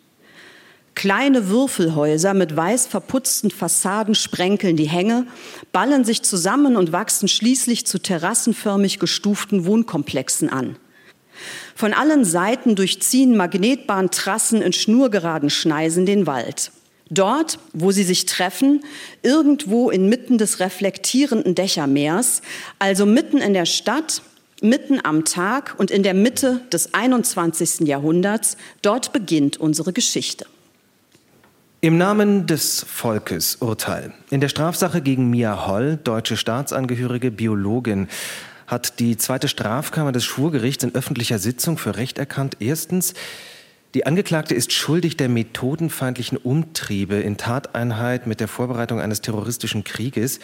Kleine 0.95 1.47
Würfelhäuser 1.47 2.33
mit 2.33 2.57
weiß 2.57 2.87
verputzten 2.87 3.51
Fassaden 3.51 4.15
sprenkeln 4.15 4.75
die 4.75 4.89
Hänge, 4.89 5.27
ballen 5.71 6.03
sich 6.03 6.23
zusammen 6.23 6.75
und 6.75 6.91
wachsen 6.91 7.29
schließlich 7.29 7.85
zu 7.85 7.99
terrassenförmig 7.99 8.99
gestuften 8.99 9.65
Wohnkomplexen 9.65 10.49
an. 10.49 10.75
Von 11.73 11.93
allen 11.93 12.25
Seiten 12.25 12.75
durchziehen 12.75 13.37
Magnetbahntrassen 13.37 14.61
in 14.61 14.73
schnurgeraden 14.73 15.49
Schneisen 15.49 16.05
den 16.05 16.27
Wald. 16.27 16.73
Dort, 17.09 17.57
wo 17.73 17.91
sie 17.91 18.03
sich 18.03 18.25
treffen, 18.25 18.83
irgendwo 19.23 19.89
inmitten 19.89 20.37
des 20.37 20.59
reflektierenden 20.59 21.55
Dächermeers, 21.55 22.41
also 22.77 23.05
mitten 23.05 23.39
in 23.39 23.53
der 23.53 23.65
Stadt, 23.65 24.21
mitten 24.61 24.99
am 25.03 25.25
Tag 25.25 25.75
und 25.77 25.89
in 25.89 26.03
der 26.03 26.13
Mitte 26.13 26.61
des 26.71 26.93
21. 26.93 27.87
Jahrhunderts, 27.87 28.57
dort 28.81 29.11
beginnt 29.11 29.57
unsere 29.57 29.93
Geschichte. 29.93 30.45
Im 31.81 31.97
Namen 31.97 32.45
des 32.45 32.85
Volkes 32.87 33.55
Urteil. 33.55 34.13
In 34.29 34.41
der 34.41 34.49
Strafsache 34.49 35.01
gegen 35.01 35.29
Mia 35.29 35.65
Holl, 35.65 35.97
deutsche 36.03 36.35
Staatsangehörige, 36.35 37.31
Biologin, 37.31 38.09
hat 38.67 38.99
die 38.99 39.17
zweite 39.17 39.47
Strafkammer 39.47 40.11
des 40.11 40.25
Schwurgerichts 40.25 40.83
in 40.83 40.93
öffentlicher 40.93 41.39
Sitzung 41.39 41.77
für 41.77 41.95
Recht 41.95 42.19
erkannt. 42.19 42.57
Erstens, 42.59 43.13
die 43.95 44.05
Angeklagte 44.05 44.53
ist 44.53 44.71
schuldig 44.71 45.17
der 45.17 45.29
methodenfeindlichen 45.29 46.37
Umtriebe 46.37 47.15
in 47.15 47.37
Tateinheit 47.37 48.27
mit 48.27 48.39
der 48.39 48.47
Vorbereitung 48.47 49.01
eines 49.01 49.21
terroristischen 49.21 49.83
Krieges, 49.83 50.39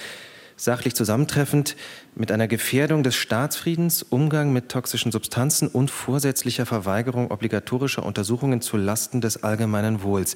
sachlich 0.58 0.96
zusammentreffend 0.96 1.76
mit 2.16 2.32
einer 2.32 2.48
Gefährdung 2.48 3.04
des 3.04 3.16
Staatsfriedens, 3.16 4.02
Umgang 4.02 4.52
mit 4.52 4.70
toxischen 4.70 5.12
Substanzen 5.12 5.68
und 5.68 5.92
vorsätzlicher 5.92 6.66
Verweigerung 6.66 7.30
obligatorischer 7.30 8.04
Untersuchungen 8.04 8.62
zu 8.62 8.78
Lasten 8.78 9.22
des 9.22 9.44
allgemeinen 9.44 10.02
Wohls. 10.02 10.34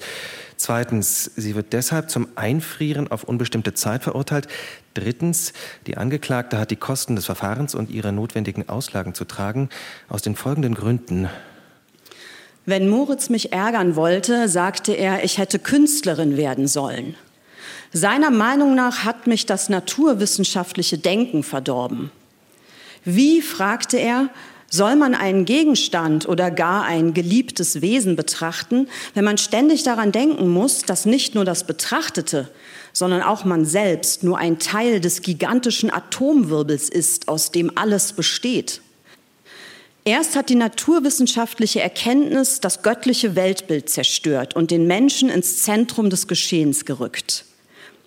Zweitens, 0.56 1.32
sie 1.34 1.56
wird 1.56 1.72
deshalb 1.72 2.10
zum 2.10 2.28
Einfrieren 2.36 3.10
auf 3.10 3.24
unbestimmte 3.24 3.74
Zeit 3.74 4.04
verurteilt. 4.04 4.46
Drittens, 4.94 5.52
die 5.88 5.96
Angeklagte 5.96 6.58
hat 6.58 6.70
die 6.70 6.76
Kosten 6.76 7.16
des 7.16 7.26
Verfahrens 7.26 7.74
und 7.74 7.90
ihre 7.90 8.12
notwendigen 8.12 8.68
Auslagen 8.68 9.14
zu 9.14 9.24
tragen. 9.24 9.68
Aus 10.08 10.22
den 10.22 10.36
folgenden 10.36 10.74
Gründen 10.74 11.28
wenn 12.66 12.88
Moritz 12.88 13.30
mich 13.30 13.52
ärgern 13.52 13.96
wollte, 13.96 14.48
sagte 14.48 14.92
er, 14.92 15.24
ich 15.24 15.38
hätte 15.38 15.58
Künstlerin 15.58 16.36
werden 16.36 16.66
sollen. 16.68 17.14
Seiner 17.92 18.30
Meinung 18.30 18.74
nach 18.74 19.04
hat 19.04 19.26
mich 19.26 19.46
das 19.46 19.68
naturwissenschaftliche 19.68 20.98
Denken 20.98 21.42
verdorben. 21.42 22.12
Wie, 23.04 23.42
fragte 23.42 23.96
er, 23.96 24.28
soll 24.68 24.94
man 24.94 25.14
einen 25.14 25.44
Gegenstand 25.44 26.28
oder 26.28 26.50
gar 26.52 26.84
ein 26.84 27.12
geliebtes 27.12 27.80
Wesen 27.80 28.14
betrachten, 28.14 28.88
wenn 29.14 29.24
man 29.24 29.36
ständig 29.36 29.82
daran 29.82 30.12
denken 30.12 30.48
muss, 30.48 30.82
dass 30.82 31.06
nicht 31.06 31.34
nur 31.34 31.44
das 31.44 31.66
Betrachtete, 31.66 32.48
sondern 32.92 33.22
auch 33.22 33.44
man 33.44 33.64
selbst 33.64 34.22
nur 34.22 34.38
ein 34.38 34.60
Teil 34.60 35.00
des 35.00 35.22
gigantischen 35.22 35.92
Atomwirbels 35.92 36.88
ist, 36.88 37.26
aus 37.26 37.50
dem 37.50 37.76
alles 37.76 38.12
besteht? 38.12 38.80
Erst 40.04 40.34
hat 40.34 40.48
die 40.48 40.54
naturwissenschaftliche 40.54 41.80
Erkenntnis 41.80 42.60
das 42.60 42.82
göttliche 42.82 43.36
Weltbild 43.36 43.90
zerstört 43.90 44.56
und 44.56 44.70
den 44.70 44.86
Menschen 44.86 45.28
ins 45.28 45.62
Zentrum 45.62 46.08
des 46.08 46.26
Geschehens 46.26 46.84
gerückt. 46.86 47.44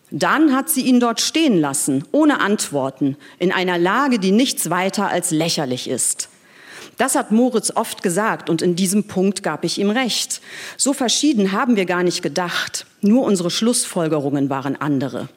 Dann 0.09 0.55
hat 0.55 0.69
sie 0.69 0.81
ihn 0.81 0.99
dort 0.99 1.21
stehen 1.21 1.59
lassen, 1.59 2.03
ohne 2.11 2.39
Antworten, 2.39 3.17
in 3.39 3.51
einer 3.51 3.77
Lage, 3.77 4.19
die 4.19 4.31
nichts 4.31 4.69
weiter 4.69 5.07
als 5.07 5.31
lächerlich 5.31 5.89
ist. 5.89 6.29
Das 6.97 7.15
hat 7.15 7.31
Moritz 7.31 7.71
oft 7.75 8.03
gesagt 8.03 8.49
und 8.49 8.61
in 8.61 8.75
diesem 8.75 9.05
Punkt 9.05 9.41
gab 9.41 9.63
ich 9.63 9.79
ihm 9.79 9.89
recht. 9.89 10.41
So 10.77 10.93
verschieden 10.93 11.51
haben 11.51 11.75
wir 11.75 11.85
gar 11.85 12.03
nicht 12.03 12.21
gedacht, 12.21 12.85
nur 13.01 13.23
unsere 13.23 13.49
Schlussfolgerungen 13.49 14.49
waren 14.49 14.75
andere. 14.75 15.29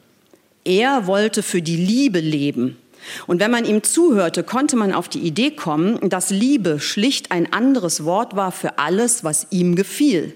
Er 0.63 1.07
wollte 1.07 1.41
für 1.43 1.61
die 1.61 1.77
Liebe 1.77 2.19
leben. 2.19 2.77
Und 3.25 3.39
wenn 3.39 3.51
man 3.51 3.65
ihm 3.65 3.83
zuhörte, 3.83 4.43
konnte 4.43 4.75
man 4.75 4.93
auf 4.93 5.09
die 5.09 5.19
Idee 5.19 5.51
kommen, 5.51 6.09
dass 6.09 6.29
Liebe 6.29 6.79
schlicht 6.79 7.31
ein 7.31 7.51
anderes 7.53 8.03
Wort 8.03 8.35
war 8.35 8.51
für 8.51 8.79
alles, 8.79 9.23
was 9.23 9.47
ihm 9.51 9.75
gefiel. 9.75 10.33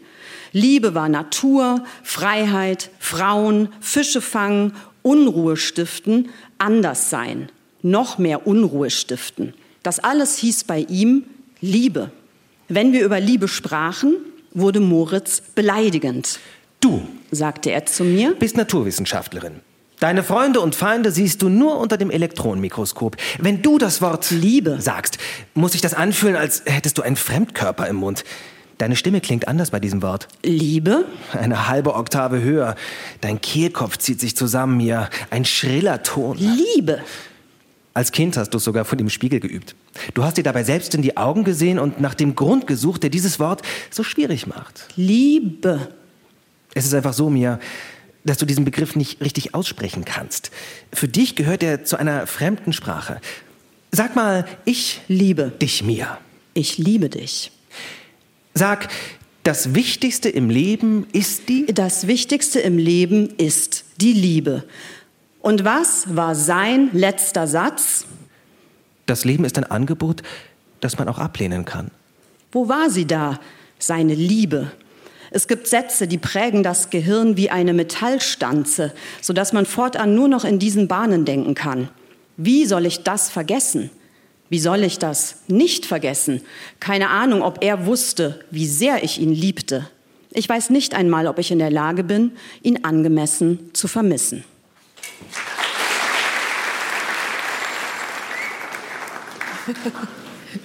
Liebe 0.52 0.94
war 0.96 1.10
Natur, 1.10 1.84
Freiheit, 2.04 2.90
Frauen, 3.00 3.70
Fische 3.80 4.22
fangen, 4.22 4.74
Unruhe 5.02 5.58
stiften, 5.58 6.30
anders 6.58 7.10
sein, 7.10 7.50
noch 7.82 8.18
mehr 8.18 8.46
Unruhe 8.46 8.90
stiften. 8.90 9.54
Das 9.84 10.00
alles 10.00 10.38
hieß 10.38 10.66
bei 10.66 10.80
ihm 10.90 11.24
Liebe. 11.62 12.12
Wenn 12.68 12.94
wir 12.94 13.04
über 13.04 13.20
Liebe 13.20 13.48
sprachen, 13.48 14.18
wurde 14.54 14.80
Moritz 14.80 15.42
beleidigend. 15.56 16.40
Du, 16.80 17.08
sagte 17.32 17.72
er 17.72 17.86
zu 17.86 18.04
mir, 18.04 18.34
bist 18.34 18.58
Naturwissenschaftlerin. 18.58 19.62
Deine 20.02 20.24
Freunde 20.24 20.62
und 20.62 20.74
Feinde 20.74 21.12
siehst 21.12 21.44
du 21.44 21.50
nur 21.50 21.78
unter 21.78 21.96
dem 21.96 22.10
Elektronenmikroskop. 22.10 23.18
Wenn 23.38 23.62
du 23.62 23.78
das 23.78 24.02
Wort 24.02 24.32
Liebe 24.32 24.82
sagst, 24.82 25.20
muss 25.54 25.74
sich 25.74 25.82
das 25.82 25.94
anfühlen, 25.94 26.36
als 26.36 26.64
hättest 26.66 26.98
du 26.98 27.04
einen 27.04 27.18
Fremdkörper 27.18 27.88
im 27.88 27.98
Mund. 27.98 28.24
Deine 28.80 28.96
Stimme 28.96 29.22
klingt 29.22 29.48
anders 29.48 29.70
bei 29.70 29.80
diesem 29.80 30.02
Wort. 30.02 30.28
Liebe? 30.42 31.06
Eine 31.34 31.68
halbe 31.68 31.94
Oktave 31.94 32.42
höher. 32.42 32.76
Dein 33.22 33.42
Kehlkopf 33.42 34.00
zieht 34.00 34.20
sich 34.20 34.36
zusammen, 34.36 34.78
mir. 34.78 35.08
Ein 35.30 35.46
schriller 35.46 36.02
Ton. 36.02 36.36
Liebe? 36.40 37.04
Als 37.94 38.12
Kind 38.12 38.38
hast 38.38 38.56
du 38.56 38.58
es 38.58 38.64
sogar 38.64 38.86
vor 38.86 38.98
dem 38.98 39.12
Spiegel 39.12 39.40
geübt. 39.40 39.76
Du 40.16 40.24
hast 40.24 40.36
dir 40.36 40.44
dabei 40.44 40.64
selbst 40.64 40.96
in 40.96 41.04
die 41.04 41.16
Augen 41.16 41.44
gesehen 41.44 41.78
und 41.78 42.02
nach 42.02 42.16
dem 42.16 42.34
Grund 42.34 42.66
gesucht, 42.66 43.04
der 43.04 43.12
dieses 43.12 43.40
Wort 43.40 43.62
so 43.92 44.02
schwierig 44.02 44.48
macht. 44.48 44.88
Liebe. 44.96 45.90
Es 46.74 46.86
ist 46.86 46.96
einfach 46.96 47.14
so, 47.14 47.30
Mia, 47.30 47.60
dass 48.24 48.38
du 48.38 48.46
diesen 48.46 48.66
Begriff 48.66 48.96
nicht 48.96 49.22
richtig 49.22 49.54
aussprechen 49.54 50.06
kannst. 50.06 50.52
Für 50.94 51.08
dich 51.08 51.36
gehört 51.36 51.64
er 51.64 51.84
zu 51.84 51.98
einer 51.98 52.28
fremden 52.28 52.74
Sprache. 52.74 53.20
Sag 53.92 54.16
mal, 54.16 54.46
ich 54.66 55.02
liebe 55.08 55.52
dich, 55.62 55.84
Mia. 55.84 56.20
Ich 56.54 56.78
liebe 56.78 57.10
dich. 57.10 57.52
Sag, 58.54 58.90
das 59.44 59.74
Wichtigste 59.74 60.30
im 60.30 60.50
Leben 60.50 61.08
ist 61.14 61.50
die? 61.50 61.66
Das 61.66 62.08
Wichtigste 62.08 62.60
im 62.60 62.78
Leben 62.78 63.30
ist 63.38 63.86
die 63.98 64.14
Liebe. 64.14 64.64
Und 65.42 65.66
was 65.66 66.16
war 66.16 66.36
sein 66.36 66.90
letzter 66.94 67.48
Satz? 67.48 68.06
Das 69.08 69.26
Leben 69.26 69.44
ist 69.44 69.58
ein 69.58 69.64
Angebot, 69.64 70.22
das 70.80 71.00
man 71.00 71.10
auch 71.10 71.18
ablehnen 71.18 71.66
kann. 71.66 71.90
Wo 72.52 72.70
war 72.70 72.90
sie 72.90 73.08
da, 73.08 73.40
seine 73.80 74.14
Liebe? 74.14 74.72
Es 75.34 75.48
gibt 75.48 75.68
Sätze, 75.68 76.08
die 76.08 76.18
prägen 76.18 76.62
das 76.62 76.90
Gehirn 76.90 77.38
wie 77.38 77.50
eine 77.50 77.74
Metallstanze, 77.74 78.94
sodass 79.22 79.54
man 79.54 79.66
fortan 79.66 80.14
nur 80.14 80.28
noch 80.28 80.44
in 80.44 80.60
diesen 80.60 80.90
Bahnen 80.90 81.24
denken 81.24 81.56
kann. 81.56 81.88
Wie 82.36 82.66
soll 82.66 82.86
ich 82.86 83.04
das 83.04 83.30
vergessen? 83.30 83.90
Wie 84.50 84.60
soll 84.60 84.84
ich 84.84 85.00
das 85.00 85.38
nicht 85.48 85.86
vergessen? 85.86 86.42
Keine 86.82 87.10
Ahnung, 87.10 87.44
ob 87.44 87.64
er 87.64 87.86
wusste, 87.86 88.44
wie 88.52 88.68
sehr 88.68 89.06
ich 89.06 89.22
ihn 89.22 89.34
liebte. 89.34 89.88
Ich 90.32 90.50
weiß 90.50 90.70
nicht 90.70 90.94
einmal, 90.94 91.28
ob 91.28 91.40
ich 91.40 91.52
in 91.52 91.60
der 91.60 91.72
Lage 91.72 92.04
bin, 92.04 92.34
ihn 92.62 92.84
angemessen 92.84 93.70
zu 93.72 93.88
vermissen. 93.88 94.44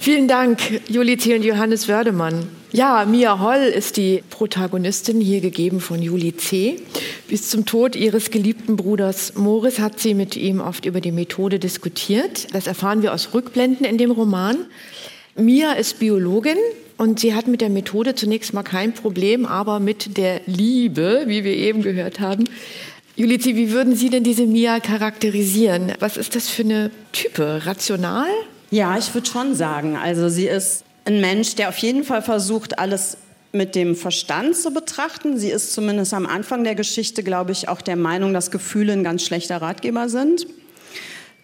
Vielen 0.00 0.26
Dank, 0.26 0.58
Juli 0.88 1.16
C. 1.16 1.36
und 1.36 1.44
Johannes 1.44 1.86
Wördemann. 1.86 2.48
Ja, 2.76 3.06
Mia 3.06 3.40
Holl 3.40 3.72
ist 3.74 3.96
die 3.96 4.22
Protagonistin, 4.28 5.18
hier 5.18 5.40
gegeben 5.40 5.80
von 5.80 6.02
Juli 6.02 6.36
C. 6.36 6.76
Bis 7.26 7.48
zum 7.48 7.64
Tod 7.64 7.96
ihres 7.96 8.30
geliebten 8.30 8.76
Bruders 8.76 9.32
Moritz 9.34 9.78
hat 9.78 9.98
sie 9.98 10.12
mit 10.12 10.36
ihm 10.36 10.60
oft 10.60 10.84
über 10.84 11.00
die 11.00 11.10
Methode 11.10 11.58
diskutiert. 11.58 12.52
Das 12.52 12.66
erfahren 12.66 13.00
wir 13.00 13.14
aus 13.14 13.32
Rückblenden 13.32 13.86
in 13.86 13.96
dem 13.96 14.10
Roman. 14.10 14.58
Mia 15.36 15.72
ist 15.72 16.00
Biologin 16.00 16.58
und 16.98 17.18
sie 17.18 17.34
hat 17.34 17.46
mit 17.46 17.62
der 17.62 17.70
Methode 17.70 18.14
zunächst 18.14 18.52
mal 18.52 18.62
kein 18.62 18.92
Problem, 18.92 19.46
aber 19.46 19.80
mit 19.80 20.18
der 20.18 20.42
Liebe, 20.44 21.22
wie 21.24 21.44
wir 21.44 21.56
eben 21.56 21.80
gehört 21.80 22.20
haben. 22.20 22.44
Juli 23.16 23.38
C., 23.38 23.56
wie 23.56 23.70
würden 23.70 23.96
Sie 23.96 24.10
denn 24.10 24.22
diese 24.22 24.44
Mia 24.44 24.80
charakterisieren? 24.80 25.94
Was 25.98 26.18
ist 26.18 26.36
das 26.36 26.50
für 26.50 26.64
eine 26.64 26.90
Type? 27.12 27.62
Rational? 27.64 28.28
Ja, 28.70 28.98
ich 28.98 29.14
würde 29.14 29.26
schon 29.26 29.54
sagen. 29.54 29.96
Also 29.96 30.28
sie 30.28 30.46
ist 30.46 30.85
ein 31.06 31.20
Mensch, 31.20 31.54
der 31.54 31.68
auf 31.68 31.78
jeden 31.78 32.04
Fall 32.04 32.20
versucht, 32.20 32.78
alles 32.78 33.16
mit 33.52 33.74
dem 33.74 33.96
Verstand 33.96 34.56
zu 34.56 34.72
betrachten. 34.72 35.38
Sie 35.38 35.50
ist 35.50 35.72
zumindest 35.72 36.12
am 36.12 36.26
Anfang 36.26 36.64
der 36.64 36.74
Geschichte, 36.74 37.22
glaube 37.22 37.52
ich, 37.52 37.68
auch 37.68 37.80
der 37.80 37.96
Meinung, 37.96 38.34
dass 38.34 38.50
Gefühle 38.50 38.92
ein 38.92 39.04
ganz 39.04 39.24
schlechter 39.24 39.62
Ratgeber 39.62 40.08
sind. 40.08 40.46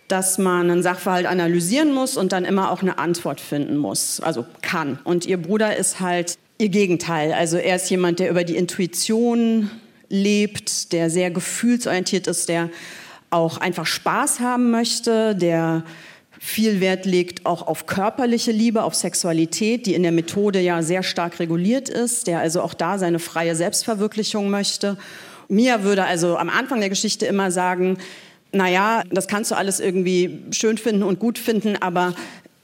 Dass 0.09 0.37
man 0.37 0.71
einen 0.71 0.83
Sachverhalt 0.83 1.27
analysieren 1.27 1.95
muss 1.95 2.17
und 2.17 2.33
dann 2.33 2.45
immer 2.45 2.71
auch 2.71 2.83
eine 2.83 2.99
Antwort 2.99 3.41
finden 3.41 3.77
muss, 3.77 4.21
also 4.21 4.45
kann. 4.61 4.99
Und 5.05 5.25
ihr 5.25 5.41
Bruder 5.41 5.77
ist 5.77 6.01
halt 6.01 6.37
ihr 6.59 6.69
Gegenteil. 6.69 7.33
Also 7.33 7.57
er 7.57 7.77
ist 7.77 7.89
jemand, 7.89 8.19
der 8.19 8.31
über 8.31 8.45
die 8.45 8.57
Intuition 8.57 9.71
lebt, 10.09 10.93
der 10.93 11.09
sehr 11.09 11.31
gefühlsorientiert 11.31 12.27
ist, 12.27 12.49
der 12.49 12.69
auch 13.31 13.57
einfach 13.59 13.87
Spaß 13.87 14.41
haben 14.41 14.71
möchte, 14.71 15.35
der 15.35 15.85
viel 16.45 16.81
Wert 16.81 17.07
legt 17.07 17.47
auch 17.47 17.69
auf 17.69 17.87
körperliche 17.87 18.51
Liebe, 18.51 18.83
auf 18.83 18.97
Sexualität, 18.97 19.87
die 19.87 19.95
in 19.95 20.03
der 20.03 20.11
Methode 20.11 20.59
ja 20.61 20.83
sehr 20.83 21.05
stark 21.05 21.39
reguliert 21.39 21.89
ist, 21.89 22.27
der 22.27 22.41
also 22.41 22.63
auch 22.63 22.75
da 22.75 22.99
seine 22.99 23.21
freie 23.21 23.55
Selbstverwirklichung 23.55 24.51
möchte. 24.51 24.99
Mia 25.47 25.85
würde 25.85 26.05
also 26.05 26.37
am 26.37 26.51
Anfang 26.51 26.81
der 26.81 26.89
Geschichte 26.89 27.27
immer 27.27 27.53
sagen, 27.53 27.97
naja, 28.51 29.05
das 29.11 29.29
kannst 29.29 29.53
du 29.53 29.55
alles 29.55 29.79
irgendwie 29.79 30.41
schön 30.51 30.79
finden 30.79 31.05
und 31.05 31.21
gut 31.21 31.39
finden, 31.39 31.77
aber 31.77 32.13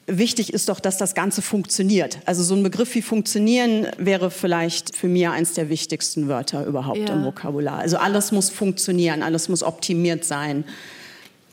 wichtig 0.09 0.53
ist 0.53 0.69
doch, 0.69 0.81
dass 0.81 0.99
das 0.99 1.15
Ganze 1.15 1.41
funktioniert. 1.41 2.19
Also 2.27 2.43
so 2.43 2.57
ein 2.57 2.65
Begriff 2.65 2.93
wie 2.97 3.03
funktionieren 3.03 3.87
wäre 3.97 4.33
vielleicht 4.33 4.97
für 4.97 5.07
Mia 5.07 5.31
eins 5.31 5.53
der 5.53 5.69
wichtigsten 5.69 6.27
Wörter 6.27 6.67
überhaupt 6.67 7.09
ja. 7.09 7.15
im 7.15 7.25
Vokabular. 7.25 7.79
Also 7.79 7.97
alles 7.97 8.33
muss 8.33 8.51
funktionieren, 8.51 9.23
alles 9.23 9.49
muss 9.49 9.63
optimiert 9.63 10.25
sein 10.25 10.65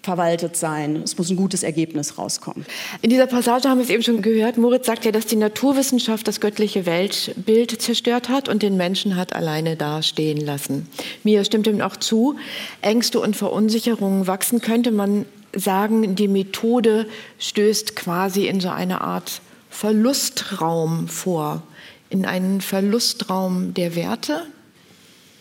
verwaltet 0.06 0.56
sein. 0.56 1.02
Es 1.04 1.18
muss 1.18 1.30
ein 1.30 1.36
gutes 1.36 1.64
Ergebnis 1.64 2.18
rauskommen. 2.18 2.66
In 3.02 3.10
dieser 3.10 3.28
Passage 3.28 3.68
haben 3.68 3.80
wir 3.80 3.84
es 3.84 3.90
eben 3.90 4.04
schon 4.04 4.22
gehört. 4.22 4.58
Moritz 4.58 4.86
sagt 4.86 5.04
ja, 5.04 5.12
dass 5.12 5.26
die 5.26 5.36
Naturwissenschaft 5.36 6.28
das 6.28 6.40
göttliche 6.40 6.86
Weltbild 6.86 7.82
zerstört 7.82 8.30
hat 8.30 8.48
und 8.48 8.64
den 8.64 8.78
Menschen 8.78 9.18
hat 9.18 9.36
alleine 9.36 9.76
dastehen 9.76 10.38
lassen. 10.38 10.88
Mir 11.24 11.44
stimmt 11.44 11.68
ihm 11.68 11.82
auch 11.82 11.98
zu. 11.98 12.36
Ängste 12.82 13.20
und 13.20 13.36
Verunsicherungen 13.36 14.28
wachsen, 14.28 14.62
könnte 14.62 14.92
man 14.92 15.26
sagen, 15.54 16.16
die 16.16 16.28
Methode 16.28 17.08
stößt 17.40 17.96
quasi 17.96 18.48
in 18.48 18.60
so 18.62 18.70
eine 18.70 19.02
Art 19.02 19.42
Verlustraum 19.70 21.08
vor, 21.08 21.64
in 22.10 22.26
einen 22.26 22.62
Verlustraum 22.62 23.74
der 23.74 23.96
Werte. 23.96 24.44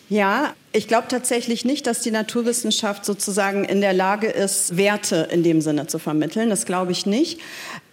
Ja, 0.09 0.53
ich 0.75 0.89
glaube 0.89 1.07
tatsächlich 1.07 1.63
nicht, 1.63 1.87
dass 1.87 2.01
die 2.01 2.11
Naturwissenschaft 2.11 3.05
sozusagen 3.05 3.63
in 3.63 3.79
der 3.79 3.93
Lage 3.93 4.27
ist, 4.27 4.75
Werte 4.75 5.29
in 5.31 5.41
dem 5.41 5.61
Sinne 5.61 5.87
zu 5.87 5.99
vermitteln. 5.99 6.49
Das 6.49 6.65
glaube 6.65 6.91
ich 6.91 7.05
nicht. 7.05 7.39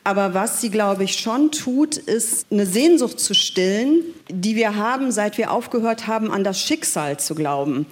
Aber 0.02 0.34
was 0.34 0.60
sie, 0.60 0.68
glaube 0.68 1.04
ich, 1.04 1.14
schon 1.14 1.52
tut, 1.52 1.96
ist 1.96 2.46
eine 2.50 2.66
Sehnsucht 2.66 3.20
zu 3.20 3.34
stillen, 3.34 4.02
die 4.28 4.56
wir 4.56 4.74
haben, 4.74 5.12
seit 5.12 5.38
wir 5.38 5.52
aufgehört 5.52 6.08
haben, 6.08 6.32
an 6.32 6.42
das 6.42 6.60
Schicksal 6.60 7.20
zu 7.20 7.36
glauben. 7.36 7.86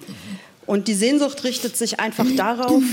Und 0.65 0.89
die 0.89 0.93
Sehnsucht 0.93 1.45
richtet 1.45 1.77
sich 1.77 2.01
einfach 2.01 2.25
darauf, 2.35 2.83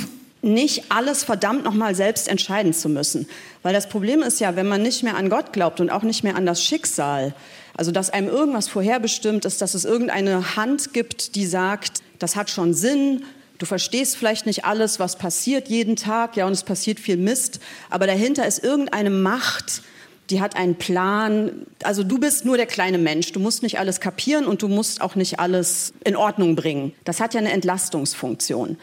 nicht 0.40 0.92
alles 0.92 1.24
verdammt 1.24 1.64
nochmal 1.64 1.96
selbst 1.96 2.28
entscheiden 2.28 2.72
zu 2.72 2.88
müssen. 2.88 3.26
Weil 3.64 3.74
das 3.74 3.88
Problem 3.88 4.22
ist 4.22 4.38
ja, 4.38 4.54
wenn 4.54 4.68
man 4.68 4.82
nicht 4.82 5.02
mehr 5.02 5.16
an 5.16 5.30
Gott 5.30 5.52
glaubt 5.52 5.80
und 5.80 5.90
auch 5.90 6.04
nicht 6.04 6.22
mehr 6.22 6.36
an 6.36 6.46
das 6.46 6.62
Schicksal, 6.62 7.34
also 7.78 7.92
dass 7.92 8.10
einem 8.10 8.26
irgendwas 8.26 8.66
vorherbestimmt 8.66 9.44
ist, 9.44 9.62
dass 9.62 9.74
es 9.74 9.84
irgendeine 9.84 10.56
Hand 10.56 10.92
gibt, 10.92 11.36
die 11.36 11.46
sagt, 11.46 12.02
das 12.18 12.34
hat 12.34 12.50
schon 12.50 12.74
Sinn, 12.74 13.22
du 13.58 13.66
verstehst 13.66 14.16
vielleicht 14.16 14.46
nicht 14.46 14.64
alles, 14.64 14.98
was 14.98 15.16
passiert 15.16 15.68
jeden 15.68 15.94
Tag, 15.94 16.36
ja, 16.36 16.46
und 16.46 16.52
es 16.52 16.64
passiert 16.64 16.98
viel 16.98 17.16
Mist, 17.16 17.60
aber 17.88 18.08
dahinter 18.08 18.48
ist 18.48 18.64
irgendeine 18.64 19.10
Macht, 19.10 19.82
die 20.28 20.40
hat 20.40 20.56
einen 20.56 20.74
Plan. 20.74 21.66
Also 21.84 22.02
du 22.02 22.18
bist 22.18 22.44
nur 22.44 22.56
der 22.56 22.66
kleine 22.66 22.98
Mensch, 22.98 23.30
du 23.30 23.38
musst 23.38 23.62
nicht 23.62 23.78
alles 23.78 24.00
kapieren 24.00 24.46
und 24.46 24.60
du 24.60 24.66
musst 24.66 25.00
auch 25.00 25.14
nicht 25.14 25.38
alles 25.38 25.92
in 26.04 26.16
Ordnung 26.16 26.56
bringen. 26.56 26.92
Das 27.04 27.20
hat 27.20 27.32
ja 27.32 27.38
eine 27.38 27.52
Entlastungsfunktion. 27.52 28.76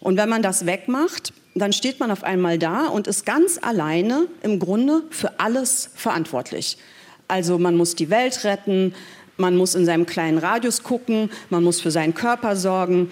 Und 0.00 0.16
wenn 0.16 0.28
man 0.28 0.42
das 0.42 0.66
wegmacht, 0.66 1.32
dann 1.54 1.72
steht 1.72 2.00
man 2.00 2.10
auf 2.10 2.24
einmal 2.24 2.58
da 2.58 2.88
und 2.88 3.06
ist 3.06 3.24
ganz 3.24 3.60
alleine 3.62 4.26
im 4.42 4.58
Grunde 4.58 5.04
für 5.10 5.38
alles 5.38 5.90
verantwortlich. 5.94 6.78
Also 7.28 7.58
man 7.58 7.76
muss 7.76 7.94
die 7.94 8.10
Welt 8.10 8.44
retten, 8.44 8.94
man 9.36 9.56
muss 9.56 9.74
in 9.74 9.84
seinem 9.84 10.06
kleinen 10.06 10.38
Radius 10.38 10.82
gucken, 10.82 11.30
man 11.50 11.64
muss 11.64 11.80
für 11.80 11.90
seinen 11.90 12.14
Körper 12.14 12.56
sorgen. 12.56 13.10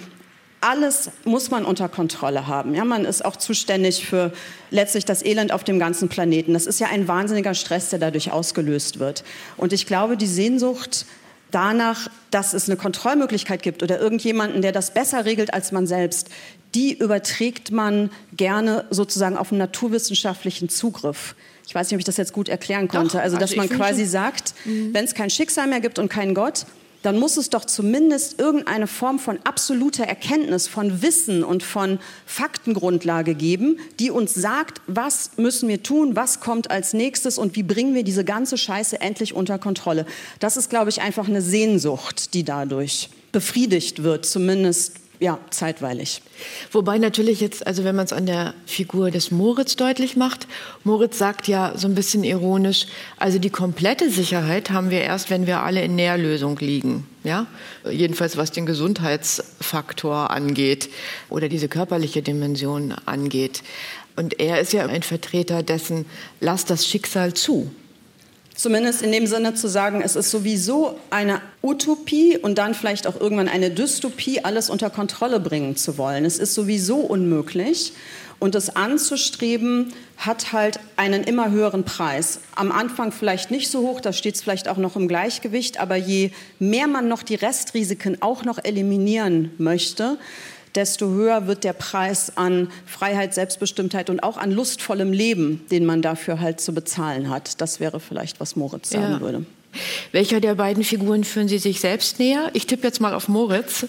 Alles 0.60 1.10
muss 1.24 1.50
man 1.50 1.64
unter 1.64 1.88
Kontrolle 1.88 2.46
haben. 2.46 2.74
Ja, 2.74 2.84
man 2.84 3.04
ist 3.04 3.24
auch 3.24 3.34
zuständig 3.34 4.06
für 4.06 4.32
letztlich 4.70 5.04
das 5.04 5.24
Elend 5.24 5.50
auf 5.50 5.64
dem 5.64 5.80
ganzen 5.80 6.08
Planeten. 6.08 6.52
Das 6.52 6.66
ist 6.66 6.78
ja 6.78 6.86
ein 6.86 7.08
wahnsinniger 7.08 7.54
Stress, 7.54 7.90
der 7.90 7.98
dadurch 7.98 8.30
ausgelöst 8.30 9.00
wird. 9.00 9.24
Und 9.56 9.72
ich 9.72 9.86
glaube, 9.86 10.16
die 10.16 10.28
Sehnsucht 10.28 11.06
danach, 11.50 12.08
dass 12.30 12.54
es 12.54 12.68
eine 12.68 12.76
Kontrollmöglichkeit 12.76 13.62
gibt 13.62 13.82
oder 13.82 14.00
irgendjemanden, 14.00 14.62
der 14.62 14.72
das 14.72 14.94
besser 14.94 15.24
regelt 15.24 15.52
als 15.52 15.72
man 15.72 15.86
selbst, 15.86 16.28
die 16.74 16.96
überträgt 16.96 17.70
man 17.70 18.10
gerne 18.36 18.84
sozusagen 18.90 19.36
auf 19.36 19.52
einen 19.52 19.58
naturwissenschaftlichen 19.58 20.68
Zugriff. 20.68 21.34
Ich 21.72 21.74
weiß 21.74 21.88
nicht, 21.88 21.96
ob 21.96 22.00
ich 22.00 22.04
das 22.04 22.18
jetzt 22.18 22.34
gut 22.34 22.50
erklären 22.50 22.86
konnte. 22.86 23.16
Doch, 23.16 23.22
also, 23.22 23.38
dass 23.38 23.56
also 23.56 23.56
man 23.56 23.68
quasi 23.70 24.04
sagt, 24.04 24.52
mhm. 24.66 24.92
wenn 24.92 25.06
es 25.06 25.14
kein 25.14 25.30
Schicksal 25.30 25.66
mehr 25.68 25.80
gibt 25.80 25.98
und 25.98 26.10
keinen 26.10 26.34
Gott, 26.34 26.66
dann 27.00 27.18
muss 27.18 27.38
es 27.38 27.48
doch 27.48 27.64
zumindest 27.64 28.38
irgendeine 28.38 28.86
Form 28.86 29.18
von 29.18 29.38
absoluter 29.44 30.04
Erkenntnis, 30.04 30.68
von 30.68 31.00
Wissen 31.00 31.42
und 31.42 31.62
von 31.62 31.98
Faktengrundlage 32.26 33.34
geben, 33.34 33.78
die 34.00 34.10
uns 34.10 34.34
sagt, 34.34 34.82
was 34.86 35.30
müssen 35.38 35.66
wir 35.66 35.82
tun, 35.82 36.14
was 36.14 36.40
kommt 36.40 36.70
als 36.70 36.92
nächstes 36.92 37.38
und 37.38 37.56
wie 37.56 37.62
bringen 37.62 37.94
wir 37.94 38.04
diese 38.04 38.22
ganze 38.22 38.58
Scheiße 38.58 39.00
endlich 39.00 39.32
unter 39.32 39.58
Kontrolle. 39.58 40.04
Das 40.40 40.58
ist, 40.58 40.68
glaube 40.68 40.90
ich, 40.90 41.00
einfach 41.00 41.26
eine 41.26 41.40
Sehnsucht, 41.40 42.34
die 42.34 42.44
dadurch 42.44 43.08
befriedigt 43.32 44.02
wird, 44.02 44.26
zumindest 44.26 44.96
ja, 45.22 45.38
zeitweilig. 45.50 46.20
Wobei 46.72 46.98
natürlich 46.98 47.40
jetzt, 47.40 47.64
also 47.64 47.84
wenn 47.84 47.94
man 47.94 48.06
es 48.06 48.12
an 48.12 48.26
der 48.26 48.54
Figur 48.66 49.12
des 49.12 49.30
Moritz 49.30 49.76
deutlich 49.76 50.16
macht, 50.16 50.48
Moritz 50.82 51.16
sagt 51.16 51.46
ja 51.46 51.72
so 51.76 51.86
ein 51.86 51.94
bisschen 51.94 52.24
ironisch, 52.24 52.86
also 53.18 53.38
die 53.38 53.50
komplette 53.50 54.10
Sicherheit 54.10 54.70
haben 54.70 54.90
wir 54.90 55.02
erst, 55.02 55.30
wenn 55.30 55.46
wir 55.46 55.62
alle 55.62 55.82
in 55.82 55.94
Nährlösung 55.94 56.58
liegen. 56.58 57.06
Ja? 57.22 57.46
Jedenfalls 57.88 58.36
was 58.36 58.50
den 58.50 58.66
Gesundheitsfaktor 58.66 60.30
angeht 60.30 60.90
oder 61.30 61.48
diese 61.48 61.68
körperliche 61.68 62.22
Dimension 62.22 62.92
angeht. 63.06 63.62
Und 64.16 64.40
er 64.40 64.60
ist 64.60 64.72
ja 64.72 64.84
ein 64.86 65.04
Vertreter 65.04 65.62
dessen, 65.62 66.04
lass 66.40 66.64
das 66.64 66.84
Schicksal 66.84 67.32
zu. 67.32 67.70
Zumindest 68.62 69.02
in 69.02 69.10
dem 69.10 69.26
Sinne 69.26 69.54
zu 69.54 69.66
sagen, 69.66 70.02
es 70.04 70.14
ist 70.14 70.30
sowieso 70.30 70.96
eine 71.10 71.40
Utopie 71.64 72.38
und 72.38 72.58
dann 72.58 72.74
vielleicht 72.74 73.08
auch 73.08 73.20
irgendwann 73.20 73.48
eine 73.48 73.72
Dystopie, 73.72 74.44
alles 74.44 74.70
unter 74.70 74.88
Kontrolle 74.88 75.40
bringen 75.40 75.74
zu 75.74 75.98
wollen. 75.98 76.24
Es 76.24 76.38
ist 76.38 76.54
sowieso 76.54 76.98
unmöglich. 76.98 77.92
Und 78.38 78.54
es 78.54 78.76
anzustreben, 78.76 79.92
hat 80.16 80.52
halt 80.52 80.78
einen 80.94 81.24
immer 81.24 81.50
höheren 81.50 81.82
Preis. 81.82 82.38
Am 82.54 82.70
Anfang 82.70 83.10
vielleicht 83.10 83.50
nicht 83.50 83.68
so 83.68 83.80
hoch, 83.80 84.00
da 84.00 84.12
steht 84.12 84.36
es 84.36 84.42
vielleicht 84.42 84.68
auch 84.68 84.76
noch 84.76 84.94
im 84.94 85.08
Gleichgewicht, 85.08 85.80
aber 85.80 85.96
je 85.96 86.30
mehr 86.60 86.86
man 86.86 87.08
noch 87.08 87.24
die 87.24 87.34
Restrisiken 87.34 88.22
auch 88.22 88.44
noch 88.44 88.60
eliminieren 88.62 89.50
möchte, 89.58 90.18
desto 90.74 91.08
höher 91.08 91.46
wird 91.46 91.64
der 91.64 91.72
Preis 91.72 92.36
an 92.36 92.70
Freiheit, 92.86 93.34
Selbstbestimmtheit 93.34 94.10
und 94.10 94.22
auch 94.22 94.36
an 94.36 94.52
lustvollem 94.52 95.12
Leben, 95.12 95.64
den 95.70 95.84
man 95.84 96.02
dafür 96.02 96.40
halt 96.40 96.60
zu 96.60 96.72
bezahlen 96.72 97.30
hat. 97.30 97.60
Das 97.60 97.80
wäre 97.80 98.00
vielleicht, 98.00 98.40
was 98.40 98.56
Moritz 98.56 98.90
sagen 98.90 99.12
ja. 99.12 99.20
würde. 99.20 99.46
Welcher 100.12 100.40
der 100.40 100.54
beiden 100.56 100.84
Figuren 100.84 101.24
führen 101.24 101.48
Sie 101.48 101.58
sich 101.58 101.80
selbst 101.80 102.18
näher? 102.18 102.50
Ich 102.52 102.66
tippe 102.66 102.86
jetzt 102.86 103.00
mal 103.00 103.14
auf 103.14 103.28
Moritz. 103.28 103.86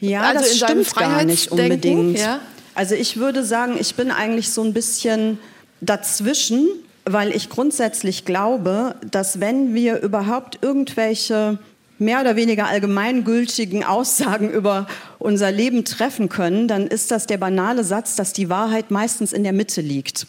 Ja, 0.00 0.22
also 0.22 0.40
das 0.40 0.56
stimmt 0.56 0.94
gar 0.94 1.24
nicht 1.24 1.50
unbedingt. 1.50 2.18
Ja? 2.18 2.40
Also 2.74 2.94
ich 2.94 3.16
würde 3.16 3.44
sagen, 3.44 3.76
ich 3.78 3.94
bin 3.94 4.10
eigentlich 4.10 4.50
so 4.50 4.62
ein 4.62 4.72
bisschen 4.72 5.38
dazwischen, 5.80 6.68
weil 7.04 7.34
ich 7.34 7.48
grundsätzlich 7.50 8.24
glaube, 8.24 8.96
dass 9.10 9.40
wenn 9.40 9.74
wir 9.74 10.00
überhaupt 10.00 10.58
irgendwelche 10.62 11.58
mehr 11.98 12.20
oder 12.20 12.36
weniger 12.36 12.66
allgemeingültigen 12.66 13.84
Aussagen 13.84 14.50
über 14.50 14.86
unser 15.18 15.50
Leben 15.50 15.84
treffen 15.84 16.28
können, 16.28 16.68
dann 16.68 16.86
ist 16.86 17.10
das 17.10 17.26
der 17.26 17.38
banale 17.38 17.84
Satz, 17.84 18.16
dass 18.16 18.32
die 18.32 18.48
Wahrheit 18.48 18.90
meistens 18.90 19.32
in 19.32 19.44
der 19.44 19.52
Mitte 19.52 19.80
liegt. 19.80 20.26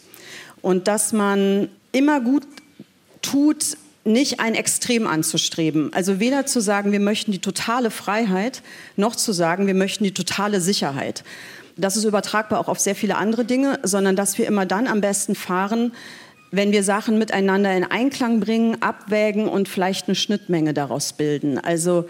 Und 0.61 0.87
dass 0.87 1.13
man 1.13 1.69
immer 1.91 2.21
gut 2.21 2.43
tut, 3.21 3.77
nicht 4.03 4.39
ein 4.39 4.55
Extrem 4.55 5.05
anzustreben. 5.05 5.91
Also 5.93 6.19
weder 6.19 6.45
zu 6.45 6.61
sagen, 6.61 6.91
wir 6.91 6.99
möchten 6.99 7.31
die 7.31 7.41
totale 7.41 7.91
Freiheit, 7.91 8.61
noch 8.95 9.15
zu 9.15 9.33
sagen, 9.33 9.67
wir 9.67 9.73
möchten 9.73 10.03
die 10.05 10.13
totale 10.13 10.61
Sicherheit. 10.61 11.23
Das 11.75 11.95
ist 11.97 12.05
übertragbar 12.05 12.59
auch 12.59 12.69
auf 12.69 12.79
sehr 12.79 12.95
viele 12.95 13.17
andere 13.17 13.45
Dinge, 13.45 13.79
sondern 13.83 14.15
dass 14.15 14.37
wir 14.37 14.47
immer 14.47 14.65
dann 14.65 14.87
am 14.87 15.01
besten 15.01 15.35
fahren, 15.35 15.91
wenn 16.51 16.71
wir 16.71 16.83
Sachen 16.83 17.17
miteinander 17.17 17.75
in 17.75 17.83
Einklang 17.83 18.39
bringen, 18.39 18.81
abwägen 18.81 19.47
und 19.47 19.67
vielleicht 19.67 20.07
eine 20.07 20.15
Schnittmenge 20.15 20.73
daraus 20.73 21.13
bilden. 21.13 21.57
Also 21.57 22.05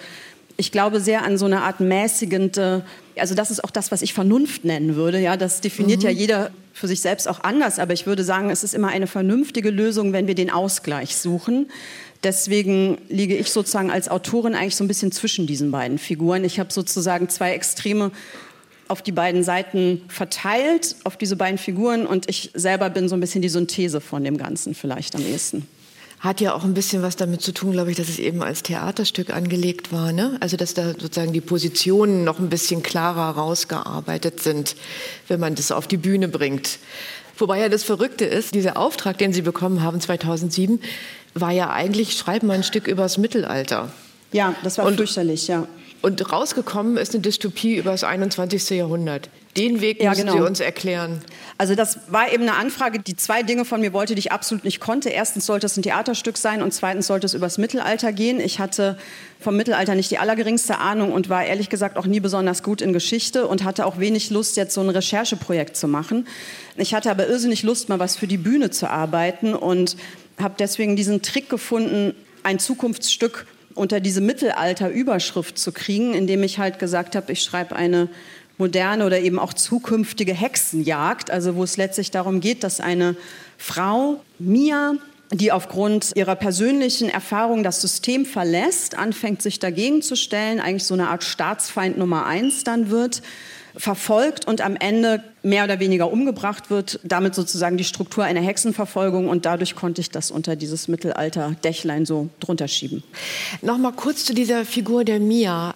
ich 0.58 0.72
glaube 0.72 1.00
sehr 1.00 1.24
an 1.24 1.38
so 1.38 1.46
eine 1.46 1.62
Art 1.62 1.80
mäßigende, 1.80 2.84
also 3.18 3.36
das 3.36 3.52
ist 3.52 3.64
auch 3.64 3.72
das, 3.72 3.92
was 3.92 4.02
ich 4.02 4.14
Vernunft 4.14 4.66
nennen 4.66 4.96
würde. 4.96 5.20
Ja, 5.20 5.38
das 5.38 5.62
definiert 5.62 6.00
mhm. 6.00 6.06
ja 6.06 6.12
jeder 6.12 6.52
für 6.74 6.88
sich 6.88 7.02
selbst 7.02 7.28
auch 7.28 7.44
anders, 7.44 7.80
aber 7.80 7.94
ich 7.94 8.06
würde 8.06 8.24
sagen, 8.24 8.50
es 8.50 8.64
ist 8.64 8.76
immer 8.76 8.90
eine 8.90 9.08
vernünftige 9.08 9.72
Lösung, 9.72 10.14
wenn 10.14 10.28
wir 10.28 10.36
den 10.36 10.52
Ausgleich 10.52 11.16
suchen. 11.16 11.68
Deswegen 12.24 12.98
liege 13.10 13.36
ich 13.36 13.52
sozusagen 13.52 13.92
als 13.92 14.10
Autorin 14.10 14.56
eigentlich 14.56 14.76
so 14.76 14.84
ein 14.84 14.88
bisschen 14.88 15.12
zwischen 15.12 15.46
diesen 15.46 15.72
beiden 15.72 15.98
Figuren. 15.98 16.44
Ich 16.44 16.60
habe 16.60 16.74
sozusagen 16.74 17.30
zwei 17.30 17.54
Extreme 17.54 18.12
auf 18.90 19.02
die 19.02 19.12
beiden 19.12 19.44
Seiten 19.44 20.02
verteilt, 20.08 20.96
auf 21.04 21.18
diese 21.18 21.36
beiden 21.36 21.58
Figuren. 21.58 22.06
Und 22.06 22.30
ich 22.30 22.52
selber 22.54 22.90
bin 22.90 23.10
so 23.10 23.16
ein 23.16 23.20
bisschen 23.20 23.42
die 23.42 23.50
Synthese 23.50 24.02
von 24.02 24.24
dem 24.24 24.38
Ganzen 24.38 24.76
vielleicht 24.76 25.16
am 25.16 25.22
ehesten. 25.22 25.68
Hat 26.20 26.42
ja 26.42 26.56
auch 26.56 26.64
ein 26.64 26.74
bisschen 26.74 27.04
was 27.04 27.16
damit 27.16 27.42
zu 27.42 27.52
tun, 27.52 27.74
glaube 27.74 27.92
ich, 27.92 27.98
dass 27.98 28.10
es 28.10 28.18
eben 28.18 28.42
als 28.42 28.64
Theaterstück 28.64 29.30
angelegt 29.30 29.92
war. 29.92 30.12
Ne? 30.12 30.38
Also 30.40 30.58
dass 30.58 30.74
da 30.74 30.94
sozusagen 30.94 31.32
die 31.32 31.42
Positionen 31.42 32.24
noch 32.24 32.40
ein 32.40 32.50
bisschen 32.50 32.82
klarer 32.82 33.38
rausgearbeitet 33.38 34.42
sind, 34.42 34.76
wenn 35.28 35.40
man 35.40 35.54
das 35.54 35.72
auf 35.72 35.88
die 35.88 35.98
Bühne 35.98 36.28
bringt. 36.28 36.80
Wobei 37.38 37.60
ja 37.60 37.70
das 37.70 37.84
Verrückte 37.84 38.26
ist, 38.26 38.56
dieser 38.56 38.78
Auftrag, 38.78 39.20
den 39.20 39.32
Sie 39.32 39.44
bekommen 39.44 39.84
haben 39.84 40.02
2007, 40.02 40.82
war 41.36 41.52
ja 41.52 41.70
eigentlich, 41.70 42.14
schreiben 42.14 42.48
wir 42.48 42.56
ein 42.56 42.64
Stück 42.64 42.88
übers 42.88 43.20
Mittelalter. 43.20 43.92
Ja, 44.32 44.56
das 44.64 44.80
war 44.80 44.86
Und 44.86 44.98
fürchterlich, 44.98 45.48
ja. 45.48 45.68
Und 46.02 46.32
rausgekommen 46.32 46.98
ist 46.98 47.14
eine 47.14 47.22
Dystopie 47.22 47.76
über 47.76 47.92
das 47.92 48.04
21. 48.04 48.70
Jahrhundert. 48.72 49.30
Den 49.58 49.82
Weg 49.82 50.02
ja, 50.02 50.12
müssen 50.12 50.28
genau. 50.28 50.38
Sie 50.38 50.44
uns 50.44 50.60
erklären. 50.60 51.20
Also 51.58 51.74
das 51.74 52.00
war 52.10 52.32
eben 52.32 52.44
eine 52.44 52.54
Anfrage, 52.54 53.00
die 53.00 53.16
zwei 53.16 53.42
Dinge 53.42 53.66
von 53.66 53.82
mir 53.82 53.92
wollte, 53.92 54.14
die 54.14 54.20
ich 54.20 54.32
absolut 54.32 54.64
nicht 54.64 54.80
konnte. 54.80 55.10
Erstens 55.10 55.48
sollte 55.48 55.66
es 55.66 55.76
ein 55.76 55.82
Theaterstück 55.82 56.38
sein 56.38 56.62
und 56.62 56.72
zweitens 56.72 57.08
sollte 57.08 57.26
es 57.26 57.34
übers 57.34 57.58
Mittelalter 57.58 58.14
gehen. 58.14 58.40
Ich 58.40 58.60
hatte 58.60 59.00
vom 59.40 59.58
Mittelalter 59.58 59.96
nicht 59.96 60.12
die 60.12 60.20
allergeringste 60.20 60.78
Ahnung 60.78 61.12
und 61.12 61.30
war 61.30 61.44
ehrlich 61.44 61.70
gesagt 61.70 61.98
auch 61.98 62.06
nie 62.06 62.20
besonders 62.20 62.62
gut 62.62 62.84
in 62.84 62.94
Geschichte 62.94 63.48
und 63.48 63.64
hatte 63.64 63.88
auch 63.88 63.98
wenig 63.98 64.30
Lust, 64.30 64.58
jetzt 64.58 64.76
so 64.76 64.82
ein 64.82 64.90
Rechercheprojekt 64.90 65.76
zu 65.76 65.88
machen. 65.88 66.28
Ich 66.76 66.94
hatte 66.94 67.10
aber 67.10 67.28
irrsinnig 67.28 67.64
Lust, 67.64 67.90
mal 67.90 67.98
was 67.98 68.16
für 68.16 68.28
die 68.28 68.38
Bühne 68.38 68.70
zu 68.70 68.88
arbeiten 68.88 69.56
und 69.56 69.98
habe 70.40 70.54
deswegen 70.60 70.96
diesen 70.96 71.24
Trick 71.24 71.50
gefunden, 71.50 72.14
ein 72.44 72.60
Zukunftsstück 72.60 73.48
unter 73.78 74.00
diese 74.00 74.22
Mittelalter-Überschrift 74.22 75.58
zu 75.58 75.72
kriegen, 75.72 76.14
indem 76.14 76.44
ich 76.44 76.60
halt 76.60 76.80
gesagt 76.80 77.16
habe, 77.16 77.32
ich 77.32 77.42
schreibe 77.42 77.76
eine 77.76 78.10
moderne 78.58 79.06
oder 79.06 79.20
eben 79.20 79.40
auch 79.40 79.54
zukünftige 79.54 80.34
Hexenjagd, 80.34 81.30
also 81.30 81.56
wo 81.56 81.64
es 81.64 81.78
letztlich 81.78 82.12
darum 82.12 82.40
geht, 82.40 82.64
dass 82.64 82.80
eine 82.80 83.16
Frau, 83.58 84.22
Mia, 84.40 84.96
die 85.32 85.52
aufgrund 85.52 86.12
ihrer 86.16 86.36
persönlichen 86.36 87.10
Erfahrung 87.10 87.64
das 87.64 87.82
System 87.82 88.26
verlässt, 88.26 88.98
anfängt 88.98 89.42
sich 89.42 89.60
dagegen 89.60 90.02
zu 90.02 90.16
stellen, 90.16 90.60
eigentlich 90.60 90.86
so 90.86 90.94
eine 90.94 91.10
Art 91.10 91.24
Staatsfeind 91.24 91.98
Nummer 91.98 92.26
eins 92.26 92.64
dann 92.64 92.90
wird 92.90 93.22
verfolgt 93.76 94.48
und 94.48 94.62
am 94.62 94.76
Ende 94.76 95.24
mehr 95.48 95.64
oder 95.64 95.80
weniger 95.80 96.12
umgebracht 96.12 96.70
wird, 96.70 97.00
damit 97.04 97.34
sozusagen 97.34 97.78
die 97.78 97.84
Struktur 97.84 98.24
einer 98.24 98.42
Hexenverfolgung 98.42 99.30
und 99.30 99.46
dadurch 99.46 99.76
konnte 99.76 100.02
ich 100.02 100.12
das 100.12 100.30
unter 100.30 100.56
dieses 100.56 100.88
Mittelalter-Dächlein 100.88 102.06
so 102.06 102.30
drunter 102.40 102.68
schieben. 102.68 103.04
Nochmal 103.62 103.94
kurz 103.94 104.26
zu 104.26 104.34
dieser 104.34 104.66
Figur 104.66 105.06
der 105.06 105.20
Mia. 105.20 105.76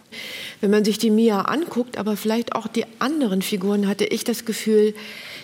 Wenn 0.60 0.72
man 0.72 0.84
sich 0.84 0.98
die 0.98 1.10
Mia 1.10 1.42
anguckt, 1.42 1.98
aber 1.98 2.18
vielleicht 2.18 2.54
auch 2.56 2.68
die 2.68 2.86
anderen 3.00 3.42
Figuren, 3.42 3.88
hatte 3.88 4.06
ich 4.06 4.24
das 4.24 4.46
Gefühl, 4.46 4.94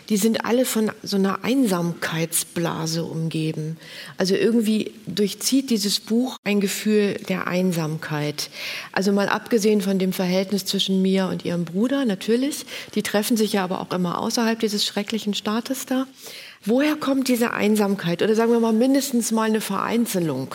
die 0.09 0.17
sind 0.17 0.45
alle 0.45 0.65
von 0.65 0.91
so 1.03 1.17
einer 1.17 1.43
Einsamkeitsblase 1.43 3.03
umgeben. 3.03 3.77
Also 4.17 4.35
irgendwie 4.35 4.93
durchzieht 5.05 5.69
dieses 5.69 5.99
Buch 5.99 6.37
ein 6.43 6.61
Gefühl 6.61 7.15
der 7.27 7.47
Einsamkeit. 7.47 8.49
Also 8.93 9.11
mal 9.11 9.27
abgesehen 9.27 9.81
von 9.81 9.99
dem 9.99 10.13
Verhältnis 10.13 10.65
zwischen 10.65 11.01
mir 11.01 11.27
und 11.27 11.43
ihrem 11.43 11.65
Bruder, 11.65 12.05
natürlich. 12.05 12.65
Die 12.95 13.03
treffen 13.03 13.35
sich 13.35 13.53
ja 13.53 13.63
aber 13.63 13.81
auch 13.81 13.93
immer 13.93 14.16
außerhalb 14.17 14.59
dieses 14.59 14.85
schrecklichen 14.85 15.33
Staates 15.33 15.85
da. 15.85 16.07
Woher 16.65 16.95
kommt 16.95 17.27
diese 17.27 17.51
Einsamkeit? 17.51 18.21
Oder 18.21 18.35
sagen 18.35 18.51
wir 18.51 18.59
mal 18.59 18.73
mindestens 18.73 19.31
mal 19.31 19.43
eine 19.43 19.61
Vereinzelung? 19.61 20.53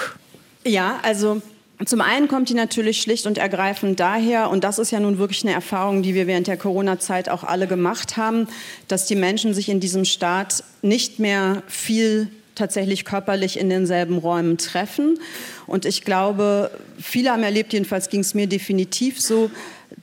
Ja, 0.65 1.01
also 1.03 1.41
zum 1.85 2.01
einen 2.01 2.29
kommt 2.29 2.49
die 2.49 2.55
natürlich 2.55 3.01
schlicht 3.01 3.27
und 3.27 3.39
ergreifend 3.39 3.99
daher, 3.99 4.51
und 4.51 4.63
das 4.63 4.79
ist 4.79 4.93
ja 4.93 5.01
nun 5.01 5.19
wirklich 5.19 5.43
eine 5.45 5.53
Erfahrung, 5.53 6.03
die 6.03 6.15
wir 6.15 6.27
während 6.27 6.47
der 6.47 6.57
Corona-Zeit 6.57 7.29
auch 7.29 7.45
alle 7.45 7.67
gemacht 7.67 8.17
haben, 8.17 8.47
dass 8.89 9.07
die 9.07 9.17
Menschen 9.17 9.55
sich 9.55 9.69
in 9.69 9.81
diesem 9.81 10.05
Staat 10.05 10.63
nicht 10.83 11.19
mehr 11.19 11.63
viel 11.67 12.29
tatsächlich 12.55 13.05
körperlich 13.05 13.59
in 13.59 13.69
denselben 13.71 14.19
Räumen 14.19 14.59
treffen. 14.59 15.19
Und 15.67 15.85
ich 15.85 16.05
glaube, 16.05 16.71
viele 17.01 17.31
haben 17.31 17.43
erlebt, 17.43 17.73
jedenfalls 17.73 18.11
ging 18.11 18.21
es 18.21 18.35
mir 18.35 18.47
definitiv 18.47 19.21
so, 19.21 19.51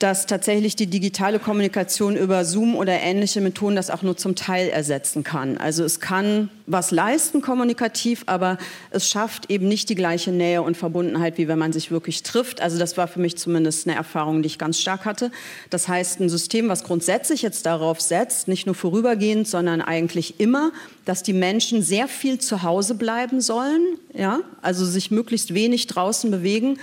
dass 0.00 0.24
tatsächlich 0.24 0.76
die 0.76 0.86
digitale 0.86 1.38
Kommunikation 1.38 2.16
über 2.16 2.46
Zoom 2.46 2.74
oder 2.74 2.98
ähnliche 3.00 3.42
Methoden 3.42 3.76
das 3.76 3.90
auch 3.90 4.00
nur 4.02 4.16
zum 4.16 4.34
Teil 4.34 4.70
ersetzen 4.70 5.24
kann. 5.24 5.58
Also 5.58 5.84
es 5.84 6.00
kann 6.00 6.48
was 6.66 6.90
leisten 6.90 7.42
kommunikativ, 7.42 8.22
aber 8.24 8.56
es 8.90 9.10
schafft 9.10 9.50
eben 9.50 9.68
nicht 9.68 9.90
die 9.90 9.94
gleiche 9.94 10.32
Nähe 10.32 10.62
und 10.62 10.78
Verbundenheit, 10.78 11.36
wie 11.36 11.48
wenn 11.48 11.58
man 11.58 11.74
sich 11.74 11.90
wirklich 11.90 12.22
trifft. 12.22 12.62
Also 12.62 12.78
das 12.78 12.96
war 12.96 13.08
für 13.08 13.20
mich 13.20 13.36
zumindest 13.36 13.86
eine 13.86 13.94
Erfahrung, 13.94 14.40
die 14.40 14.46
ich 14.46 14.58
ganz 14.58 14.80
stark 14.80 15.04
hatte. 15.04 15.30
Das 15.68 15.86
heißt, 15.86 16.20
ein 16.20 16.30
System, 16.30 16.70
was 16.70 16.82
grundsätzlich 16.82 17.42
jetzt 17.42 17.66
darauf 17.66 18.00
setzt, 18.00 18.48
nicht 18.48 18.64
nur 18.64 18.74
vorübergehend, 18.74 19.48
sondern 19.48 19.82
eigentlich 19.82 20.40
immer, 20.40 20.72
dass 21.04 21.22
die 21.22 21.34
Menschen 21.34 21.82
sehr 21.82 22.08
viel 22.08 22.38
zu 22.38 22.62
Hause 22.62 22.94
bleiben 22.94 23.42
sollen, 23.42 23.82
ja, 24.14 24.40
also 24.62 24.86
sich 24.86 25.10
möglichst 25.10 25.52
wenig 25.52 25.88
draußen 25.88 26.30
bewegen 26.30 26.78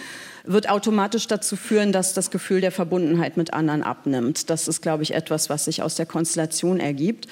wird 0.47 0.69
automatisch 0.69 1.27
dazu 1.27 1.55
führen, 1.55 1.91
dass 1.91 2.13
das 2.13 2.31
Gefühl 2.31 2.61
der 2.61 2.71
Verbundenheit 2.71 3.37
mit 3.37 3.53
anderen 3.53 3.83
abnimmt. 3.83 4.49
Das 4.49 4.67
ist, 4.67 4.81
glaube 4.81 5.03
ich, 5.03 5.13
etwas, 5.13 5.49
was 5.49 5.65
sich 5.65 5.81
aus 5.81 5.95
der 5.95 6.05
Konstellation 6.05 6.79
ergibt. 6.79 7.27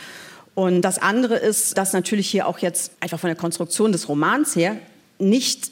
Und 0.53 0.81
das 0.81 0.99
andere 0.99 1.35
ist, 1.35 1.77
dass 1.77 1.93
natürlich 1.93 2.29
hier 2.29 2.47
auch 2.47 2.59
jetzt 2.59 2.91
einfach 2.99 3.19
von 3.19 3.27
der 3.27 3.35
Konstruktion 3.35 3.91
des 3.91 4.07
Romans 4.07 4.55
her 4.55 4.77
nicht 5.19 5.71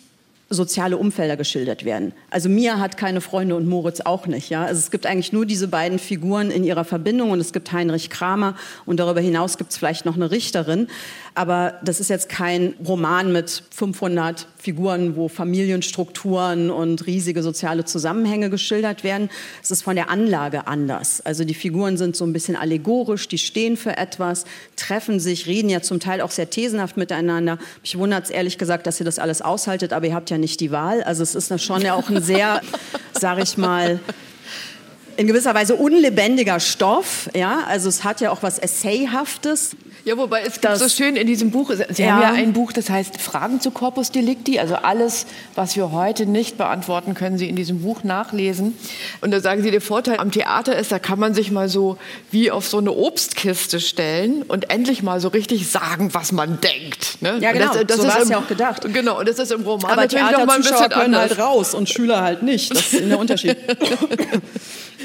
soziale 0.49 0.97
Umfelder 0.97 1.37
geschildert 1.37 1.83
werden. 1.85 2.13
Also 2.29 2.49
Mia 2.49 2.79
hat 2.79 2.97
keine 2.97 3.21
Freunde 3.21 3.55
und 3.55 3.67
Moritz 3.67 4.01
auch 4.01 4.27
nicht. 4.27 4.49
Ja? 4.49 4.65
Also 4.65 4.79
es 4.79 4.91
gibt 4.91 5.05
eigentlich 5.05 5.33
nur 5.33 5.45
diese 5.45 5.67
beiden 5.67 5.99
Figuren 5.99 6.51
in 6.51 6.63
ihrer 6.63 6.85
Verbindung 6.85 7.31
und 7.31 7.39
es 7.39 7.53
gibt 7.53 7.71
Heinrich 7.71 8.09
Kramer 8.09 8.55
und 8.85 8.99
darüber 8.99 9.21
hinaus 9.21 9.57
gibt 9.57 9.71
es 9.71 9.77
vielleicht 9.77 10.05
noch 10.05 10.15
eine 10.15 10.31
Richterin. 10.31 10.87
Aber 11.35 11.79
das 11.83 11.99
ist 11.99 12.09
jetzt 12.09 12.29
kein 12.29 12.75
Roman 12.85 13.31
mit 13.31 13.63
500 13.71 14.47
Figuren, 14.57 15.15
wo 15.15 15.27
Familienstrukturen 15.27 16.69
und 16.69 17.07
riesige 17.07 17.41
soziale 17.41 17.85
Zusammenhänge 17.85 18.51
geschildert 18.51 19.03
werden. 19.03 19.29
Es 19.61 19.71
ist 19.71 19.81
von 19.81 19.95
der 19.95 20.09
Anlage 20.09 20.67
anders. 20.67 21.21
Also 21.21 21.43
die 21.43 21.55
Figuren 21.55 21.97
sind 21.97 22.15
so 22.15 22.25
ein 22.25 22.33
bisschen 22.33 22.55
allegorisch, 22.55 23.27
die 23.27 23.39
stehen 23.39 23.77
für 23.77 23.97
etwas, 23.97 24.45
treffen 24.75 25.19
sich, 25.19 25.47
reden 25.47 25.69
ja 25.69 25.81
zum 25.81 25.99
Teil 25.99 26.21
auch 26.21 26.31
sehr 26.31 26.49
thesenhaft 26.51 26.97
miteinander. 26.97 27.57
Mich 27.81 27.97
wundert 27.97 28.25
es 28.25 28.29
ehrlich 28.29 28.59
gesagt, 28.59 28.85
dass 28.85 28.99
ihr 28.99 29.05
das 29.05 29.17
alles 29.17 29.41
aushaltet, 29.41 29.91
aber 29.91 30.05
ihr 30.05 30.13
habt 30.13 30.29
ja 30.29 30.37
nicht 30.37 30.59
die 30.59 30.71
Wahl. 30.71 31.01
Also 31.01 31.23
es 31.23 31.33
ist 31.33 31.63
schon 31.63 31.81
ja 31.81 31.95
auch 31.95 32.09
ein 32.09 32.21
sehr, 32.21 32.61
sag 33.19 33.41
ich 33.41 33.57
mal, 33.57 33.99
in 35.17 35.27
gewisser 35.27 35.53
Weise 35.53 35.75
unlebendiger 35.75 36.59
Stoff. 36.59 37.29
Ja, 37.33 37.63
also 37.67 37.89
es 37.89 38.03
hat 38.03 38.21
ja 38.21 38.31
auch 38.31 38.43
was 38.43 38.59
Essayhaftes. 38.59 39.75
Ja, 40.05 40.17
wobei 40.17 40.41
es 40.41 40.59
gibt 40.59 40.77
so 40.77 40.89
schön 40.89 41.15
in 41.15 41.27
diesem 41.27 41.51
Buch, 41.51 41.71
Sie 41.89 42.03
ja. 42.03 42.11
haben 42.11 42.21
ja 42.21 42.31
ein 42.33 42.51
Buch, 42.51 42.73
das 42.73 42.89
heißt 42.89 43.21
Fragen 43.21 43.61
zu 43.61 43.71
Corpus 43.71 44.11
Delicti, 44.11 44.59
also 44.59 44.75
alles, 44.75 45.25
was 45.55 45.77
wir 45.77 45.93
heute 45.93 46.25
nicht 46.25 46.57
beantworten, 46.57 47.13
können 47.13 47.37
Sie 47.37 47.47
in 47.47 47.55
diesem 47.55 47.81
Buch 47.83 48.03
nachlesen. 48.03 48.77
Und 49.21 49.31
da 49.31 49.39
sagen 49.39 49.63
Sie, 49.63 49.71
der 49.71 49.79
Vorteil 49.79 50.17
am 50.17 50.31
Theater 50.31 50.77
ist, 50.77 50.91
da 50.91 50.99
kann 50.99 51.19
man 51.19 51.33
sich 51.33 51.51
mal 51.51 51.69
so 51.69 51.97
wie 52.31 52.51
auf 52.51 52.67
so 52.67 52.79
eine 52.79 52.91
Obstkiste 52.91 53.79
stellen 53.79 54.41
und 54.41 54.69
endlich 54.69 55.03
mal 55.03 55.21
so 55.21 55.29
richtig 55.29 55.69
sagen, 55.69 56.13
was 56.13 56.33
man 56.33 56.59
denkt. 56.59 57.21
Ne? 57.21 57.37
Ja, 57.39 57.53
genau, 57.53 57.73
das, 57.73 57.85
das 57.85 57.97
so 57.97 58.07
war 58.07 58.21
es 58.21 58.29
ja 58.29 58.39
auch 58.39 58.47
gedacht. 58.47 58.85
Genau, 58.93 59.19
und 59.19 59.29
das 59.29 59.39
ist 59.39 59.53
im 59.53 59.61
Roman 59.61 59.89
Aber 59.89 60.01
natürlich 60.01 60.31
noch 60.31 60.45
mal 60.45 60.55
ein 60.55 60.61
bisschen 60.63 60.89
können 60.89 61.15
anders. 61.15 61.29
halt 61.29 61.39
raus 61.39 61.73
und 61.73 61.87
Schüler 61.87 62.21
halt 62.21 62.43
nicht. 62.43 62.71
Das 62.71 62.91
ist 62.91 63.09
der 63.09 63.19
Unterschied. 63.19 63.55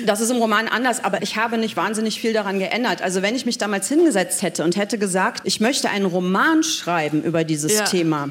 Das 0.07 0.21
ist 0.21 0.31
im 0.31 0.37
Roman 0.37 0.69
anders, 0.69 1.03
aber 1.03 1.23
ich 1.23 1.37
habe 1.37 1.59
nicht 1.59 1.77
wahnsinnig 1.77 2.21
viel 2.21 2.33
daran 2.33 2.59
geändert. 2.59 3.03
Also 3.03 3.23
wenn 3.23 3.35
ich 3.35 3.47
mich 3.47 3.59
damals 3.59 3.89
hingesetzt 3.89 4.43
hätte 4.43 4.65
und 4.65 4.77
hätte 4.77 4.88
gesagt, 4.97 5.43
ich 5.45 5.61
möchte 5.61 5.91
einen 5.91 6.07
Roman 6.07 6.63
schreiben 6.63 7.23
über 7.23 7.45
dieses 7.45 7.75
ja. 7.75 7.85
Thema, 7.85 8.31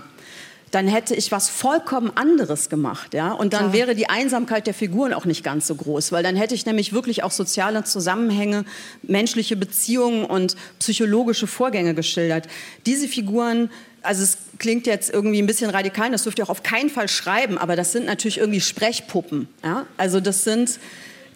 dann 0.71 0.87
hätte 0.87 1.15
ich 1.15 1.31
was 1.31 1.47
vollkommen 1.49 2.11
anderes 2.15 2.69
gemacht, 2.69 3.13
ja. 3.13 3.31
Und 3.31 3.53
dann 3.53 3.71
Klar. 3.71 3.73
wäre 3.73 3.95
die 3.95 4.09
Einsamkeit 4.09 4.67
der 4.67 4.73
Figuren 4.73 5.13
auch 5.13 5.25
nicht 5.25 5.43
ganz 5.43 5.67
so 5.67 5.75
groß, 5.75 6.11
weil 6.11 6.23
dann 6.23 6.35
hätte 6.35 6.55
ich 6.55 6.65
nämlich 6.65 6.91
wirklich 6.91 7.23
auch 7.23 7.31
soziale 7.31 7.83
Zusammenhänge, 7.83 8.65
menschliche 9.03 9.55
Beziehungen 9.55 10.25
und 10.25 10.55
psychologische 10.79 11.47
Vorgänge 11.47 11.93
geschildert. 11.93 12.47
Diese 12.85 13.07
Figuren 13.07 13.69
also 14.03 14.23
es 14.23 14.37
klingt 14.57 14.87
jetzt 14.87 15.13
irgendwie 15.13 15.41
ein 15.41 15.47
bisschen 15.47 15.69
radikal, 15.69 16.09
das 16.11 16.23
dürft 16.23 16.39
ihr 16.39 16.45
auch 16.45 16.49
auf 16.49 16.63
keinen 16.63 16.89
Fall 16.89 17.09
schreiben, 17.09 17.57
aber 17.57 17.75
das 17.75 17.91
sind 17.91 18.05
natürlich 18.05 18.37
irgendwie 18.37 18.61
Sprechpuppen. 18.61 19.49
Ja? 19.63 19.85
Also 19.97 20.21
das 20.21 20.45
sind 20.45 20.79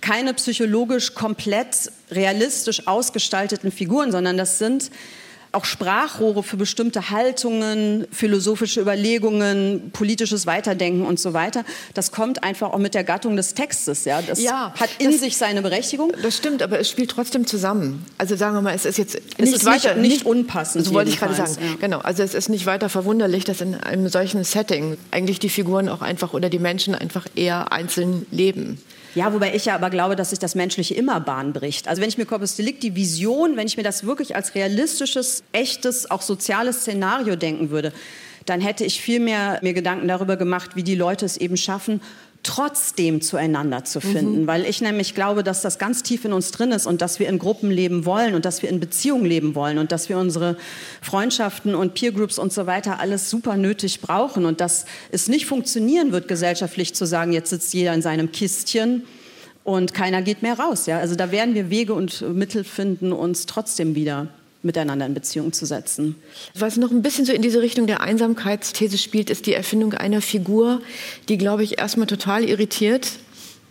keine 0.02 0.34
psychologisch 0.34 1.14
komplett 1.14 1.92
realistisch 2.10 2.88
ausgestalteten 2.88 3.72
Figuren, 3.72 4.12
sondern 4.12 4.38
das 4.38 4.58
sind 4.58 4.92
auch 5.54 5.66
Sprachrohre 5.66 6.44
für 6.44 6.56
bestimmte 6.56 7.10
Haltungen, 7.10 8.08
philosophische 8.12 8.80
Überlegungen, 8.80 9.92
politisches 9.92 10.46
Weiterdenken 10.46 11.06
und 11.06 11.20
so 11.20 11.34
weiter. 11.34 11.66
Das 11.94 12.12
kommt 12.12 12.44
einfach 12.44 12.72
auch 12.72 12.78
mit 12.78 12.94
der 12.94 13.04
Gattung 13.04 13.36
des 13.36 13.54
Textes. 13.54 14.06
Ja, 14.06 14.22
das 14.22 14.42
ja, 14.42 14.74
hat 14.80 14.90
in 14.98 15.12
das, 15.12 15.20
sich 15.20 15.38
seine 15.38 15.62
Berechtigung. 15.62 16.14
Das 16.22 16.38
stimmt, 16.38 16.62
aber 16.62 16.80
es 16.80 16.90
spielt 16.90 17.12
trotzdem 17.12 17.46
zusammen. 17.46 18.06
Also 18.18 18.36
sagen 18.36 18.56
wir 18.56 18.62
mal, 18.62 18.74
es 18.74 18.86
ist 18.86 18.98
jetzt 18.98 19.16
nicht, 19.40 19.54
ist 19.54 19.66
weiter, 19.66 19.96
nicht, 19.96 20.12
nicht 20.12 20.26
unpassend. 20.26 20.86
So 20.86 20.94
wollte 20.94 21.10
ich 21.10 21.20
gerade 21.20 21.36
sagen. 21.36 21.56
Ja. 21.60 21.76
Genau, 21.82 22.00
also 22.00 22.24
es 22.24 22.34
ist 22.34 22.48
nicht 22.48 22.66
weiter 22.66 22.88
verwunderlich, 22.88 23.44
dass 23.44 23.60
in 23.60 23.76
einem 23.76 24.08
solchen 24.08 24.44
Setting 24.44 24.98
eigentlich 25.12 25.40
die 25.40 25.50
Figuren 25.50 25.90
auch 25.90 26.02
einfach 26.02 26.34
oder 26.34 26.50
die 26.50 26.60
Menschen 26.60 26.96
einfach 26.96 27.26
eher 27.36 27.74
einzeln 27.74 28.26
leben. 28.32 28.82
Ja, 29.14 29.34
wobei 29.34 29.54
ich 29.54 29.66
ja 29.66 29.76
aber 29.76 29.90
glaube, 29.90 30.16
dass 30.16 30.30
sich 30.30 30.40
das 30.40 30.56
Menschliche 30.56 30.94
immer 30.94 31.20
Bahn 31.20 31.52
bricht. 31.52 31.88
Also 31.88 32.02
wenn 32.02 32.10
ich 32.10 32.18
mir 32.18 32.26
Corpus 32.26 32.56
Delicti 32.56 32.96
Vision, 32.96 33.58
wenn 33.58 33.68
ich 33.68 33.76
mir 33.76 33.84
das 33.84 34.06
wirklich 34.06 34.36
als 34.36 34.56
realistisches, 34.56 35.44
echtes, 35.52 36.10
auch 36.10 36.22
soziales 36.22 36.82
Szenario 36.82 37.36
denken 37.36 37.72
würde, 37.72 37.92
dann 38.46 38.62
hätte 38.62 38.86
ich 38.86 39.02
viel 39.02 39.20
mehr 39.20 39.60
mir 39.62 39.74
Gedanken 39.74 40.08
darüber 40.08 40.38
gemacht, 40.38 40.76
wie 40.76 40.84
die 40.84 40.96
Leute 40.96 41.26
es 41.26 41.38
eben 41.38 41.58
schaffen, 41.58 42.02
trotzdem 42.44 43.22
zueinander 43.22 43.84
zu 43.84 44.02
finden, 44.02 44.42
mhm. 44.42 44.48
weil 44.48 44.66
ich 44.66 44.82
nämlich 44.82 45.14
glaube, 45.14 45.44
dass 45.44 45.62
das 45.62 45.78
ganz 45.78 46.02
tief 46.02 46.26
in 46.26 46.34
uns 46.34 46.52
drin 46.52 46.72
ist 46.72 46.88
und 46.88 47.02
dass 47.02 47.20
wir 47.20 47.30
in 47.30 47.38
Gruppen 47.38 47.70
leben 47.70 48.06
wollen 48.06 48.34
und 48.34 48.46
dass 48.46 48.64
wir 48.64 48.70
in 48.70 48.80
Beziehungen 48.80 49.26
leben 49.26 49.54
wollen 49.54 49.78
und 49.78 49.92
dass 49.92 50.10
wir 50.10 50.18
unsere 50.18 50.58
Freundschaften 51.02 51.76
und 51.76 51.94
Peergroups 51.94 52.40
und 52.40 52.52
so 52.52 52.66
weiter 52.66 53.00
alles 53.00 53.30
super 53.30 53.58
nötig 53.58 54.02
brauchen 54.02 54.46
und 54.46 54.60
dass 54.60 54.86
es 55.12 55.28
nicht 55.28 55.46
funktionieren 55.46 56.12
wird, 56.12 56.28
gesellschaftlich 56.28 56.96
zu 56.96 57.06
sagen, 57.06 57.32
jetzt 57.32 57.52
sitzt 57.52 57.74
jeder 57.74 57.94
in 57.94 58.02
seinem 58.02 58.32
Kistchen 58.32 59.04
und 59.64 59.94
keiner 59.94 60.24
geht 60.24 60.42
mehr 60.42 60.58
raus. 60.58 60.88
Ja? 60.88 60.98
Also 60.98 61.16
da 61.16 61.32
werden 61.32 61.54
wir 61.54 61.70
Wege 61.70 61.94
und 61.94 62.22
Mittel 62.34 62.64
finden, 62.64 63.12
uns 63.12 63.46
trotzdem 63.46 63.94
wieder 63.94 64.30
miteinander 64.64 65.06
in 65.06 65.14
Beziehung 65.14 65.54
zu 65.54 65.66
setzen. 65.66 66.16
Was 66.56 66.78
noch 66.78 66.92
ein 66.92 67.02
bisschen 67.02 67.26
so 67.26 67.34
in 67.34 67.42
diese 67.42 67.62
Richtung 67.62 67.88
der 67.88 68.02
Einsamkeitsthese 68.02 68.98
spielt, 68.98 69.30
ist 69.30 69.46
die 69.46 69.54
Erfindung 69.54 69.94
einer 69.94 70.22
Figur, 70.22 70.82
die, 71.30 71.38
glaube 71.38 71.64
ich, 71.64 71.80
erstmal 71.80 72.08
total 72.08 72.44
irritiert. 72.44 73.12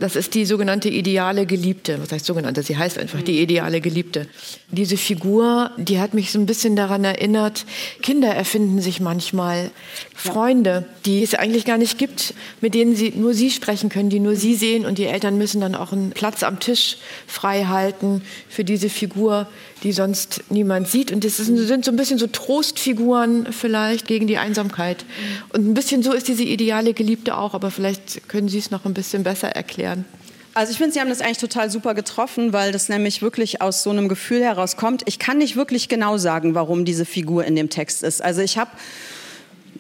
Das 0.01 0.17
ist 0.17 0.35
die 0.35 0.47
sogenannte 0.47 0.89
ideale 0.89 1.45
Geliebte. 1.45 2.01
Was 2.01 2.11
heißt 2.11 2.25
sogenannte? 2.25 2.63
Sie 2.63 2.79
heißt 2.79 2.99
einfach 2.99 3.21
die 3.21 3.43
ideale 3.43 3.83
Geliebte. 3.83 4.27
Diese 4.71 4.97
Figur, 4.97 5.73
die 5.77 6.01
hat 6.01 6.15
mich 6.15 6.33
so 6.33 6.39
ein 6.39 6.47
bisschen 6.47 6.75
daran 6.75 7.05
erinnert, 7.05 7.67
Kinder 8.01 8.35
erfinden 8.35 8.81
sich 8.81 9.01
manchmal 9.01 9.71
Freunde, 10.15 10.87
die 11.05 11.23
es 11.23 11.35
eigentlich 11.35 11.67
gar 11.67 11.77
nicht 11.77 11.99
gibt, 11.99 12.33
mit 12.63 12.73
denen 12.73 12.97
sie 12.97 13.13
nur 13.15 13.35
sie 13.35 13.51
sprechen 13.51 13.91
können, 13.91 14.09
die 14.09 14.21
nur 14.21 14.37
sie 14.37 14.55
sehen 14.55 14.87
und 14.87 14.97
die 14.97 15.05
Eltern 15.05 15.37
müssen 15.37 15.61
dann 15.61 15.75
auch 15.75 15.93
einen 15.93 16.13
Platz 16.13 16.43
am 16.45 16.61
Tisch 16.61 16.97
frei 17.27 17.65
halten 17.65 18.23
für 18.49 18.65
diese 18.65 18.89
Figur, 18.89 19.49
die 19.83 19.93
sonst 19.93 20.43
niemand 20.51 20.89
sieht. 20.89 21.13
Und 21.13 21.25
das 21.25 21.37
sind 21.37 21.85
so 21.85 21.91
ein 21.91 21.97
bisschen 21.97 22.19
so 22.19 22.27
Trostfiguren 22.27 23.53
vielleicht 23.53 24.07
gegen 24.07 24.27
die 24.27 24.39
Einsamkeit. 24.39 25.05
Und 25.53 25.69
ein 25.69 25.75
bisschen 25.75 26.03
so 26.03 26.13
ist 26.13 26.29
diese 26.29 26.45
ideale 26.45 26.95
Geliebte 26.95 27.37
auch, 27.37 27.55
aber 27.55 27.71
vielleicht 27.71 28.29
können 28.29 28.49
Sie 28.49 28.59
es 28.59 28.71
noch 28.71 28.85
ein 28.85 28.95
bisschen 28.95 29.23
besser 29.23 29.49
erklären. 29.49 30.05
Also 30.53 30.73
ich 30.73 30.79
finde, 30.79 30.93
Sie 30.93 31.01
haben 31.01 31.09
das 31.09 31.21
eigentlich 31.21 31.39
total 31.39 31.71
super 31.71 31.95
getroffen, 31.95 32.53
weil 32.53 32.73
das 32.73 32.89
nämlich 32.89 33.23
wirklich 33.23 33.63
aus 33.63 33.83
so 33.83 33.91
einem 33.91 34.09
Gefühl 34.09 34.43
herauskommt. 34.43 35.03
Ich 35.07 35.19
kann 35.19 35.39
nicht 35.39 35.57
wirklich 35.57 35.89
genau 35.89 36.19
sagen, 36.19 36.55
warum 36.55 36.85
diese 36.85 37.05
Figur 37.05 37.45
in 37.45 37.55
dem 37.55 37.71
Text 37.71 38.03
ist. 38.03 38.21
Also 38.21 38.43
ich 38.43 38.59
habe, 38.59 38.71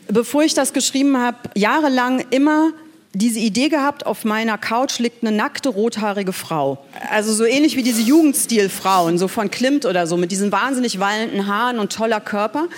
bevor 0.08 0.44
ich 0.44 0.54
das 0.54 0.72
geschrieben 0.72 1.16
habe, 1.18 1.38
jahrelang 1.56 2.24
immer 2.30 2.70
diese 3.12 3.40
Idee 3.40 3.68
gehabt, 3.68 4.06
auf 4.06 4.24
meiner 4.24 4.56
Couch 4.56 4.98
liegt 5.00 5.22
eine 5.22 5.36
nackte, 5.36 5.68
rothaarige 5.68 6.32
Frau. 6.32 6.84
Also 7.10 7.32
so 7.32 7.44
ähnlich 7.44 7.76
wie 7.76 7.82
diese 7.82 8.02
Jugendstilfrauen, 8.02 9.18
so 9.18 9.26
von 9.26 9.50
Klimt 9.50 9.84
oder 9.84 10.06
so, 10.06 10.16
mit 10.16 10.30
diesen 10.30 10.52
wahnsinnig 10.52 11.00
wallenden 11.00 11.46
Haaren 11.46 11.78
und 11.78 11.92
toller 11.92 12.20
Körper. 12.20 12.68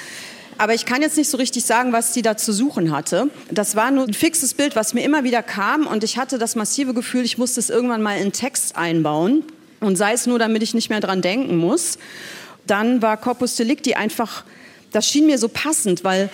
Aber 0.58 0.74
ich 0.74 0.86
kann 0.86 1.02
jetzt 1.02 1.16
nicht 1.16 1.28
so 1.28 1.36
richtig 1.36 1.64
sagen, 1.64 1.92
was 1.92 2.14
sie 2.14 2.22
da 2.22 2.36
zu 2.36 2.52
suchen 2.52 2.92
hatte. 2.92 3.28
Das 3.50 3.74
war 3.76 3.90
nur 3.90 4.04
ein 4.04 4.14
fixes 4.14 4.54
Bild, 4.54 4.76
was 4.76 4.94
mir 4.94 5.02
immer 5.02 5.24
wieder 5.24 5.42
kam. 5.42 5.86
Und 5.86 6.04
ich 6.04 6.18
hatte 6.18 6.38
das 6.38 6.54
massive 6.56 6.94
Gefühl, 6.94 7.24
ich 7.24 7.36
musste 7.36 7.60
es 7.60 7.68
irgendwann 7.68 8.02
mal 8.02 8.18
in 8.18 8.32
Text 8.32 8.76
einbauen. 8.76 9.44
Und 9.80 9.96
sei 9.96 10.12
es 10.12 10.26
nur, 10.26 10.38
damit 10.38 10.62
ich 10.62 10.74
nicht 10.74 10.88
mehr 10.88 11.00
dran 11.00 11.20
denken 11.20 11.56
muss. 11.56 11.98
Dann 12.66 13.02
war 13.02 13.16
Corpus 13.16 13.56
Delicti 13.56 13.94
einfach, 13.94 14.44
das 14.92 15.08
schien 15.08 15.26
mir 15.26 15.38
so 15.38 15.48
passend, 15.48 16.04
weil 16.04 16.30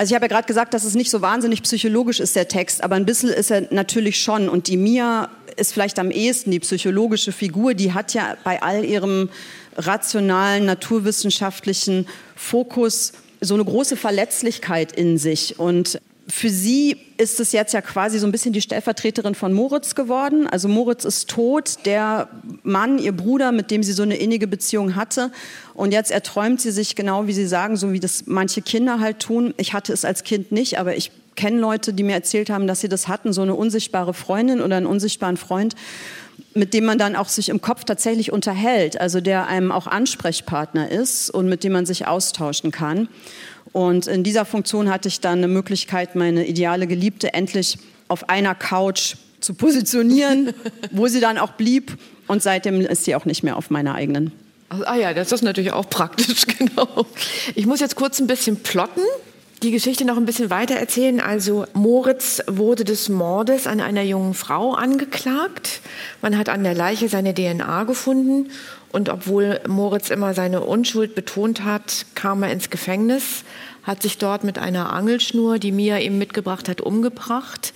also 0.00 0.12
ich 0.12 0.14
habe 0.14 0.24
ja 0.24 0.28
gerade 0.28 0.46
gesagt, 0.46 0.72
dass 0.72 0.84
es 0.84 0.94
nicht 0.94 1.10
so 1.10 1.20
wahnsinnig 1.20 1.62
psychologisch 1.62 2.20
ist, 2.20 2.34
der 2.34 2.48
Text, 2.48 2.82
aber 2.82 2.94
ein 2.94 3.04
bisschen 3.04 3.28
ist 3.28 3.50
er 3.50 3.68
natürlich 3.70 4.18
schon. 4.18 4.48
Und 4.48 4.66
die 4.68 4.78
Mia 4.78 5.28
ist 5.56 5.74
vielleicht 5.74 5.98
am 5.98 6.10
ehesten 6.10 6.50
die 6.50 6.60
psychologische 6.60 7.32
Figur. 7.32 7.74
Die 7.74 7.92
hat 7.92 8.14
ja 8.14 8.38
bei 8.42 8.62
all 8.62 8.82
ihrem 8.82 9.28
rationalen, 9.76 10.64
naturwissenschaftlichen 10.64 12.06
Fokus 12.34 13.12
so 13.42 13.52
eine 13.52 13.64
große 13.66 13.98
Verletzlichkeit 13.98 14.92
in 14.92 15.18
sich. 15.18 15.58
Und 15.58 16.00
für 16.30 16.50
sie 16.50 16.96
ist 17.16 17.40
es 17.40 17.52
jetzt 17.52 17.72
ja 17.72 17.80
quasi 17.80 18.18
so 18.18 18.26
ein 18.26 18.32
bisschen 18.32 18.52
die 18.52 18.60
Stellvertreterin 18.60 19.34
von 19.34 19.52
Moritz 19.52 19.94
geworden. 19.94 20.46
Also 20.46 20.68
Moritz 20.68 21.04
ist 21.04 21.28
tot, 21.28 21.78
der 21.84 22.28
Mann, 22.62 22.98
ihr 22.98 23.12
Bruder, 23.12 23.52
mit 23.52 23.70
dem 23.70 23.82
sie 23.82 23.92
so 23.92 24.02
eine 24.02 24.16
innige 24.16 24.46
Beziehung 24.46 24.96
hatte. 24.96 25.30
Und 25.74 25.92
jetzt 25.92 26.10
erträumt 26.10 26.60
sie 26.60 26.70
sich 26.70 26.96
genau, 26.96 27.26
wie 27.26 27.32
sie 27.32 27.46
sagen, 27.46 27.76
so 27.76 27.92
wie 27.92 28.00
das 28.00 28.24
manche 28.26 28.62
Kinder 28.62 29.00
halt 29.00 29.18
tun. 29.18 29.54
Ich 29.56 29.72
hatte 29.72 29.92
es 29.92 30.04
als 30.04 30.24
Kind 30.24 30.52
nicht, 30.52 30.78
aber 30.78 30.96
ich 30.96 31.10
kenne 31.36 31.58
Leute, 31.58 31.92
die 31.92 32.02
mir 32.02 32.14
erzählt 32.14 32.50
haben, 32.50 32.66
dass 32.66 32.80
sie 32.80 32.88
das 32.88 33.08
hatten, 33.08 33.32
so 33.32 33.42
eine 33.42 33.54
unsichtbare 33.54 34.14
Freundin 34.14 34.60
oder 34.60 34.76
einen 34.76 34.86
unsichtbaren 34.86 35.36
Freund 35.36 35.74
mit 36.54 36.74
dem 36.74 36.84
man 36.84 36.98
dann 36.98 37.16
auch 37.16 37.28
sich 37.28 37.48
im 37.48 37.60
Kopf 37.60 37.84
tatsächlich 37.84 38.32
unterhält, 38.32 39.00
also 39.00 39.20
der 39.20 39.46
einem 39.46 39.70
auch 39.70 39.86
Ansprechpartner 39.86 40.90
ist 40.90 41.30
und 41.30 41.48
mit 41.48 41.64
dem 41.64 41.72
man 41.72 41.86
sich 41.86 42.06
austauschen 42.06 42.70
kann. 42.70 43.08
Und 43.72 44.06
in 44.06 44.24
dieser 44.24 44.44
Funktion 44.44 44.90
hatte 44.90 45.08
ich 45.08 45.20
dann 45.20 45.38
eine 45.38 45.48
Möglichkeit, 45.48 46.16
meine 46.16 46.46
ideale 46.46 46.86
Geliebte 46.86 47.34
endlich 47.34 47.78
auf 48.08 48.28
einer 48.28 48.54
Couch 48.54 49.14
zu 49.40 49.54
positionieren, 49.54 50.52
wo 50.90 51.06
sie 51.06 51.20
dann 51.20 51.38
auch 51.38 51.52
blieb. 51.52 51.96
Und 52.26 52.42
seitdem 52.42 52.80
ist 52.80 53.04
sie 53.04 53.14
auch 53.14 53.24
nicht 53.24 53.42
mehr 53.42 53.56
auf 53.56 53.70
meiner 53.70 53.94
eigenen. 53.94 54.32
Ah 54.68 54.96
ja, 54.96 55.12
das 55.14 55.32
ist 55.32 55.42
natürlich 55.42 55.72
auch 55.72 55.88
praktisch, 55.88 56.46
genau. 56.58 57.06
Ich 57.54 57.66
muss 57.66 57.80
jetzt 57.80 57.96
kurz 57.96 58.20
ein 58.20 58.28
bisschen 58.28 58.56
plotten, 58.56 59.02
die 59.62 59.72
Geschichte 59.72 60.04
noch 60.04 60.16
ein 60.16 60.26
bisschen 60.26 60.48
weiter 60.48 60.76
erzählen. 60.76 61.20
Also 61.20 61.66
Moritz 61.74 62.42
wurde 62.46 62.84
des 62.84 63.08
Mordes 63.08 63.66
an 63.66 63.80
einer 63.80 64.02
jungen 64.02 64.34
Frau 64.34 64.74
angeklagt. 64.74 65.80
Man 66.22 66.38
hat 66.38 66.48
an 66.48 66.62
der 66.62 66.74
Leiche 66.74 67.08
seine 67.08 67.34
DNA 67.34 67.84
gefunden 67.84 68.50
und 68.92 69.08
obwohl 69.08 69.60
Moritz 69.68 70.10
immer 70.10 70.34
seine 70.34 70.62
Unschuld 70.62 71.14
betont 71.14 71.64
hat, 71.64 72.06
kam 72.14 72.42
er 72.42 72.50
ins 72.50 72.70
Gefängnis, 72.70 73.44
hat 73.82 74.02
sich 74.02 74.18
dort 74.18 74.44
mit 74.44 74.58
einer 74.58 74.92
Angelschnur, 74.92 75.58
die 75.58 75.72
Mia 75.72 75.98
ihm 75.98 76.18
mitgebracht 76.18 76.68
hat, 76.68 76.80
umgebracht. 76.80 77.72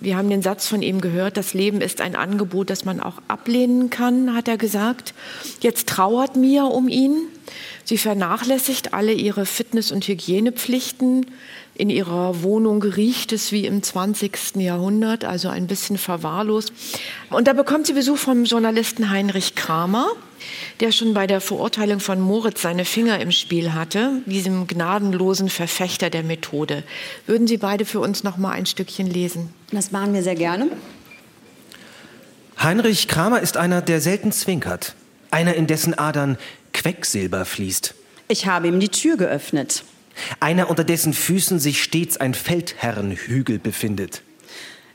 Wir 0.00 0.16
haben 0.16 0.28
den 0.28 0.42
Satz 0.42 0.66
von 0.68 0.82
ihm 0.82 1.00
gehört, 1.00 1.36
das 1.36 1.54
Leben 1.54 1.80
ist 1.80 2.00
ein 2.00 2.16
Angebot, 2.16 2.68
das 2.68 2.84
man 2.84 3.00
auch 3.00 3.22
ablehnen 3.28 3.90
kann, 3.90 4.34
hat 4.34 4.48
er 4.48 4.58
gesagt. 4.58 5.14
Jetzt 5.60 5.88
trauert 5.88 6.36
Mia 6.36 6.64
um 6.64 6.88
ihn. 6.88 7.28
Sie 7.86 7.96
vernachlässigt 7.96 8.92
alle 8.92 9.12
ihre 9.12 9.46
Fitness- 9.46 9.92
und 9.92 10.06
Hygienepflichten. 10.06 11.26
In 11.74 11.88
ihrer 11.88 12.42
Wohnung 12.42 12.82
riecht 12.82 13.32
es 13.32 13.52
wie 13.52 13.64
im 13.64 13.82
20. 13.82 14.56
Jahrhundert, 14.56 15.24
also 15.24 15.48
ein 15.48 15.66
bisschen 15.66 15.96
verwahrlost. 15.96 16.72
Und 17.30 17.48
da 17.48 17.54
bekommt 17.54 17.86
sie 17.86 17.94
Besuch 17.94 18.18
vom 18.18 18.44
Journalisten 18.44 19.08
Heinrich 19.08 19.54
Kramer 19.54 20.08
der 20.80 20.92
schon 20.92 21.14
bei 21.14 21.26
der 21.26 21.40
Verurteilung 21.40 22.00
von 22.00 22.20
Moritz 22.20 22.62
seine 22.62 22.84
Finger 22.84 23.20
im 23.20 23.32
Spiel 23.32 23.72
hatte, 23.72 24.22
diesem 24.26 24.66
gnadenlosen 24.66 25.48
Verfechter 25.48 26.10
der 26.10 26.22
Methode. 26.22 26.84
Würden 27.26 27.46
Sie 27.46 27.56
beide 27.56 27.84
für 27.84 28.00
uns 28.00 28.24
noch 28.24 28.36
mal 28.36 28.52
ein 28.52 28.66
Stückchen 28.66 29.06
lesen? 29.06 29.52
Das 29.72 29.92
machen 29.92 30.14
wir 30.14 30.22
sehr 30.22 30.34
gerne. 30.34 30.68
Heinrich 32.62 33.08
Kramer 33.08 33.40
ist 33.40 33.56
einer, 33.56 33.82
der 33.82 34.00
selten 34.00 34.32
zwinkert. 34.32 34.94
Einer, 35.30 35.54
in 35.54 35.66
dessen 35.66 35.92
Adern 35.98 36.38
Quecksilber 36.76 37.46
fließt. 37.46 37.94
Ich 38.28 38.46
habe 38.46 38.68
ihm 38.68 38.80
die 38.80 38.90
Tür 38.90 39.16
geöffnet. 39.16 39.82
Einer, 40.40 40.68
unter 40.68 40.84
dessen 40.84 41.14
Füßen 41.14 41.58
sich 41.58 41.82
stets 41.82 42.18
ein 42.18 42.34
Feldherrenhügel 42.34 43.58
befindet. 43.58 44.22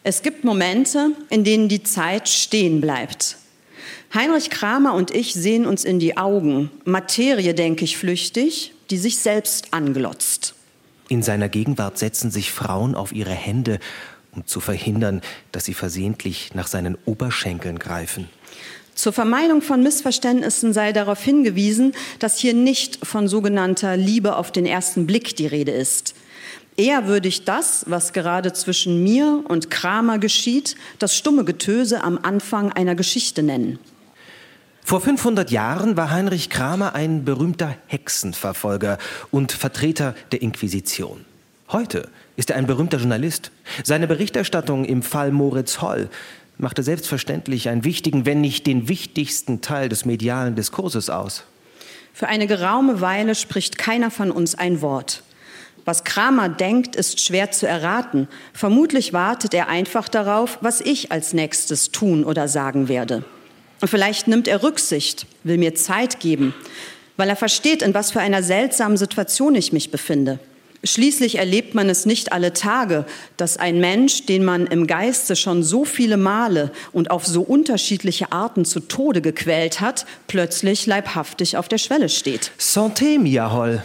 Es 0.04 0.22
gibt 0.22 0.44
Momente, 0.44 1.12
in 1.30 1.44
denen 1.44 1.70
die 1.70 1.84
Zeit 1.84 2.30
stehen 2.30 2.82
bleibt. 2.82 3.38
Heinrich 4.14 4.50
Kramer 4.50 4.94
und 4.94 5.12
ich 5.12 5.34
sehen 5.34 5.66
uns 5.66 5.84
in 5.84 6.00
die 6.00 6.18
Augen. 6.18 6.70
Materie, 6.86 7.54
denke 7.54 7.84
ich, 7.84 7.98
flüchtig, 7.98 8.74
die 8.92 8.98
sich 8.98 9.18
selbst 9.18 9.74
anglotzt. 9.74 10.54
In 11.10 11.24
seiner 11.24 11.50
Gegenwart 11.50 11.98
setzen 11.98 12.30
sich 12.30 12.52
Frauen 12.52 12.94
auf 12.94 13.12
ihre 13.12 13.34
Hände, 13.34 13.80
um 14.34 14.46
zu 14.46 14.60
verhindern, 14.60 15.22
dass 15.52 15.66
sie 15.66 15.74
versehentlich 15.74 16.54
nach 16.54 16.68
seinen 16.68 16.98
Oberschenkeln 17.06 17.80
greifen. 17.80 18.30
Zur 19.02 19.14
Vermeidung 19.14 19.64
von 19.64 19.82
Missverständnissen 19.82 20.74
sei 20.74 20.94
darauf 20.94 21.24
hingewiesen, 21.24 21.94
dass 22.20 22.38
hier 22.38 22.54
nicht 22.54 23.04
von 23.04 23.28
sogenannter 23.28 23.98
Liebe 23.98 24.36
auf 24.36 24.52
den 24.52 24.68
ersten 24.68 25.08
Blick 25.08 25.36
die 25.36 25.48
Rede 25.48 25.72
ist. 25.72 26.14
Eher 26.78 27.08
würde 27.08 27.28
ich 27.28 27.44
das, 27.44 27.84
was 27.88 28.14
gerade 28.14 28.54
zwischen 28.54 29.02
mir 29.02 29.44
und 29.48 29.72
Kramer 29.72 30.20
geschieht, 30.20 30.76
das 31.00 31.18
stumme 31.18 31.46
Getöse 31.46 32.04
am 32.04 32.20
Anfang 32.22 32.74
einer 32.74 32.94
Geschichte 32.94 33.42
nennen. 33.42 33.80
Vor 34.84 35.02
500 35.02 35.50
Jahren 35.50 35.98
war 35.98 36.12
Heinrich 36.12 36.52
Kramer 36.52 36.94
ein 36.94 37.26
berühmter 37.26 37.76
Hexenverfolger 37.88 39.00
und 39.32 39.52
Vertreter 39.52 40.14
der 40.32 40.44
Inquisition. 40.44 41.26
Heute 41.72 42.08
ist 42.36 42.50
er 42.50 42.58
ein 42.58 42.68
berühmter 42.68 42.98
Journalist. 42.98 43.50
Seine 43.84 44.06
Berichterstattung 44.06 44.84
im 44.86 45.02
Fall 45.02 45.32
Moritz 45.32 45.82
Holl 45.82 46.10
machte 46.62 46.84
selbstverständlich 46.84 47.70
einen 47.70 47.84
wichtigen, 47.84 48.26
wenn 48.26 48.42
nicht 48.42 48.68
den 48.68 48.88
wichtigsten 48.88 49.62
Teil 49.62 49.90
des 49.90 50.06
medialen 50.06 50.56
Diskurses 50.56 51.10
aus. 51.10 51.44
Für 52.14 52.28
eine 52.28 52.48
geraume 52.48 53.02
Weile 53.02 53.36
spricht 53.36 53.78
keiner 53.78 54.12
von 54.12 54.32
uns 54.32 54.56
ein 54.56 54.82
Wort. 54.82 55.24
Was 55.86 56.04
Kramer 56.04 56.50
denkt, 56.50 56.96
ist 56.96 57.20
schwer 57.20 57.52
zu 57.52 57.68
erraten. 57.68 58.28
Vermutlich 58.54 59.14
wartet 59.14 59.54
er 59.54 59.68
einfach 59.68 60.08
darauf, 60.08 60.60
was 60.62 60.82
ich 60.82 61.12
als 61.12 61.34
nächstes 61.34 61.92
tun 61.92 62.24
oder 62.24 62.48
sagen 62.48 62.88
werde. 62.88 63.24
Und 63.82 63.88
vielleicht 63.88 64.28
nimmt 64.28 64.48
er 64.48 64.62
Rücksicht, 64.62 65.26
will 65.44 65.58
mir 65.58 65.74
Zeit 65.74 66.20
geben, 66.20 66.54
weil 67.18 67.30
er 67.30 67.36
versteht, 67.36 67.82
in 67.82 67.96
was 67.96 68.12
für 68.12 68.20
einer 68.20 68.44
seltsamen 68.44 68.98
Situation 68.98 69.56
ich 69.56 69.74
mich 69.74 69.90
befinde. 69.90 70.40
Schließlich 70.84 71.38
erlebt 71.38 71.76
man 71.76 71.90
es 71.90 72.08
nicht 72.08 72.34
alle 72.34 72.54
Tage, 72.54 73.06
dass 73.38 73.58
ein 73.58 73.80
Mensch, 73.80 74.26
den 74.26 74.44
man 74.44 74.66
im 74.66 74.88
Geiste 74.88 75.36
schon 75.36 75.62
so 75.62 75.86
viele 75.86 76.18
Male 76.18 76.72
und 76.92 77.12
auf 77.12 77.26
so 77.28 77.42
unterschiedliche 77.42 78.32
Arten 78.32 78.66
zu 78.66 78.80
Tode 78.80 79.22
gequält 79.22 79.80
hat, 79.80 80.06
plötzlich 80.28 80.88
leibhaftig 80.88 81.58
auf 81.58 81.68
der 81.68 81.78
Schwelle 81.78 82.10
steht. 82.10 82.52
Santé, 82.60 83.20
Mia 83.20 83.54
Holl. 83.54 83.84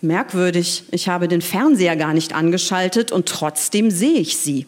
Merkwürdig, 0.00 0.84
ich 0.92 1.08
habe 1.08 1.28
den 1.28 1.42
Fernseher 1.42 1.94
gar 1.96 2.14
nicht 2.14 2.34
angeschaltet 2.34 3.12
und 3.12 3.26
trotzdem 3.28 3.90
sehe 3.90 4.18
ich 4.18 4.38
sie. 4.38 4.66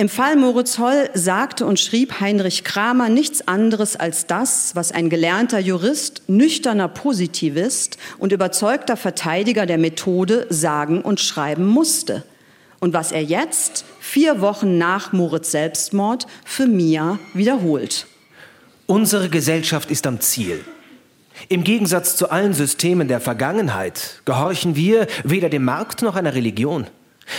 Im 0.00 0.08
Fall 0.08 0.36
Moritz 0.36 0.78
Holl 0.78 1.10
sagte 1.12 1.66
und 1.66 1.78
schrieb 1.78 2.20
Heinrich 2.20 2.64
Kramer 2.64 3.10
nichts 3.10 3.46
anderes 3.46 3.96
als 3.96 4.26
das, 4.26 4.74
was 4.74 4.92
ein 4.92 5.10
gelernter 5.10 5.58
Jurist, 5.58 6.22
nüchterner 6.26 6.88
Positivist 6.88 7.98
und 8.16 8.32
überzeugter 8.32 8.96
Verteidiger 8.96 9.66
der 9.66 9.76
Methode 9.76 10.46
sagen 10.48 11.02
und 11.02 11.20
schreiben 11.20 11.66
musste. 11.66 12.24
Und 12.78 12.94
was 12.94 13.12
er 13.12 13.22
jetzt, 13.22 13.84
vier 14.00 14.40
Wochen 14.40 14.78
nach 14.78 15.12
Moritz 15.12 15.50
Selbstmord, 15.50 16.26
für 16.46 16.66
Mia 16.66 17.18
wiederholt. 17.34 18.06
Unsere 18.86 19.28
Gesellschaft 19.28 19.90
ist 19.90 20.06
am 20.06 20.18
Ziel. 20.20 20.64
Im 21.50 21.62
Gegensatz 21.62 22.16
zu 22.16 22.30
allen 22.30 22.54
Systemen 22.54 23.06
der 23.06 23.20
Vergangenheit 23.20 24.22
gehorchen 24.24 24.76
wir 24.76 25.06
weder 25.24 25.50
dem 25.50 25.66
Markt 25.66 26.00
noch 26.00 26.16
einer 26.16 26.32
Religion. 26.32 26.86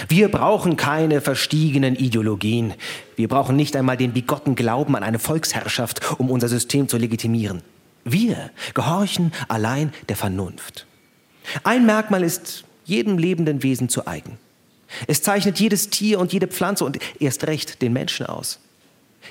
Wir 0.07 0.29
brauchen 0.29 0.77
keine 0.77 1.21
verstiegenen 1.21 1.95
Ideologien. 1.95 2.73
Wir 3.15 3.27
brauchen 3.27 3.55
nicht 3.55 3.75
einmal 3.75 3.97
den 3.97 4.13
bigotten 4.13 4.55
Glauben 4.55 4.95
an 4.95 5.03
eine 5.03 5.19
Volksherrschaft, 5.19 6.19
um 6.19 6.29
unser 6.29 6.47
System 6.47 6.87
zu 6.87 6.97
legitimieren. 6.97 7.61
Wir 8.03 8.49
gehorchen 8.73 9.31
allein 9.47 9.93
der 10.09 10.15
Vernunft. 10.15 10.85
Ein 11.63 11.85
Merkmal 11.85 12.23
ist 12.23 12.63
jedem 12.85 13.17
lebenden 13.17 13.63
Wesen 13.63 13.89
zu 13.89 14.07
eigen. 14.07 14.37
Es 15.07 15.21
zeichnet 15.21 15.59
jedes 15.59 15.89
Tier 15.89 16.19
und 16.19 16.33
jede 16.33 16.47
Pflanze 16.47 16.85
und 16.85 16.99
erst 17.19 17.47
recht 17.47 17.81
den 17.81 17.93
Menschen 17.93 18.25
aus. 18.25 18.59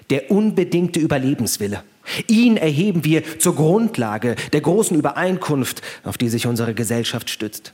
Der 0.08 0.30
unbedingte 0.30 1.00
Überlebenswille. 1.00 1.82
Ihn 2.26 2.56
erheben 2.56 3.04
wir 3.04 3.38
zur 3.38 3.56
Grundlage 3.56 4.36
der 4.52 4.60
großen 4.60 4.96
Übereinkunft, 4.96 5.82
auf 6.04 6.16
die 6.16 6.28
sich 6.28 6.46
unsere 6.46 6.74
Gesellschaft 6.74 7.28
stützt. 7.28 7.72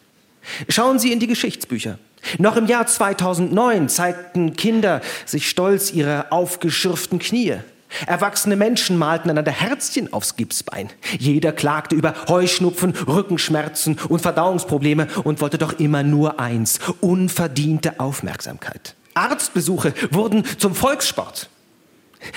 Schauen 0.68 0.98
Sie 0.98 1.12
in 1.12 1.20
die 1.20 1.26
Geschichtsbücher. 1.26 1.98
Noch 2.38 2.56
im 2.56 2.66
Jahr 2.66 2.86
2009 2.86 3.88
zeigten 3.88 4.56
Kinder 4.56 5.00
sich 5.24 5.48
stolz 5.48 5.92
ihre 5.92 6.32
aufgeschürften 6.32 7.18
Knie. 7.18 7.54
Erwachsene 8.06 8.56
Menschen 8.56 8.98
malten 8.98 9.30
einander 9.30 9.52
Herzchen 9.52 10.12
aufs 10.12 10.36
Gipsbein. 10.36 10.90
Jeder 11.18 11.52
klagte 11.52 11.94
über 11.94 12.14
Heuschnupfen, 12.28 12.94
Rückenschmerzen 13.06 13.98
und 14.08 14.20
Verdauungsprobleme 14.20 15.06
und 15.24 15.40
wollte 15.40 15.58
doch 15.58 15.78
immer 15.78 16.02
nur 16.02 16.40
eins, 16.40 16.80
unverdiente 17.00 18.00
Aufmerksamkeit. 18.00 18.94
Arztbesuche 19.14 19.94
wurden 20.10 20.44
zum 20.58 20.74
Volkssport. 20.74 21.48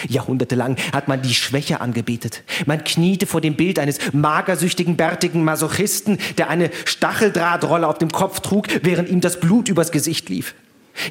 Jahrhundertelang 0.07 0.77
hat 0.93 1.07
man 1.07 1.21
die 1.21 1.33
Schwäche 1.33 1.81
angebetet. 1.81 2.43
Man 2.65 2.83
kniete 2.83 3.27
vor 3.27 3.41
dem 3.41 3.55
Bild 3.55 3.79
eines 3.79 3.99
magersüchtigen, 4.13 4.97
bärtigen 4.97 5.43
Masochisten, 5.43 6.17
der 6.37 6.49
eine 6.49 6.71
Stacheldrahtrolle 6.85 7.87
auf 7.87 7.97
dem 7.97 8.11
Kopf 8.11 8.39
trug, 8.39 8.67
während 8.83 9.09
ihm 9.09 9.21
das 9.21 9.39
Blut 9.39 9.69
übers 9.69 9.91
Gesicht 9.91 10.29
lief. 10.29 10.55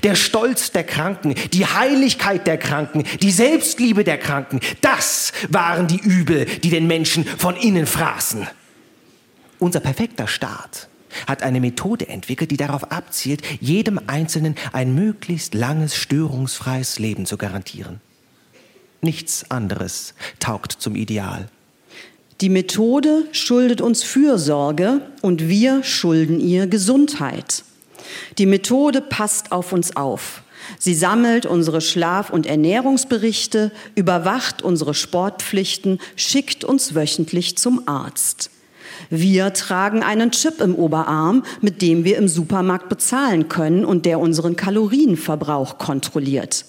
Der 0.02 0.14
Stolz 0.14 0.72
der 0.72 0.84
Kranken, 0.84 1.34
die 1.52 1.66
Heiligkeit 1.66 2.46
der 2.46 2.58
Kranken, 2.58 3.04
die 3.22 3.30
Selbstliebe 3.30 4.04
der 4.04 4.18
Kranken, 4.18 4.60
das 4.80 5.32
waren 5.48 5.86
die 5.86 6.00
Übel, 6.00 6.44
die 6.44 6.70
den 6.70 6.86
Menschen 6.86 7.24
von 7.24 7.56
innen 7.56 7.86
fraßen. 7.86 8.46
Unser 9.58 9.80
perfekter 9.80 10.28
Staat 10.28 10.88
hat 11.26 11.42
eine 11.42 11.60
Methode 11.60 12.08
entwickelt, 12.08 12.50
die 12.50 12.56
darauf 12.56 12.92
abzielt, 12.92 13.42
jedem 13.60 13.98
Einzelnen 14.06 14.54
ein 14.72 14.94
möglichst 14.94 15.54
langes, 15.54 15.96
störungsfreies 15.96 16.98
Leben 16.98 17.26
zu 17.26 17.36
garantieren. 17.38 18.00
Nichts 19.00 19.50
anderes 19.50 20.14
taugt 20.40 20.72
zum 20.72 20.96
Ideal. 20.96 21.48
Die 22.40 22.48
Methode 22.48 23.24
schuldet 23.32 23.80
uns 23.80 24.02
Fürsorge 24.02 25.00
und 25.22 25.48
wir 25.48 25.82
schulden 25.82 26.40
ihr 26.40 26.66
Gesundheit. 26.66 27.64
Die 28.38 28.46
Methode 28.46 29.00
passt 29.00 29.50
auf 29.52 29.72
uns 29.72 29.96
auf. 29.96 30.42
Sie 30.78 30.94
sammelt 30.94 31.46
unsere 31.46 31.80
Schlaf- 31.80 32.30
und 32.30 32.46
Ernährungsberichte, 32.46 33.72
überwacht 33.94 34.62
unsere 34.62 34.94
Sportpflichten, 34.94 35.98
schickt 36.14 36.64
uns 36.64 36.94
wöchentlich 36.94 37.56
zum 37.56 37.88
Arzt. 37.88 38.50
Wir 39.10 39.52
tragen 39.52 40.02
einen 40.02 40.30
Chip 40.32 40.60
im 40.60 40.74
Oberarm, 40.74 41.44
mit 41.60 41.82
dem 41.82 42.04
wir 42.04 42.18
im 42.18 42.28
Supermarkt 42.28 42.88
bezahlen 42.88 43.48
können 43.48 43.84
und 43.84 44.06
der 44.06 44.20
unseren 44.20 44.56
Kalorienverbrauch 44.56 45.78
kontrolliert. 45.78 46.66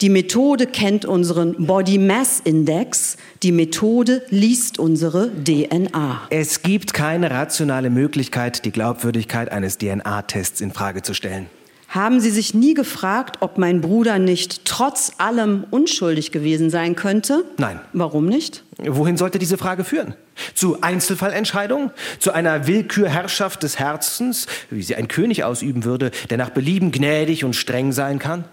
Die 0.00 0.08
Methode 0.08 0.66
kennt 0.66 1.04
unseren 1.04 1.66
Body 1.66 1.98
Mass 1.98 2.40
Index. 2.42 3.16
Die 3.42 3.52
Methode 3.52 4.22
liest 4.30 4.78
unsere 4.78 5.30
DNA. 5.44 6.22
Es 6.30 6.62
gibt 6.62 6.94
keine 6.94 7.30
rationale 7.30 7.90
Möglichkeit, 7.90 8.64
die 8.64 8.72
Glaubwürdigkeit 8.72 9.50
eines 9.50 9.78
DNA-Tests 9.78 10.60
in 10.60 10.72
Frage 10.72 11.02
zu 11.02 11.14
stellen. 11.14 11.46
Haben 11.90 12.20
Sie 12.20 12.30
sich 12.30 12.54
nie 12.54 12.74
gefragt, 12.74 13.38
ob 13.40 13.58
mein 13.58 13.80
Bruder 13.80 14.20
nicht 14.20 14.64
trotz 14.64 15.10
allem 15.18 15.64
unschuldig 15.70 16.30
gewesen 16.30 16.70
sein 16.70 16.94
könnte? 16.94 17.44
Nein. 17.58 17.80
Warum 17.92 18.26
nicht? 18.26 18.62
Wohin 18.78 19.16
sollte 19.16 19.40
diese 19.40 19.58
Frage 19.58 19.82
führen? 19.82 20.14
Zu 20.54 20.82
Einzelfallentscheidungen? 20.82 21.90
Zu 22.20 22.30
einer 22.30 22.68
Willkürherrschaft 22.68 23.64
des 23.64 23.80
Herzens, 23.80 24.46
wie 24.70 24.84
sie 24.84 24.94
ein 24.94 25.08
König 25.08 25.42
ausüben 25.42 25.82
würde, 25.82 26.12
der 26.30 26.38
nach 26.38 26.50
Belieben 26.50 26.92
gnädig 26.92 27.44
und 27.44 27.56
streng 27.56 27.90
sein 27.90 28.20
kann? 28.20 28.44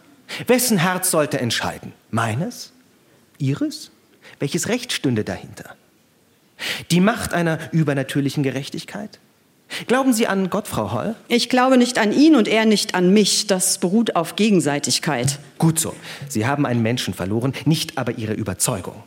Wessen 0.48 0.78
Herz 0.78 1.12
sollte 1.12 1.40
entscheiden? 1.40 1.94
Meines? 2.12 2.72
Ihres? 3.38 3.92
Welches 4.40 4.68
Recht 4.68 4.92
stünde 4.92 5.24
dahinter? 5.24 5.76
Die 6.92 7.00
Macht 7.00 7.34
einer 7.34 7.60
übernatürlichen 7.72 8.44
Gerechtigkeit? 8.44 9.20
Glauben 9.88 10.14
Sie 10.14 10.28
an 10.28 10.50
Gott, 10.50 10.68
Frau 10.68 10.94
Holl? 10.94 11.16
Ich 11.28 11.50
glaube 11.50 11.78
nicht 11.78 11.98
an 11.98 12.12
ihn 12.14 12.36
und 12.36 12.48
er 12.48 12.66
nicht 12.66 12.96
an 12.96 13.14
mich. 13.14 13.48
Das 13.48 13.78
beruht 13.80 14.16
auf 14.16 14.36
Gegenseitigkeit. 14.36 15.40
Gut 15.58 15.80
so. 15.80 15.94
Sie 16.30 16.48
haben 16.48 16.66
einen 16.66 16.82
Menschen 16.82 17.14
verloren, 17.14 17.54
nicht 17.66 17.98
aber 17.98 18.18
Ihre 18.18 18.34
Überzeugung. 18.34 19.04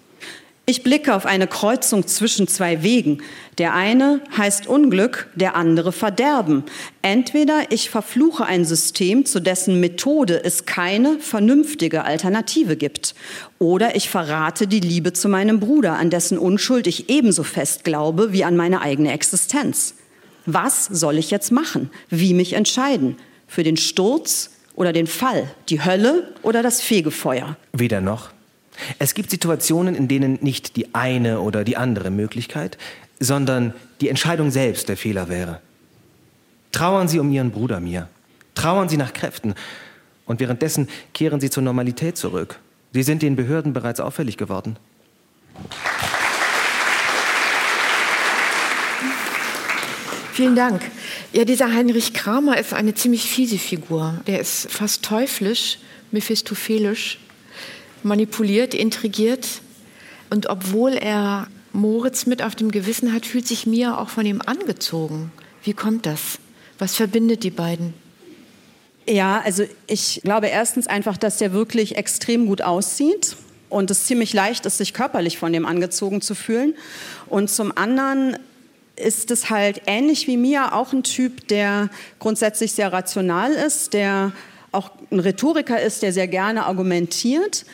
Ich 0.70 0.84
blicke 0.84 1.16
auf 1.16 1.26
eine 1.26 1.48
Kreuzung 1.48 2.06
zwischen 2.06 2.46
zwei 2.46 2.84
Wegen. 2.84 3.24
Der 3.58 3.74
eine 3.74 4.20
heißt 4.38 4.68
Unglück, 4.68 5.26
der 5.34 5.56
andere 5.56 5.90
Verderben. 5.90 6.62
Entweder 7.02 7.72
ich 7.72 7.90
verfluche 7.90 8.46
ein 8.46 8.64
System, 8.64 9.26
zu 9.26 9.40
dessen 9.40 9.80
Methode 9.80 10.44
es 10.44 10.66
keine 10.66 11.18
vernünftige 11.18 12.04
Alternative 12.04 12.76
gibt, 12.76 13.16
oder 13.58 13.96
ich 13.96 14.10
verrate 14.10 14.68
die 14.68 14.78
Liebe 14.78 15.12
zu 15.12 15.28
meinem 15.28 15.58
Bruder, 15.58 15.94
an 15.94 16.08
dessen 16.08 16.38
Unschuld 16.38 16.86
ich 16.86 17.10
ebenso 17.10 17.42
fest 17.42 17.82
glaube 17.82 18.32
wie 18.32 18.44
an 18.44 18.56
meine 18.56 18.80
eigene 18.80 19.10
Existenz. 19.10 19.96
Was 20.46 20.84
soll 20.84 21.18
ich 21.18 21.32
jetzt 21.32 21.50
machen? 21.50 21.90
Wie 22.10 22.32
mich 22.32 22.52
entscheiden? 22.52 23.16
Für 23.48 23.64
den 23.64 23.76
Sturz 23.76 24.50
oder 24.76 24.92
den 24.92 25.08
Fall? 25.08 25.50
Die 25.68 25.84
Hölle 25.84 26.32
oder 26.42 26.62
das 26.62 26.80
Fegefeuer? 26.80 27.56
Weder 27.72 28.00
noch. 28.00 28.30
Es 28.98 29.14
gibt 29.14 29.30
Situationen, 29.30 29.94
in 29.94 30.08
denen 30.08 30.38
nicht 30.42 30.76
die 30.76 30.94
eine 30.94 31.40
oder 31.40 31.64
die 31.64 31.76
andere 31.76 32.10
Möglichkeit, 32.10 32.78
sondern 33.18 33.74
die 34.00 34.08
Entscheidung 34.08 34.50
selbst 34.50 34.88
der 34.88 34.96
Fehler 34.96 35.28
wäre. 35.28 35.60
Trauern 36.72 37.08
Sie 37.08 37.18
um 37.18 37.30
Ihren 37.30 37.50
Bruder 37.50 37.80
mir. 37.80 38.08
Trauern 38.54 38.88
Sie 38.88 38.96
nach 38.96 39.12
Kräften. 39.12 39.54
Und 40.26 40.40
währenddessen 40.40 40.88
kehren 41.12 41.40
Sie 41.40 41.50
zur 41.50 41.62
Normalität 41.62 42.16
zurück. 42.16 42.60
Sie 42.92 43.02
sind 43.02 43.22
den 43.22 43.36
Behörden 43.36 43.72
bereits 43.72 44.00
auffällig 44.00 44.36
geworden. 44.36 44.76
Vielen 50.32 50.56
Dank. 50.56 50.80
Ja, 51.32 51.44
dieser 51.44 51.72
Heinrich 51.72 52.14
Kramer 52.14 52.58
ist 52.58 52.72
eine 52.72 52.94
ziemlich 52.94 53.24
fiese 53.30 53.58
Figur. 53.58 54.20
Der 54.26 54.40
ist 54.40 54.70
fast 54.70 55.04
teuflisch, 55.04 55.78
mephistophelisch, 56.12 57.18
manipuliert, 58.04 58.74
intrigiert. 58.74 59.46
Und 60.30 60.48
obwohl 60.48 60.92
er 60.92 61.48
Moritz 61.72 62.26
mit 62.26 62.42
auf 62.42 62.54
dem 62.54 62.70
Gewissen 62.70 63.12
hat, 63.12 63.26
fühlt 63.26 63.46
sich 63.46 63.66
Mia 63.66 63.98
auch 63.98 64.08
von 64.08 64.26
ihm 64.26 64.40
angezogen. 64.44 65.32
Wie 65.62 65.72
kommt 65.72 66.06
das? 66.06 66.38
Was 66.78 66.96
verbindet 66.96 67.42
die 67.42 67.50
beiden? 67.50 67.94
Ja, 69.06 69.40
also 69.44 69.64
ich 69.86 70.20
glaube 70.22 70.48
erstens 70.48 70.86
einfach, 70.86 71.16
dass 71.16 71.38
der 71.38 71.52
wirklich 71.52 71.96
extrem 71.96 72.46
gut 72.46 72.62
aussieht 72.62 73.36
und 73.68 73.90
es 73.90 74.04
ziemlich 74.04 74.32
leicht 74.32 74.66
ist, 74.66 74.78
sich 74.78 74.94
körperlich 74.94 75.38
von 75.38 75.52
dem 75.52 75.66
angezogen 75.66 76.20
zu 76.20 76.34
fühlen. 76.34 76.74
Und 77.26 77.50
zum 77.50 77.76
anderen 77.76 78.36
ist 78.96 79.30
es 79.30 79.50
halt 79.50 79.82
ähnlich 79.86 80.26
wie 80.26 80.36
mir 80.36 80.74
auch 80.74 80.92
ein 80.92 81.02
Typ, 81.02 81.48
der 81.48 81.88
grundsätzlich 82.18 82.72
sehr 82.72 82.92
rational 82.92 83.52
ist, 83.52 83.94
der 83.94 84.32
auch 84.72 84.90
ein 85.10 85.20
Rhetoriker 85.20 85.80
ist, 85.80 86.02
der 86.02 86.12
sehr 86.12 86.28
gerne 86.28 86.66
argumentiert, 86.66 87.64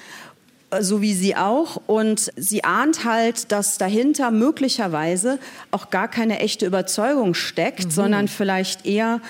so 0.81 1.01
wie 1.01 1.15
sie 1.15 1.37
auch. 1.37 1.81
Und 1.87 2.33
sie 2.37 2.65
ahnt 2.65 3.05
halt, 3.05 3.53
dass 3.53 3.79
dahinter 3.79 4.31
möglicherweise 4.31 5.39
auch 5.71 5.91
gar 5.91 6.09
keine 6.09 6.41
echte 6.41 6.67
Überzeugung 6.67 7.35
steckt, 7.35 7.87
mhm. 7.87 7.91
sondern 7.91 8.29
vielleicht 8.29 8.87
eher 8.87 9.21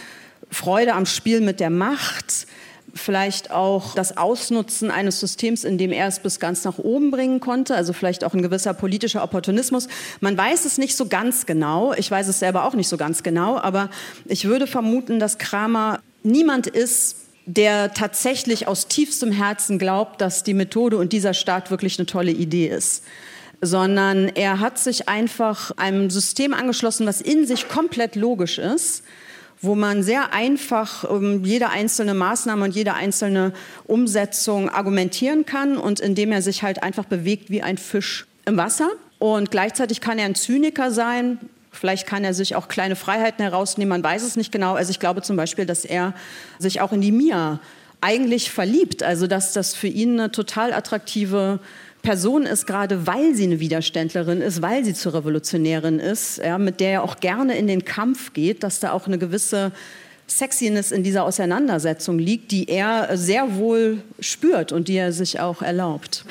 Freude 0.51 0.95
am 0.95 1.07
Spiel 1.07 1.41
mit 1.41 1.61
der 1.61 1.71
Macht, 1.71 2.47
vielleicht 2.95 3.51
auch 3.51 3.95
das 3.95 4.17
Ausnutzen 4.17 4.91
eines 4.91 5.21
Systems, 5.21 5.65
in 5.65 5.77
dem 5.77 5.93
er 5.93 6.07
es 6.07 6.21
bis 6.21 6.41
ganz 6.41 6.65
nach 6.65 6.79
oben 6.79 7.11
bringen 7.11 7.41
konnte, 7.41 7.75
also 7.75 7.93
vielleicht 7.93 8.25
auch 8.25 8.33
ein 8.33 8.43
gewisser 8.43 8.73
politischer 8.73 9.23
Opportunismus. 9.23 9.89
Man 10.21 10.39
weiß 10.39 10.65
es 10.65 10.79
nicht 10.79 10.97
so 10.97 11.07
ganz 11.07 11.47
genau, 11.47 11.93
ich 11.95 12.11
weiß 12.11 12.29
es 12.29 12.39
selber 12.39 12.65
auch 12.65 12.75
nicht 12.75 12.89
so 12.89 12.97
ganz 12.97 13.23
genau, 13.23 13.59
aber 13.59 13.91
ich 14.25 14.47
würde 14.47 14.67
vermuten, 14.67 15.19
dass 15.19 15.37
Kramer 15.37 16.01
niemand 16.23 16.67
ist, 16.67 17.26
der 17.47 17.95
tatsächlich 17.95 18.69
aus 18.69 18.89
tiefstem 18.89 19.33
Herzen 19.33 19.79
glaubt, 19.79 20.21
dass 20.21 20.43
die 20.43 20.55
Methode 20.55 20.99
und 20.99 21.13
dieser 21.13 21.33
Staat 21.35 21.71
wirklich 21.71 21.99
eine 21.99 22.07
tolle 22.07 22.33
Idee 22.33 22.69
ist 22.69 23.05
sondern 23.63 24.29
er 24.29 24.61
hat 24.61 24.79
sich 24.79 25.09
einfach 25.09 25.71
einem 25.79 26.11
System 26.11 26.53
angeschlossen, 26.53 27.07
was 27.07 27.23
in 27.23 27.47
sich 27.47 27.71
komplett 27.71 28.15
logisch 28.15 28.59
ist 28.59 29.03
wo 29.61 29.75
man 29.75 30.03
sehr 30.03 30.33
einfach 30.33 31.05
um 31.05 31.45
jede 31.45 31.71
einzelne 31.71 32.15
Maßnahme 32.15 32.65
und 32.65 32.75
jede 32.75 32.95
einzelne 32.95 33.53
Umsetzung 33.85 34.69
argumentieren 34.69 35.47
kann 35.47 35.79
und 35.79 36.01
indem 36.01 36.33
er 36.33 36.43
sich 36.43 36.63
halt 36.63 36.83
einfach 36.83 37.05
bewegt 37.05 37.51
wie 37.51 37.63
ein 37.63 37.79
Fisch 37.79 38.27
im 38.45 38.57
Wasser. 38.57 38.91
Und 39.19 39.51
gleichzeitig 39.51 40.01
kann 40.01 40.19
er 40.19 40.27
ein 40.27 40.35
Zyniker 40.35 40.91
sein. 40.91 41.39
Vielleicht 41.77 42.07
kann 42.07 42.25
er 42.25 42.35
sich 42.35 42.57
auch 42.57 42.69
kleine 42.69 42.97
Freiheiten 42.97 43.43
herausnehmen, 43.43 43.89
man 43.89 44.05
weiß 44.05 44.23
es 44.23 44.37
nicht 44.37 44.53
genau. 44.53 44.75
Also 44.75 44.91
ich 44.91 45.01
glaube 45.01 45.23
zum 45.23 45.37
Beispiel, 45.37 45.67
dass 45.67 45.85
er 45.85 46.15
sich 46.59 46.81
auch 46.81 46.93
in 46.93 47.01
die 47.01 47.13
Mia 47.13 47.61
eigentlich 48.01 48.51
verliebt. 48.51 49.03
Also 49.03 49.27
dass 49.27 49.53
das 49.53 49.75
für 49.75 49.89
ihn 49.89 50.19
eine 50.19 50.31
total 50.33 50.73
attraktive 50.73 51.61
Person 52.03 52.45
ist, 52.45 52.67
gerade 52.67 53.07
weil 53.07 53.35
sie 53.35 53.45
eine 53.45 53.59
Widerständlerin 53.59 54.41
ist, 54.41 54.63
weil 54.63 54.85
sie 54.85 54.95
zur 54.95 55.15
Revolutionärin 55.15 55.99
ist, 55.99 56.39
ja, 56.39 56.57
mit 56.57 56.79
der 56.79 56.91
er 56.91 57.03
auch 57.03 57.17
gerne 57.17 57.59
in 57.59 57.67
den 57.67 57.85
Kampf 57.85 58.33
geht, 58.33 58.63
dass 58.63 58.79
da 58.79 58.93
auch 58.93 59.07
eine 59.07 59.19
gewisse 59.19 59.73
Sexiness 60.29 60.93
in 60.93 61.03
dieser 61.03 61.25
Auseinandersetzung 61.25 62.19
liegt, 62.19 62.51
die 62.53 62.69
er 62.69 63.17
sehr 63.17 63.57
wohl 63.57 64.03
spürt 64.21 64.73
und 64.73 64.89
die 64.89 64.97
er 64.97 65.13
sich 65.13 65.41
auch 65.41 65.63
erlaubt. 65.63 66.25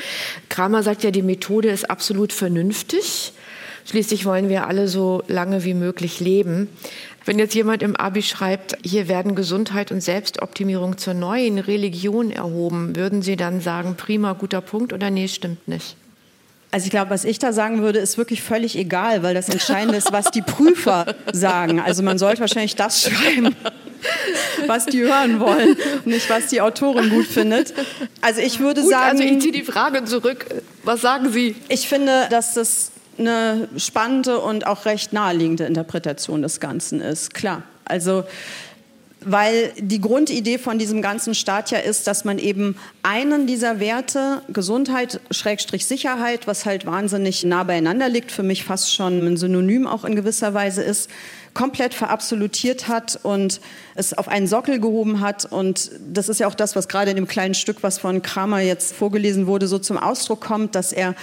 Kramer 0.49 0.83
sagt 0.83 1.03
ja, 1.03 1.11
die 1.11 1.21
Methode 1.21 1.69
ist 1.69 1.89
absolut 1.89 2.33
vernünftig. 2.33 3.33
Schließlich 3.85 4.25
wollen 4.25 4.49
wir 4.49 4.67
alle 4.67 4.87
so 4.87 5.23
lange 5.27 5.63
wie 5.63 5.75
möglich 5.75 6.19
leben. 6.19 6.67
Wenn 7.23 7.39
jetzt 7.39 7.55
jemand 7.55 7.81
im 7.81 7.95
Abi 7.95 8.21
schreibt, 8.21 8.77
hier 8.83 9.07
werden 9.07 9.35
Gesundheit 9.35 9.91
und 9.91 10.01
Selbstoptimierung 10.01 10.97
zur 10.97 11.13
neuen 11.13 11.57
Religion 11.59 12.31
erhoben, 12.31 12.95
würden 12.95 13.21
Sie 13.21 13.35
dann 13.35 13.61
sagen, 13.61 13.95
prima, 13.95 14.33
guter 14.33 14.61
Punkt 14.61 14.93
oder 14.93 15.09
nee, 15.09 15.27
stimmt 15.27 15.67
nicht? 15.67 15.95
Also 16.71 16.85
ich 16.85 16.91
glaube, 16.91 17.09
was 17.09 17.23
ich 17.23 17.39
da 17.39 17.53
sagen 17.53 17.81
würde, 17.81 17.99
ist 17.99 18.17
wirklich 18.17 18.41
völlig 18.41 18.77
egal, 18.77 19.23
weil 19.23 19.33
das 19.33 19.49
Entscheidende 19.49 19.97
ist, 19.97 20.11
was 20.11 20.29
die 20.31 20.41
Prüfer 20.41 21.15
sagen. 21.31 21.79
Also 21.79 22.03
man 22.03 22.17
sollte 22.17 22.41
wahrscheinlich 22.41 22.75
das 22.75 23.01
schreiben, 23.03 23.55
was 24.67 24.85
die 24.85 24.99
hören 24.99 25.39
wollen, 25.39 25.77
nicht 26.03 26.29
was 26.29 26.47
die 26.47 26.59
Autorin 26.59 27.09
gut 27.09 27.27
findet. 27.27 27.73
Also 28.19 28.41
ich 28.41 28.59
würde 28.59 28.81
gut, 28.81 28.89
sagen. 28.89 29.21
Also 29.21 29.23
ich 29.23 29.39
ziehe 29.39 29.53
die 29.53 29.63
Frage 29.63 30.03
zurück. 30.03 30.47
Was 30.83 31.01
sagen 31.01 31.31
Sie? 31.31 31.55
Ich 31.69 31.87
finde, 31.87 32.27
dass 32.29 32.55
das 32.55 32.91
eine 33.17 33.67
spannende 33.77 34.39
und 34.39 34.67
auch 34.67 34.85
recht 34.85 35.13
naheliegende 35.13 35.65
Interpretation 35.65 36.41
des 36.41 36.59
Ganzen 36.59 37.01
ist. 37.01 37.33
Klar. 37.33 37.63
Also 37.85 38.23
weil 39.25 39.73
die 39.77 39.99
Grundidee 39.99 40.59
von 40.59 40.77
diesem 40.77 41.01
ganzen 41.01 41.33
Staat 41.33 41.71
ja 41.71 41.79
ist, 41.79 42.05
dass 42.05 42.25
man 42.25 42.37
eben 42.37 42.77
einen 43.01 43.47
dieser 43.47 43.79
Werte, 43.79 44.43
Gesundheit, 44.49 45.19
Schrägstrich 45.31 45.87
Sicherheit, 45.87 46.45
was 46.45 46.65
halt 46.65 46.85
wahnsinnig 46.85 47.43
nah 47.43 47.63
beieinander 47.63 48.07
liegt, 48.07 48.31
für 48.31 48.43
mich 48.43 48.63
fast 48.63 48.93
schon 48.93 49.25
ein 49.25 49.35
Synonym 49.35 49.87
auch 49.87 50.05
in 50.05 50.15
gewisser 50.15 50.53
Weise 50.53 50.83
ist, 50.83 51.09
komplett 51.55 51.95
verabsolutiert 51.95 52.87
hat 52.87 53.19
und 53.23 53.61
es 53.95 54.13
auf 54.13 54.27
einen 54.27 54.45
Sockel 54.45 54.79
gehoben 54.79 55.21
hat. 55.21 55.45
Und 55.45 55.89
das 56.07 56.29
ist 56.29 56.39
ja 56.39 56.47
auch 56.47 56.55
das, 56.55 56.75
was 56.75 56.87
gerade 56.87 57.09
in 57.09 57.15
dem 57.15 57.27
kleinen 57.27 57.55
Stück, 57.55 57.77
was 57.81 57.97
von 57.97 58.21
Kramer 58.21 58.59
jetzt 58.59 58.93
vorgelesen 58.93 59.47
wurde, 59.47 59.67
so 59.67 59.79
zum 59.79 59.97
Ausdruck 59.97 60.41
kommt, 60.41 60.75
dass 60.75 60.93
er 60.93 61.15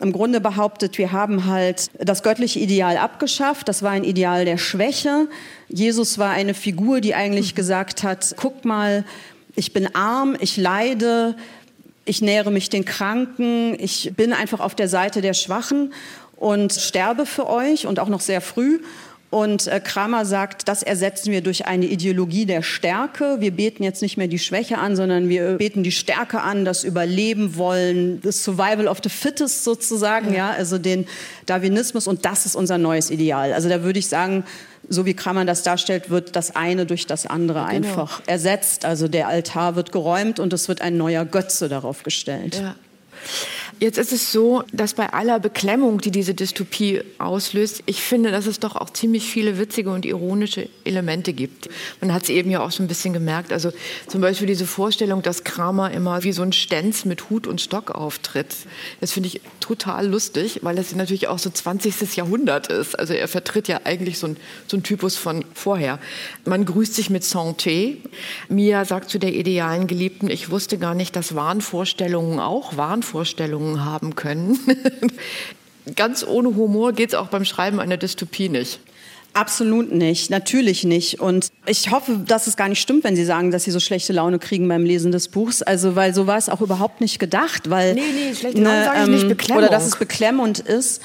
im 0.00 0.12
Grunde 0.12 0.40
behauptet, 0.40 0.98
wir 0.98 1.12
haben 1.12 1.46
halt 1.46 1.90
das 1.98 2.22
göttliche 2.22 2.58
Ideal 2.58 2.96
abgeschafft. 2.96 3.68
Das 3.68 3.82
war 3.82 3.90
ein 3.90 4.04
Ideal 4.04 4.44
der 4.44 4.56
Schwäche. 4.56 5.28
Jesus 5.68 6.18
war 6.18 6.30
eine 6.30 6.54
Figur, 6.54 7.00
die 7.00 7.14
eigentlich 7.14 7.54
gesagt 7.54 8.02
hat, 8.02 8.34
guck 8.36 8.64
mal, 8.64 9.04
ich 9.56 9.72
bin 9.72 9.94
arm, 9.94 10.36
ich 10.40 10.56
leide, 10.56 11.36
ich 12.04 12.22
nähere 12.22 12.50
mich 12.50 12.70
den 12.70 12.84
Kranken, 12.84 13.76
ich 13.78 14.12
bin 14.16 14.32
einfach 14.32 14.60
auf 14.60 14.74
der 14.74 14.88
Seite 14.88 15.20
der 15.20 15.34
Schwachen 15.34 15.92
und 16.36 16.72
sterbe 16.72 17.26
für 17.26 17.48
euch 17.48 17.86
und 17.86 18.00
auch 18.00 18.08
noch 18.08 18.20
sehr 18.20 18.40
früh. 18.40 18.80
Und 19.30 19.68
äh, 19.68 19.78
Kramer 19.78 20.26
sagt, 20.26 20.66
das 20.66 20.82
ersetzen 20.82 21.30
wir 21.30 21.40
durch 21.40 21.66
eine 21.66 21.86
Ideologie 21.86 22.46
der 22.46 22.62
Stärke. 22.62 23.36
Wir 23.38 23.52
beten 23.52 23.84
jetzt 23.84 24.02
nicht 24.02 24.16
mehr 24.16 24.26
die 24.26 24.40
Schwäche 24.40 24.78
an, 24.78 24.96
sondern 24.96 25.28
wir 25.28 25.52
beten 25.52 25.84
die 25.84 25.92
Stärke 25.92 26.40
an, 26.40 26.64
das 26.64 26.82
Überleben 26.82 27.56
wollen, 27.56 28.20
das 28.22 28.42
Survival 28.42 28.88
of 28.88 28.98
the 29.04 29.08
Fittest 29.08 29.62
sozusagen, 29.62 30.30
ja, 30.30 30.48
ja 30.48 30.50
also 30.50 30.78
den 30.78 31.06
Darwinismus. 31.46 32.08
Und 32.08 32.24
das 32.24 32.44
ist 32.44 32.56
unser 32.56 32.76
neues 32.76 33.08
Ideal. 33.10 33.52
Also 33.52 33.68
da 33.68 33.84
würde 33.84 34.00
ich 34.00 34.08
sagen, 34.08 34.44
so 34.88 35.06
wie 35.06 35.14
Kramer 35.14 35.44
das 35.44 35.62
darstellt, 35.62 36.10
wird 36.10 36.34
das 36.34 36.56
eine 36.56 36.84
durch 36.84 37.06
das 37.06 37.26
andere 37.26 37.60
genau. 37.60 37.70
einfach 37.70 38.22
ersetzt. 38.26 38.84
Also 38.84 39.06
der 39.06 39.28
Altar 39.28 39.76
wird 39.76 39.92
geräumt 39.92 40.40
und 40.40 40.52
es 40.52 40.66
wird 40.66 40.82
ein 40.82 40.96
neuer 40.96 41.24
Götze 41.24 41.68
darauf 41.68 42.02
gestellt. 42.02 42.56
Ja. 42.56 42.74
Jetzt 43.80 43.96
ist 43.96 44.12
es 44.12 44.30
so, 44.30 44.62
dass 44.74 44.92
bei 44.92 45.10
aller 45.10 45.40
Beklemmung, 45.40 46.02
die 46.02 46.10
diese 46.10 46.34
Dystopie 46.34 47.00
auslöst, 47.16 47.82
ich 47.86 48.02
finde, 48.02 48.30
dass 48.30 48.46
es 48.46 48.60
doch 48.60 48.76
auch 48.76 48.90
ziemlich 48.90 49.24
viele 49.24 49.58
witzige 49.58 49.90
und 49.90 50.04
ironische 50.04 50.68
Elemente 50.84 51.32
gibt. 51.32 51.70
Man 51.98 52.12
hat 52.12 52.24
es 52.24 52.28
eben 52.28 52.50
ja 52.50 52.60
auch 52.60 52.72
schon 52.72 52.84
ein 52.84 52.88
bisschen 52.88 53.14
gemerkt. 53.14 53.54
Also 53.54 53.72
zum 54.06 54.20
Beispiel 54.20 54.46
diese 54.46 54.66
Vorstellung, 54.66 55.22
dass 55.22 55.44
Kramer 55.44 55.92
immer 55.92 56.22
wie 56.24 56.32
so 56.32 56.42
ein 56.42 56.52
Stenz 56.52 57.06
mit 57.06 57.30
Hut 57.30 57.46
und 57.46 57.62
Stock 57.62 57.90
auftritt. 57.90 58.54
Das 59.00 59.12
finde 59.12 59.28
ich 59.28 59.40
total 59.60 60.06
lustig, 60.08 60.58
weil 60.60 60.76
es 60.76 60.94
natürlich 60.94 61.28
auch 61.28 61.38
so 61.38 61.48
20. 61.48 62.16
Jahrhundert 62.16 62.66
ist. 62.66 62.98
Also 62.98 63.14
er 63.14 63.28
vertritt 63.28 63.66
ja 63.66 63.80
eigentlich 63.84 64.18
so 64.18 64.26
ein, 64.26 64.36
so 64.66 64.76
Typus 64.76 65.16
von 65.16 65.42
vorher. 65.54 65.98
Man 66.44 66.66
grüßt 66.66 66.94
sich 66.94 67.08
mit 67.08 67.22
Santé. 67.22 67.96
Mia 68.50 68.84
sagt 68.84 69.08
zu 69.08 69.18
der 69.18 69.32
idealen 69.32 69.86
Geliebten, 69.86 70.28
ich 70.28 70.50
wusste 70.50 70.76
gar 70.76 70.94
nicht, 70.94 71.16
dass 71.16 71.34
Wahnvorstellungen 71.34 72.40
auch 72.40 72.76
Wahnvorstellungen 72.76 73.69
Erfahrungen 73.70 73.84
haben 73.84 74.14
können. 74.14 74.58
Ganz 75.96 76.24
ohne 76.26 76.56
Humor 76.56 76.92
geht 76.92 77.10
es 77.10 77.14
auch 77.14 77.28
beim 77.28 77.44
Schreiben 77.44 77.80
einer 77.80 77.96
Dystopie 77.96 78.48
nicht. 78.48 78.80
Absolut 79.32 79.92
nicht, 79.92 80.28
natürlich 80.30 80.82
nicht. 80.82 81.20
Und 81.20 81.50
ich 81.64 81.92
hoffe, 81.92 82.20
dass 82.26 82.48
es 82.48 82.56
gar 82.56 82.68
nicht 82.68 82.80
stimmt, 82.80 83.04
wenn 83.04 83.14
Sie 83.14 83.24
sagen, 83.24 83.52
dass 83.52 83.62
Sie 83.62 83.70
so 83.70 83.78
schlechte 83.78 84.12
Laune 84.12 84.40
kriegen 84.40 84.66
beim 84.66 84.84
Lesen 84.84 85.12
des 85.12 85.28
Buchs. 85.28 85.62
Also, 85.62 85.94
weil 85.94 86.12
so 86.14 86.26
war 86.26 86.36
es 86.36 86.48
auch 86.48 86.60
überhaupt 86.60 87.00
nicht 87.00 87.20
gedacht. 87.20 87.70
Weil, 87.70 87.94
nee, 87.94 88.00
nee, 88.12 88.34
schlechte 88.34 88.60
Laune 88.60 88.78
ne, 88.78 88.84
sage 88.84 89.00
ich 89.02 89.08
nicht, 89.08 89.22
ähm, 89.22 89.28
Beklemmung. 89.28 89.62
Oder 89.62 89.72
dass 89.72 89.86
es 89.86 89.96
beklemmend 89.96 90.58
ist. 90.58 91.00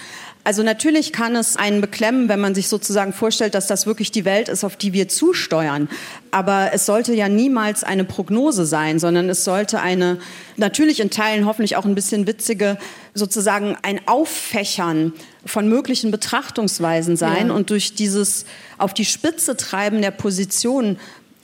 Also 0.46 0.62
natürlich 0.62 1.12
kann 1.12 1.36
es 1.36 1.58
einen 1.58 1.82
beklemmen, 1.82 2.30
wenn 2.30 2.40
man 2.40 2.54
sich 2.54 2.68
sozusagen 2.68 3.14
vorstellt, 3.14 3.56
dass 3.56 3.66
das 3.66 3.88
wirklich 3.88 4.12
die 4.12 4.26
Welt 4.26 4.48
ist, 4.48 4.64
auf 4.64 4.78
die 4.78 4.94
wir 4.94 5.10
zusteuern. 5.10 5.90
Aber 6.30 6.70
es 6.72 6.86
sollte 6.86 7.16
ja 7.16 7.28
niemals 7.28 7.84
eine 7.84 8.04
Prognose 8.04 8.68
sein, 8.68 9.00
sondern 9.00 9.28
es 9.28 9.44
sollte 9.44 9.82
eine, 9.82 10.20
natürlich 10.56 11.00
in 11.00 11.10
Teilen 11.10 11.48
hoffentlich 11.48 11.76
auch 11.78 11.86
ein 11.86 11.96
bisschen 11.96 12.28
witzige, 12.28 12.78
sozusagen 13.16 13.76
ein 13.82 14.00
Auffächern 14.06 15.14
von 15.48 15.68
möglichen 15.68 16.12
Betrachtungsweisen 16.12 17.18
sein. 17.18 17.48
Ja. 17.48 17.54
Und 17.56 17.72
durch 17.72 17.96
dieses 17.96 18.46
auf 18.78 18.94
die 18.94 19.06
Spitze 19.06 19.58
treiben 19.58 20.04
der 20.04 20.12
Position 20.12 21.00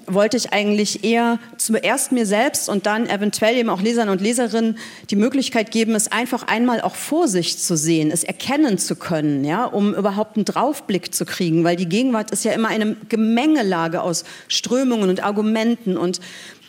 wollte 0.08 0.38
ich 0.38 0.54
eigentlich 0.54 1.04
eher 1.04 1.40
zuerst 1.58 2.12
mir 2.12 2.26
selbst 2.26 2.70
und 2.70 2.86
dann 2.86 3.08
eventuell 3.08 3.58
eben 3.58 3.70
auch 3.70 3.82
Lesern 3.82 4.10
und 4.10 4.22
Leserinnen 4.22 4.78
die 5.10 5.16
Möglichkeit 5.16 5.72
geben, 5.72 5.96
es 5.96 6.12
einfach 6.12 6.44
einmal 6.48 6.82
auch 6.82 6.96
vor 6.96 7.28
sich 7.28 7.58
zu 7.58 7.76
sehen, 7.78 8.12
es 8.12 8.24
erkennen 8.24 8.78
zu 8.78 8.96
können, 8.96 9.44
ja, 9.44 9.66
um 9.66 9.94
überhaupt 9.94 10.38
einen 10.38 10.46
Draufblick 10.46 11.14
zu 11.14 11.26
kriegen, 11.26 11.64
weil 11.64 11.76
die 11.76 11.90
Gegenwart 11.90 12.32
ist 12.32 12.46
ja 12.46 12.52
immer 12.52 12.70
eine 12.70 12.96
Gemengelage 13.10 14.02
aus 14.02 14.24
Strömungen 14.48 15.10
und 15.10 15.24
Argumenten 15.24 15.98
und 15.98 16.20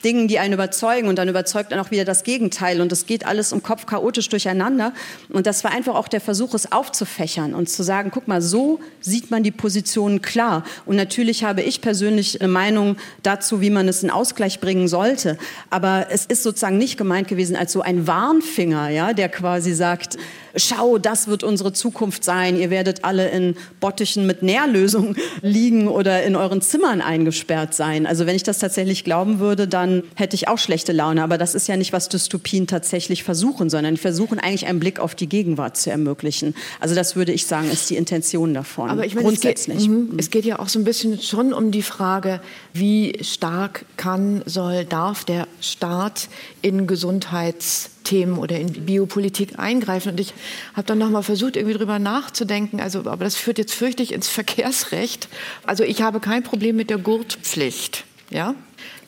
Dingen, 0.04 0.28
die 0.28 0.38
einen 0.38 0.54
überzeugen 0.54 1.08
und 1.08 1.16
dann 1.16 1.28
überzeugt 1.28 1.72
dann 1.72 1.78
auch 1.78 1.90
wieder 1.90 2.04
das 2.04 2.24
Gegenteil 2.24 2.80
und 2.80 2.92
es 2.92 3.06
geht 3.06 3.26
alles 3.26 3.52
im 3.52 3.62
Kopf 3.62 3.86
chaotisch 3.86 4.28
durcheinander. 4.28 4.92
Und 5.28 5.46
das 5.46 5.64
war 5.64 5.72
einfach 5.72 5.94
auch 5.94 6.08
der 6.08 6.20
Versuch, 6.20 6.54
es 6.54 6.70
aufzufächern 6.72 7.54
und 7.54 7.68
zu 7.68 7.82
sagen, 7.82 8.10
guck 8.12 8.28
mal, 8.28 8.42
so 8.42 8.80
sieht 9.00 9.30
man 9.30 9.42
die 9.42 9.50
Positionen 9.50 10.22
klar. 10.22 10.64
Und 10.86 10.96
natürlich 10.96 11.44
habe 11.44 11.62
ich 11.62 11.80
persönlich 11.80 12.40
eine 12.40 12.48
Meinung 12.48 12.96
dazu, 13.22 13.60
wie 13.60 13.70
man 13.70 13.88
es 13.88 14.02
in 14.02 14.10
Ausgleich 14.10 14.60
bringen 14.60 14.88
sollte, 14.88 15.38
aber 15.70 16.06
es 16.10 16.26
ist 16.26 16.42
sozusagen 16.42 16.78
nicht 16.78 16.96
gemeint 16.96 17.28
gewesen 17.28 17.56
als 17.56 17.72
so 17.72 17.82
ein 17.82 18.06
Warnfinger, 18.06 18.88
ja, 18.90 19.12
der 19.12 19.28
quasi 19.28 19.74
sagt, 19.74 20.18
schau, 20.56 20.98
das 20.98 21.28
wird 21.28 21.42
unsere 21.42 21.72
Zukunft 21.72 22.24
sein, 22.24 22.58
ihr 22.58 22.70
werdet 22.70 23.04
alle 23.04 23.28
in 23.30 23.56
Bottichen 23.80 24.26
mit 24.26 24.42
Nährlösung 24.42 25.16
liegen 25.42 25.88
oder 25.88 26.22
in 26.22 26.36
euren 26.36 26.60
Zimmern 26.60 27.00
eingesperrt 27.00 27.74
sein. 27.74 28.06
Also 28.06 28.26
wenn 28.26 28.36
ich 28.36 28.42
das 28.42 28.58
tatsächlich 28.58 29.04
glauben 29.04 29.38
würde, 29.38 29.68
dann 29.68 30.02
hätte 30.14 30.36
ich 30.36 30.48
auch 30.48 30.58
schlechte 30.58 30.92
Laune. 30.92 31.22
Aber 31.22 31.38
das 31.38 31.54
ist 31.54 31.68
ja 31.68 31.76
nicht, 31.76 31.92
was 31.92 32.08
Dystopien 32.08 32.66
tatsächlich 32.66 33.22
versuchen, 33.22 33.70
sondern 33.70 33.94
die 33.94 34.00
versuchen 34.00 34.38
eigentlich 34.38 34.66
einen 34.66 34.80
Blick 34.80 35.00
auf 35.00 35.14
die 35.14 35.28
Gegenwart 35.28 35.76
zu 35.76 35.90
ermöglichen. 35.90 36.54
Also 36.80 36.94
das 36.94 37.16
würde 37.16 37.32
ich 37.32 37.46
sagen, 37.46 37.70
ist 37.70 37.88
die 37.90 37.96
Intention 37.96 38.54
davon. 38.54 38.90
Aber 38.90 39.06
ich 39.06 39.14
meine, 39.14 39.26
grundsätzlich. 39.26 39.78
Es 39.78 39.82
geht, 39.82 39.90
mhm. 39.90 40.18
es 40.18 40.30
geht 40.30 40.44
ja 40.44 40.58
auch 40.58 40.68
so 40.68 40.78
ein 40.78 40.84
bisschen 40.84 41.20
schon 41.20 41.52
um 41.52 41.70
die 41.70 41.82
Frage, 41.82 42.40
wie 42.72 43.18
stark 43.22 43.84
kann, 43.96 44.42
soll, 44.46 44.84
darf 44.84 45.24
der 45.24 45.46
Staat 45.60 46.28
in 46.62 46.86
Gesundheits 46.86 47.90
Themen 48.04 48.38
oder 48.38 48.58
in 48.58 48.86
Biopolitik 48.86 49.58
eingreifen. 49.58 50.12
Und 50.12 50.20
ich 50.20 50.32
habe 50.74 50.86
dann 50.86 50.98
nochmal 50.98 51.22
versucht, 51.22 51.56
irgendwie 51.56 51.76
drüber 51.76 51.98
nachzudenken. 51.98 52.80
Also, 52.80 53.00
aber 53.00 53.24
das 53.24 53.36
führt 53.36 53.58
jetzt 53.58 53.74
fürchtig 53.74 54.12
ins 54.12 54.28
Verkehrsrecht. 54.28 55.28
Also 55.64 55.84
ich 55.84 56.02
habe 56.02 56.20
kein 56.20 56.42
Problem 56.42 56.76
mit 56.76 56.90
der 56.90 56.98
Gurtpflicht. 56.98 58.04
Ja? 58.30 58.54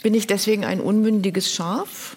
Bin 0.02 0.14
ich 0.14 0.26
deswegen 0.26 0.64
ein 0.64 0.80
unmündiges 0.80 1.52
Schaf? 1.52 2.16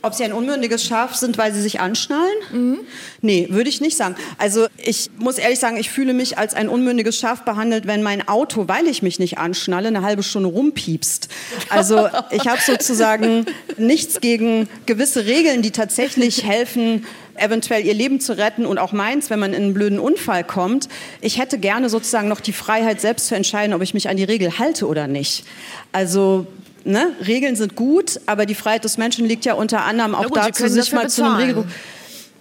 Ob 0.00 0.14
sie 0.14 0.24
ein 0.24 0.32
unmündiges 0.32 0.84
Schaf 0.84 1.16
sind, 1.16 1.38
weil 1.38 1.52
sie 1.52 1.60
sich 1.60 1.80
anschnallen? 1.80 2.36
Mhm. 2.52 2.78
Nee, 3.20 3.48
würde 3.50 3.68
ich 3.68 3.80
nicht 3.80 3.96
sagen. 3.96 4.14
Also 4.38 4.66
ich 4.76 5.10
muss 5.18 5.38
ehrlich 5.38 5.58
sagen, 5.58 5.76
ich 5.76 5.90
fühle 5.90 6.12
mich 6.12 6.38
als 6.38 6.54
ein 6.54 6.68
unmündiges 6.68 7.18
Schaf 7.18 7.44
behandelt, 7.44 7.86
wenn 7.86 8.02
mein 8.02 8.26
Auto, 8.28 8.68
weil 8.68 8.86
ich 8.86 9.02
mich 9.02 9.18
nicht 9.18 9.38
anschnalle, 9.38 9.88
eine 9.88 10.02
halbe 10.02 10.22
Stunde 10.22 10.50
rumpiepst. 10.50 11.28
Also 11.68 12.08
ich 12.30 12.46
habe 12.46 12.60
sozusagen 12.64 13.46
nichts 13.76 14.20
gegen 14.20 14.68
gewisse 14.86 15.26
Regeln, 15.26 15.62
die 15.62 15.72
tatsächlich 15.72 16.44
helfen, 16.44 17.04
eventuell 17.34 17.84
ihr 17.84 17.94
Leben 17.94 18.20
zu 18.20 18.36
retten 18.36 18.66
und 18.66 18.78
auch 18.78 18.92
meins, 18.92 19.30
wenn 19.30 19.38
man 19.38 19.52
in 19.52 19.62
einen 19.62 19.74
blöden 19.74 19.98
Unfall 19.98 20.44
kommt. 20.44 20.88
Ich 21.20 21.38
hätte 21.38 21.58
gerne 21.58 21.88
sozusagen 21.88 22.28
noch 22.28 22.40
die 22.40 22.52
Freiheit, 22.52 23.00
selbst 23.00 23.28
zu 23.28 23.34
entscheiden, 23.34 23.74
ob 23.74 23.82
ich 23.82 23.94
mich 23.94 24.08
an 24.08 24.16
die 24.16 24.24
Regel 24.24 24.58
halte 24.58 24.86
oder 24.86 25.06
nicht. 25.06 25.44
Also 25.92 26.46
ne, 26.84 27.12
Regeln 27.26 27.56
sind 27.56 27.76
gut, 27.76 28.20
aber 28.26 28.46
die 28.46 28.54
Freiheit 28.54 28.84
des 28.84 28.98
Menschen 28.98 29.26
liegt 29.26 29.44
ja 29.44 29.54
unter 29.54 29.84
anderem 29.84 30.14
auch 30.14 30.28
gut, 30.28 30.36
dazu, 30.36 30.68
sich 30.68 30.92
mal 30.92 31.08
zu 31.08 31.24
einem 31.24 31.36
Regelbuch 31.36 31.64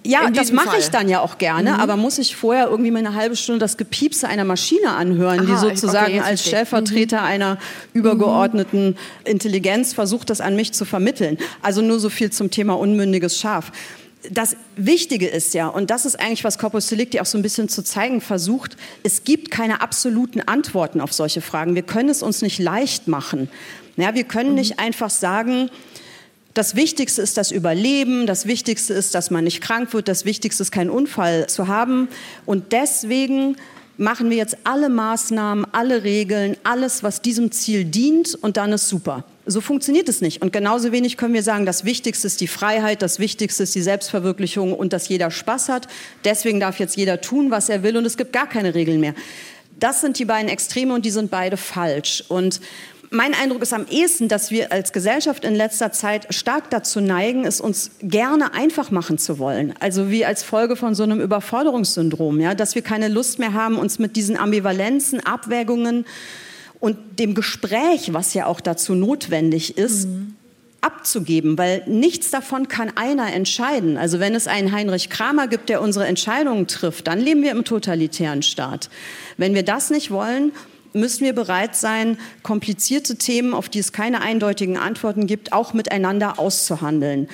ja, 0.08 0.30
das 0.30 0.52
mache 0.52 0.78
ich 0.78 0.90
dann 0.90 1.10
ja 1.10 1.20
auch 1.20 1.38
gerne, 1.38 1.74
mhm. 1.74 1.80
aber 1.80 1.98
muss 1.98 2.18
ich 2.18 2.36
vorher 2.36 2.68
irgendwie 2.68 2.92
mal 2.92 3.00
eine 3.00 3.14
halbe 3.14 3.36
Stunde 3.36 3.60
das 3.60 3.76
Gepiepse 3.78 4.28
einer 4.28 4.46
Maschine 4.46 4.92
anhören, 4.92 5.40
Aha, 5.42 5.46
die 5.46 5.58
sozusagen 5.58 6.20
okay, 6.20 6.22
als 6.22 6.46
Stellvertreter 6.46 7.20
mhm. 7.20 7.26
einer 7.26 7.58
übergeordneten 7.94 8.98
Intelligenz 9.26 9.94
versucht, 9.94 10.30
das 10.30 10.40
an 10.40 10.56
mich 10.56 10.74
zu 10.74 10.86
vermitteln. 10.86 11.38
Also 11.62 11.82
nur 11.82 12.00
so 12.00 12.10
viel 12.10 12.32
zum 12.32 12.50
Thema 12.52 12.78
unmündiges 12.78 13.38
Schaf. 13.38 13.72
Das 14.32 14.56
Wichtige 14.76 15.28
ist 15.28 15.54
ja, 15.54 15.68
und 15.68 15.90
das 15.90 16.06
ist 16.06 16.20
eigentlich, 16.20 16.44
was 16.44 16.58
Corpus 16.58 16.88
Delicti 16.88 17.20
auch 17.20 17.26
so 17.26 17.38
ein 17.38 17.42
bisschen 17.42 17.70
zu 17.70 17.84
zeigen 17.84 18.22
versucht, 18.22 18.78
es 19.04 19.24
gibt 19.26 19.52
keine 19.52 19.82
absoluten 19.82 20.42
Antworten 20.42 21.02
auf 21.02 21.14
solche 21.14 21.42
Fragen. 21.42 21.76
Wir 21.76 21.84
können 21.84 22.10
es 22.10 22.24
uns 22.24 22.42
nicht 22.42 22.60
leicht 22.60 23.08
machen. 23.08 23.50
Ja, 23.98 24.14
wir 24.14 24.24
können 24.24 24.54
nicht 24.54 24.80
einfach 24.80 25.10
sagen, 25.10 25.70
das 26.54 26.76
Wichtigste 26.76 27.22
ist 27.22 27.38
das 27.38 27.52
Überleben, 27.52 28.26
das 28.26 28.48
Wichtigste 28.48 28.94
ist, 28.94 29.14
dass 29.14 29.30
man 29.30 29.44
nicht 29.44 29.62
krank 29.62 29.94
wird, 29.94 30.08
das 30.08 30.26
Wichtigste 30.26 30.64
ist, 30.64 30.72
keinen 30.72 30.90
Unfall 30.90 31.48
zu 31.48 31.68
haben. 31.68 32.08
Und 32.46 32.72
deswegen 32.74 33.58
machen 33.98 34.30
wir 34.30 34.38
jetzt 34.38 34.58
alle 34.64 34.90
Maßnahmen, 34.90 35.66
alle 35.72 36.04
Regeln, 36.04 36.58
alles, 36.64 37.04
was 37.04 37.22
diesem 37.22 37.52
Ziel 37.52 37.86
dient 37.86 38.36
und 38.36 38.58
dann 38.58 38.72
ist 38.72 38.88
super. 38.88 39.24
So 39.46 39.62
funktioniert 39.62 40.10
es 40.10 40.22
nicht. 40.22 40.42
Und 40.42 40.54
genauso 40.54 40.92
wenig 40.92 41.18
können 41.18 41.34
wir 41.34 41.44
sagen, 41.44 41.66
das 41.66 41.86
Wichtigste 41.86 42.28
ist 42.28 42.42
die 42.42 42.48
Freiheit, 42.48 43.02
das 43.02 43.20
Wichtigste 43.20 43.64
ist 43.64 43.74
die 43.76 43.82
Selbstverwirklichung 43.82 44.74
und 44.74 44.94
dass 44.94 45.08
jeder 45.10 45.32
Spaß 45.32 45.70
hat. 45.70 45.88
Deswegen 46.26 46.60
darf 46.60 46.80
jetzt 46.80 46.98
jeder 46.98 47.22
tun, 47.22 47.50
was 47.50 47.70
er 47.70 47.82
will 47.84 47.98
und 47.98 48.06
es 48.06 48.18
gibt 48.18 48.34
gar 48.34 48.48
keine 48.48 48.76
Regeln 48.76 49.00
mehr. 49.00 49.16
Das 49.80 50.02
sind 50.02 50.18
die 50.18 50.26
beiden 50.26 50.50
Extreme 50.50 50.94
und 50.94 51.06
die 51.06 51.12
sind 51.12 51.30
beide 51.30 51.56
falsch. 51.56 52.24
Und 52.30 52.62
mein 53.10 53.34
Eindruck 53.34 53.62
ist 53.62 53.74
am 53.74 53.86
ehesten, 53.90 54.28
dass 54.28 54.52
wir 54.52 54.72
als 54.72 54.92
Gesellschaft 54.92 55.46
in 55.46 55.56
letzter 55.56 55.92
Zeit 55.92 56.34
stark 56.34 56.70
dazu 56.70 57.00
neigen, 57.00 57.46
es 57.46 57.62
uns 57.62 57.92
gerne 58.02 58.54
einfach 58.54 58.92
machen 58.92 59.18
zu 59.18 59.40
wollen. 59.40 59.74
Also 59.80 60.10
wie 60.10 60.26
als 60.26 60.44
Folge 60.44 60.76
von 60.76 60.94
so 60.94 61.04
einem 61.04 61.22
Überforderungssyndrom, 61.22 62.40
ja, 62.40 62.54
dass 62.54 62.76
wir 62.76 62.82
keine 62.82 63.08
Lust 63.08 63.40
mehr 63.40 63.54
haben, 63.54 63.78
uns 63.78 64.00
mit 64.00 64.16
diesen 64.16 64.38
Ambivalenzen, 64.38 65.26
Abwägungen 65.26 66.06
und 66.80 66.98
dem 67.20 67.34
Gespräch, 67.34 68.14
was 68.14 68.34
ja 68.34 68.46
auch 68.46 68.60
dazu 68.60 68.94
notwendig 68.94 69.78
ist, 69.78 70.08
mhm. 70.08 70.36
abzugeben, 70.82 71.58
weil 71.58 71.84
nichts 71.88 72.30
davon 72.30 72.68
kann 72.68 72.92
einer 72.98 73.34
entscheiden. 73.34 73.98
Also 73.98 74.20
wenn 74.20 74.36
es 74.36 74.48
einen 74.48 74.74
Heinrich 74.74 75.10
Kramer 75.10 75.48
gibt, 75.48 75.70
der 75.70 75.82
unsere 75.82 76.08
Entscheidungen 76.08 76.68
trifft, 76.68 77.08
dann 77.08 77.20
leben 77.20 77.42
wir 77.42 77.52
im 77.52 77.64
totalitären 77.64 78.44
Staat. 78.44 78.90
Wenn 79.38 79.56
wir 79.56 79.64
das 79.64 79.92
nicht 79.92 80.12
wollen, 80.12 80.52
müssen 80.94 81.26
wir 81.26 81.34
bereit 81.34 81.76
sein, 81.76 82.18
komplizierte 82.44 83.18
Themen, 83.18 83.54
auf 83.54 83.70
die 83.70 83.80
es 83.80 83.92
keine 83.92 84.22
eindeutigen 84.22 84.78
Antworten 84.78 85.28
gibt, 85.28 85.54
auch 85.54 85.74
miteinander 85.74 86.40
auszuhandeln. 86.40 87.28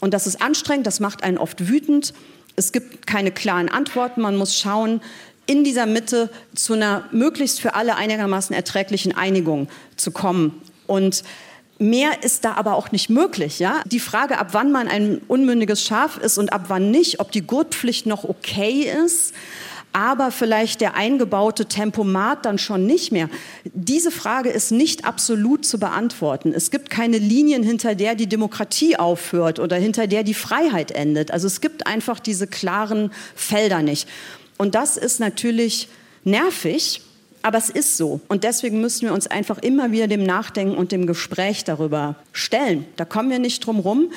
Und 0.00 0.14
das 0.14 0.26
ist 0.26 0.40
anstrengend, 0.40 0.86
das 0.86 1.00
macht 1.00 1.24
einen 1.24 1.38
oft 1.38 1.68
wütend. 1.68 2.14
Es 2.56 2.72
gibt 2.72 3.06
keine 3.06 3.30
klaren 3.30 3.68
Antworten. 3.68 4.20
Man 4.20 4.36
muss 4.36 4.56
schauen, 4.56 5.00
in 5.46 5.64
dieser 5.64 5.86
Mitte 5.86 6.30
zu 6.54 6.74
einer 6.74 7.04
möglichst 7.10 7.60
für 7.60 7.74
alle 7.74 7.96
einigermaßen 7.96 8.54
erträglichen 8.54 9.16
Einigung 9.16 9.68
zu 9.96 10.10
kommen. 10.10 10.60
Und 10.86 11.24
Mehr 11.80 12.24
ist 12.24 12.44
da 12.44 12.54
aber 12.54 12.74
auch 12.74 12.90
nicht 12.90 13.08
möglich. 13.08 13.60
Ja? 13.60 13.82
Die 13.86 14.00
Frage, 14.00 14.38
ab 14.38 14.48
wann 14.50 14.72
man 14.72 14.88
ein 14.88 15.20
unmündiges 15.28 15.84
Schaf 15.84 16.18
ist 16.18 16.36
und 16.36 16.52
ab 16.52 16.64
wann 16.68 16.90
nicht, 16.90 17.20
ob 17.20 17.30
die 17.30 17.42
Gurtpflicht 17.42 18.04
noch 18.04 18.24
okay 18.24 18.92
ist, 19.04 19.32
aber 19.98 20.30
vielleicht 20.30 20.80
der 20.80 20.94
eingebaute 20.94 21.66
Tempomat 21.66 22.44
dann 22.44 22.58
schon 22.58 22.86
nicht 22.86 23.10
mehr. 23.10 23.28
Diese 23.64 24.12
Frage 24.12 24.48
ist 24.48 24.70
nicht 24.70 25.04
absolut 25.04 25.66
zu 25.66 25.80
beantworten. 25.80 26.52
Es 26.54 26.70
gibt 26.70 26.88
keine 26.88 27.18
Linien, 27.18 27.64
hinter 27.64 27.96
der 27.96 28.14
die 28.14 28.28
Demokratie 28.28 28.96
aufhört 28.96 29.58
oder 29.58 29.74
hinter 29.74 30.06
der 30.06 30.22
die 30.22 30.34
Freiheit 30.34 30.92
endet. 30.92 31.32
Also 31.32 31.48
es 31.48 31.60
gibt 31.60 31.88
einfach 31.88 32.20
diese 32.20 32.46
klaren 32.46 33.10
Felder 33.34 33.82
nicht. 33.82 34.08
Und 34.56 34.76
das 34.76 34.96
ist 34.96 35.18
natürlich 35.18 35.88
nervig, 36.22 37.00
aber 37.42 37.58
es 37.58 37.68
ist 37.68 37.96
so. 37.96 38.20
Und 38.28 38.44
deswegen 38.44 38.80
müssen 38.80 39.02
wir 39.02 39.12
uns 39.12 39.26
einfach 39.26 39.58
immer 39.58 39.90
wieder 39.90 40.06
dem 40.06 40.22
Nachdenken 40.22 40.76
und 40.76 40.92
dem 40.92 41.08
Gespräch 41.08 41.64
darüber 41.64 42.14
stellen. 42.32 42.84
Da 42.94 43.04
kommen 43.04 43.30
wir 43.30 43.40
nicht 43.40 43.66
drum 43.66 43.80
rum. 43.80 44.12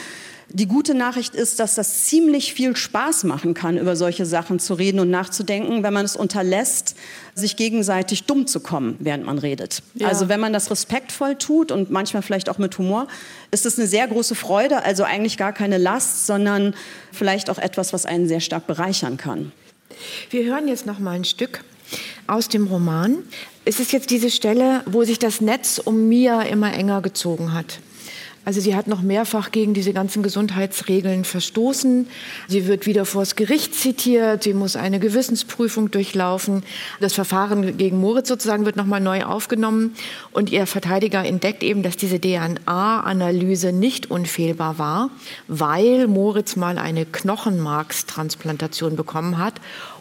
Die 0.53 0.67
gute 0.67 0.93
Nachricht 0.93 1.33
ist, 1.33 1.59
dass 1.59 1.75
das 1.75 2.03
ziemlich 2.03 2.53
viel 2.53 2.75
Spaß 2.75 3.23
machen 3.23 3.53
kann, 3.53 3.77
über 3.77 3.95
solche 3.95 4.25
Sachen 4.25 4.59
zu 4.59 4.73
reden 4.73 4.99
und 4.99 5.09
nachzudenken, 5.09 5.81
wenn 5.81 5.93
man 5.93 6.03
es 6.03 6.17
unterlässt, 6.17 6.95
sich 7.35 7.55
gegenseitig 7.55 8.25
dumm 8.25 8.47
zu 8.47 8.59
kommen, 8.59 8.97
während 8.99 9.25
man 9.25 9.37
redet. 9.37 9.81
Ja. 9.93 10.09
Also 10.09 10.27
wenn 10.27 10.41
man 10.41 10.51
das 10.51 10.69
respektvoll 10.69 11.35
tut 11.35 11.71
und 11.71 11.89
manchmal 11.89 12.21
vielleicht 12.21 12.49
auch 12.49 12.57
mit 12.57 12.77
Humor, 12.77 13.07
ist 13.51 13.65
es 13.65 13.79
eine 13.79 13.87
sehr 13.87 14.07
große 14.07 14.35
Freude, 14.35 14.83
also 14.83 15.03
eigentlich 15.03 15.37
gar 15.37 15.53
keine 15.53 15.77
Last, 15.77 16.27
sondern 16.27 16.75
vielleicht 17.13 17.49
auch 17.49 17.57
etwas, 17.57 17.93
was 17.93 18.05
einen 18.05 18.27
sehr 18.27 18.41
stark 18.41 18.67
bereichern 18.67 19.15
kann. 19.15 19.53
Wir 20.31 20.43
hören 20.43 20.67
jetzt 20.67 20.85
noch 20.85 20.99
mal 20.99 21.11
ein 21.11 21.25
Stück 21.25 21.63
aus 22.27 22.49
dem 22.49 22.67
Roman. 22.67 23.19
Es 23.63 23.79
ist 23.79 23.93
jetzt 23.93 24.09
diese 24.09 24.29
Stelle, 24.29 24.81
wo 24.85 25.03
sich 25.05 25.19
das 25.19 25.39
Netz 25.39 25.79
um 25.79 26.09
Mia 26.09 26.41
immer 26.41 26.73
enger 26.73 27.01
gezogen 27.01 27.53
hat. 27.53 27.79
Also 28.43 28.59
sie 28.59 28.75
hat 28.75 28.87
noch 28.87 29.03
mehrfach 29.03 29.51
gegen 29.51 29.75
diese 29.75 29.93
ganzen 29.93 30.23
Gesundheitsregeln 30.23 31.25
verstoßen. 31.25 32.07
Sie 32.47 32.65
wird 32.65 32.87
wieder 32.87 33.05
vors 33.05 33.35
Gericht 33.35 33.75
zitiert. 33.75 34.43
Sie 34.43 34.55
muss 34.55 34.75
eine 34.75 34.99
Gewissensprüfung 34.99 35.91
durchlaufen. 35.91 36.63
Das 36.99 37.13
Verfahren 37.13 37.77
gegen 37.77 37.99
Moritz 37.99 38.29
sozusagen 38.29 38.65
wird 38.65 38.77
nochmal 38.77 38.99
neu 38.99 39.25
aufgenommen. 39.25 39.93
Und 40.31 40.49
ihr 40.49 40.65
Verteidiger 40.65 41.23
entdeckt 41.23 41.61
eben, 41.61 41.83
dass 41.83 41.97
diese 41.97 42.19
DNA-Analyse 42.19 43.73
nicht 43.73 44.09
unfehlbar 44.09 44.79
war, 44.79 45.11
weil 45.47 46.07
Moritz 46.07 46.55
mal 46.55 46.79
eine 46.79 47.05
Knochenmarkstransplantation 47.05 48.95
bekommen 48.95 49.37
hat. 49.37 49.53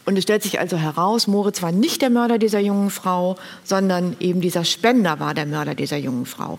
Und 0.07 0.16
es 0.16 0.22
stellt 0.22 0.43
sich 0.43 0.59
also 0.59 0.78
heraus, 0.78 1.26
Moritz 1.26 1.61
war 1.61 1.72
nicht 1.72 2.01
der 2.01 2.09
Mörder 2.09 2.38
dieser 2.38 2.61
jungen 2.61 2.88
Frau, 2.88 3.36
sondern 3.64 4.16
eben 4.18 4.41
dieser 4.41 4.64
Spender 4.64 5.20
war 5.20 5.34
der 5.34 5.45
Mörder 5.45 5.74
dieser 5.74 5.99
jungen 5.99 6.24
Frau. 6.24 6.59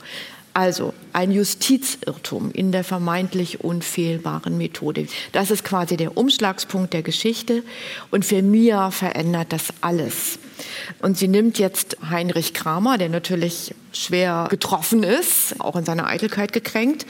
Also 0.54 0.93
ein 1.14 1.32
Justizirrtum 1.32 2.52
in 2.52 2.74
der 2.74 2.84
vermeintlich 2.84 3.62
unfehlbaren 3.62 4.58
Methode. 4.58 5.08
Das 5.32 5.49
ist 5.49 5.64
quasi 5.64 5.95
der 5.95 6.18
Umschlagspunkt 6.18 6.93
der 6.93 7.04
Geschichte 7.04 7.64
und 8.12 8.26
für 8.26 8.41
Mia 8.41 8.91
verändert 8.91 9.54
das 9.54 9.74
alles. 9.80 10.39
Und 10.99 11.18
sie 11.18 11.30
nimmt 11.30 11.58
jetzt 11.58 11.97
Heinrich 12.10 12.54
Kramer, 12.54 12.97
der 12.97 13.08
natürlich 13.08 13.74
schwer 13.93 14.47
getroffen 14.49 15.04
ist, 15.04 15.60
auch 15.60 15.76
in 15.78 15.86
seiner 15.86 16.08
Eitelkeit 16.08 16.52
gekränkt. 16.52 17.06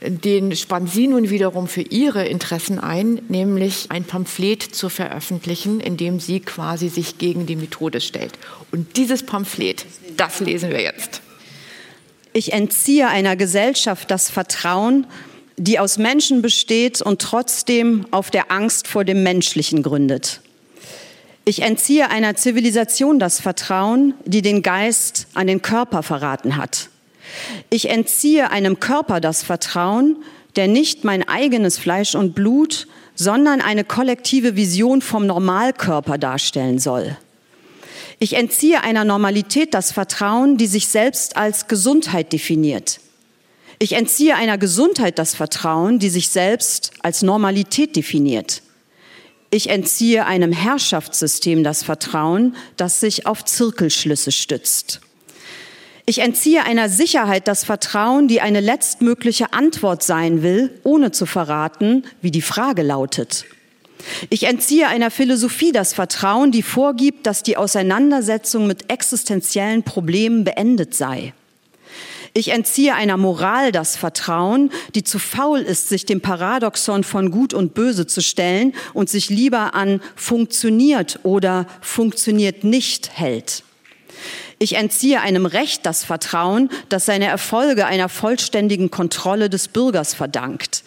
Den 0.00 0.54
spannt 0.54 0.90
sie 0.90 1.06
nun 1.06 1.30
wiederum 1.30 1.68
für 1.68 1.82
ihre 1.82 2.26
Interessen 2.26 2.78
ein, 2.78 3.22
nämlich 3.28 3.86
ein 3.88 4.04
Pamphlet 4.04 4.62
zu 4.62 4.88
veröffentlichen, 4.88 5.80
in 5.80 5.96
dem 5.96 6.20
sie 6.20 6.40
quasi 6.40 6.88
sich 6.90 7.18
gegen 7.18 7.46
die 7.46 7.56
Methode 7.56 8.00
stellt. 8.00 8.32
Und 8.70 8.96
dieses 8.96 9.22
Pamphlet, 9.22 9.86
das 10.16 10.40
lesen 10.40 10.70
wir 10.70 10.82
jetzt. 10.82 11.21
Ich 12.32 12.52
entziehe 12.52 13.08
einer 13.08 13.36
Gesellschaft 13.36 14.10
das 14.10 14.30
Vertrauen, 14.30 15.06
die 15.56 15.78
aus 15.78 15.98
Menschen 15.98 16.40
besteht 16.40 17.02
und 17.02 17.20
trotzdem 17.20 18.06
auf 18.10 18.30
der 18.30 18.50
Angst 18.50 18.88
vor 18.88 19.04
dem 19.04 19.22
Menschlichen 19.22 19.82
gründet. 19.82 20.40
Ich 21.44 21.62
entziehe 21.62 22.08
einer 22.08 22.36
Zivilisation 22.36 23.18
das 23.18 23.40
Vertrauen, 23.40 24.14
die 24.24 24.42
den 24.42 24.62
Geist 24.62 25.26
an 25.34 25.46
den 25.46 25.60
Körper 25.60 26.02
verraten 26.02 26.56
hat. 26.56 26.88
Ich 27.68 27.90
entziehe 27.90 28.50
einem 28.50 28.80
Körper 28.80 29.20
das 29.20 29.42
Vertrauen, 29.42 30.16
der 30.56 30.68
nicht 30.68 31.04
mein 31.04 31.26
eigenes 31.28 31.78
Fleisch 31.78 32.14
und 32.14 32.34
Blut, 32.34 32.86
sondern 33.14 33.60
eine 33.60 33.84
kollektive 33.84 34.56
Vision 34.56 35.02
vom 35.02 35.26
Normalkörper 35.26 36.16
darstellen 36.16 36.78
soll. 36.78 37.16
Ich 38.22 38.34
entziehe 38.34 38.84
einer 38.84 39.04
Normalität 39.04 39.74
das 39.74 39.90
Vertrauen, 39.90 40.56
die 40.56 40.68
sich 40.68 40.86
selbst 40.86 41.36
als 41.36 41.66
Gesundheit 41.66 42.32
definiert. 42.32 43.00
Ich 43.80 43.94
entziehe 43.94 44.36
einer 44.36 44.58
Gesundheit 44.58 45.18
das 45.18 45.34
Vertrauen, 45.34 45.98
die 45.98 46.08
sich 46.08 46.28
selbst 46.28 46.92
als 47.02 47.22
Normalität 47.22 47.96
definiert. 47.96 48.62
Ich 49.50 49.70
entziehe 49.70 50.24
einem 50.24 50.52
Herrschaftssystem 50.52 51.64
das 51.64 51.82
Vertrauen, 51.82 52.54
das 52.76 53.00
sich 53.00 53.26
auf 53.26 53.44
Zirkelschlüsse 53.44 54.30
stützt. 54.30 55.00
Ich 56.06 56.20
entziehe 56.20 56.62
einer 56.62 56.88
Sicherheit 56.88 57.48
das 57.48 57.64
Vertrauen, 57.64 58.28
die 58.28 58.40
eine 58.40 58.60
letztmögliche 58.60 59.52
Antwort 59.52 60.04
sein 60.04 60.44
will, 60.44 60.70
ohne 60.84 61.10
zu 61.10 61.26
verraten, 61.26 62.04
wie 62.20 62.30
die 62.30 62.40
Frage 62.40 62.82
lautet. 62.82 63.46
Ich 64.30 64.44
entziehe 64.44 64.88
einer 64.88 65.10
Philosophie 65.10 65.72
das 65.72 65.94
Vertrauen, 65.94 66.52
die 66.52 66.62
vorgibt, 66.62 67.26
dass 67.26 67.42
die 67.42 67.56
Auseinandersetzung 67.56 68.66
mit 68.66 68.90
existenziellen 68.90 69.82
Problemen 69.82 70.44
beendet 70.44 70.94
sei. 70.94 71.32
Ich 72.34 72.48
entziehe 72.48 72.94
einer 72.94 73.18
Moral 73.18 73.72
das 73.72 73.96
Vertrauen, 73.96 74.70
die 74.94 75.04
zu 75.04 75.18
faul 75.18 75.60
ist, 75.60 75.90
sich 75.90 76.06
dem 76.06 76.22
Paradoxon 76.22 77.04
von 77.04 77.30
Gut 77.30 77.52
und 77.52 77.74
Böse 77.74 78.06
zu 78.06 78.22
stellen 78.22 78.74
und 78.94 79.10
sich 79.10 79.28
lieber 79.28 79.74
an 79.74 80.00
funktioniert 80.16 81.20
oder 81.24 81.66
funktioniert 81.82 82.64
nicht 82.64 83.18
hält. 83.18 83.64
Ich 84.58 84.76
entziehe 84.76 85.20
einem 85.20 85.44
Recht 85.44 85.84
das 85.84 86.04
Vertrauen, 86.04 86.70
das 86.88 87.04
seine 87.04 87.26
Erfolge 87.26 87.84
einer 87.84 88.08
vollständigen 88.08 88.90
Kontrolle 88.90 89.50
des 89.50 89.68
Bürgers 89.68 90.14
verdankt. 90.14 90.84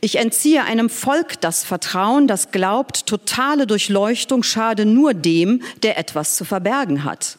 Ich 0.00 0.16
entziehe 0.16 0.64
einem 0.64 0.90
Volk 0.90 1.40
das 1.40 1.64
Vertrauen, 1.64 2.26
das 2.26 2.50
glaubt, 2.50 3.06
totale 3.06 3.66
Durchleuchtung 3.66 4.42
schade 4.42 4.84
nur 4.84 5.14
dem, 5.14 5.62
der 5.82 5.98
etwas 5.98 6.36
zu 6.36 6.44
verbergen 6.44 7.04
hat. 7.04 7.38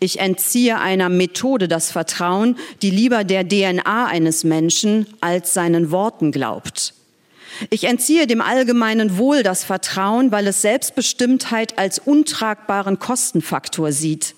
Ich 0.00 0.18
entziehe 0.18 0.78
einer 0.80 1.08
Methode 1.08 1.68
das 1.68 1.90
Vertrauen, 1.90 2.56
die 2.82 2.90
lieber 2.90 3.24
der 3.24 3.48
DNA 3.48 4.06
eines 4.06 4.44
Menschen 4.44 5.06
als 5.20 5.54
seinen 5.54 5.90
Worten 5.90 6.32
glaubt. 6.32 6.94
Ich 7.70 7.84
entziehe 7.84 8.26
dem 8.26 8.40
allgemeinen 8.40 9.16
Wohl 9.16 9.42
das 9.42 9.64
Vertrauen, 9.64 10.32
weil 10.32 10.46
es 10.48 10.62
Selbstbestimmtheit 10.62 11.78
als 11.78 11.98
untragbaren 11.98 12.98
Kostenfaktor 12.98 13.92
sieht. 13.92 14.34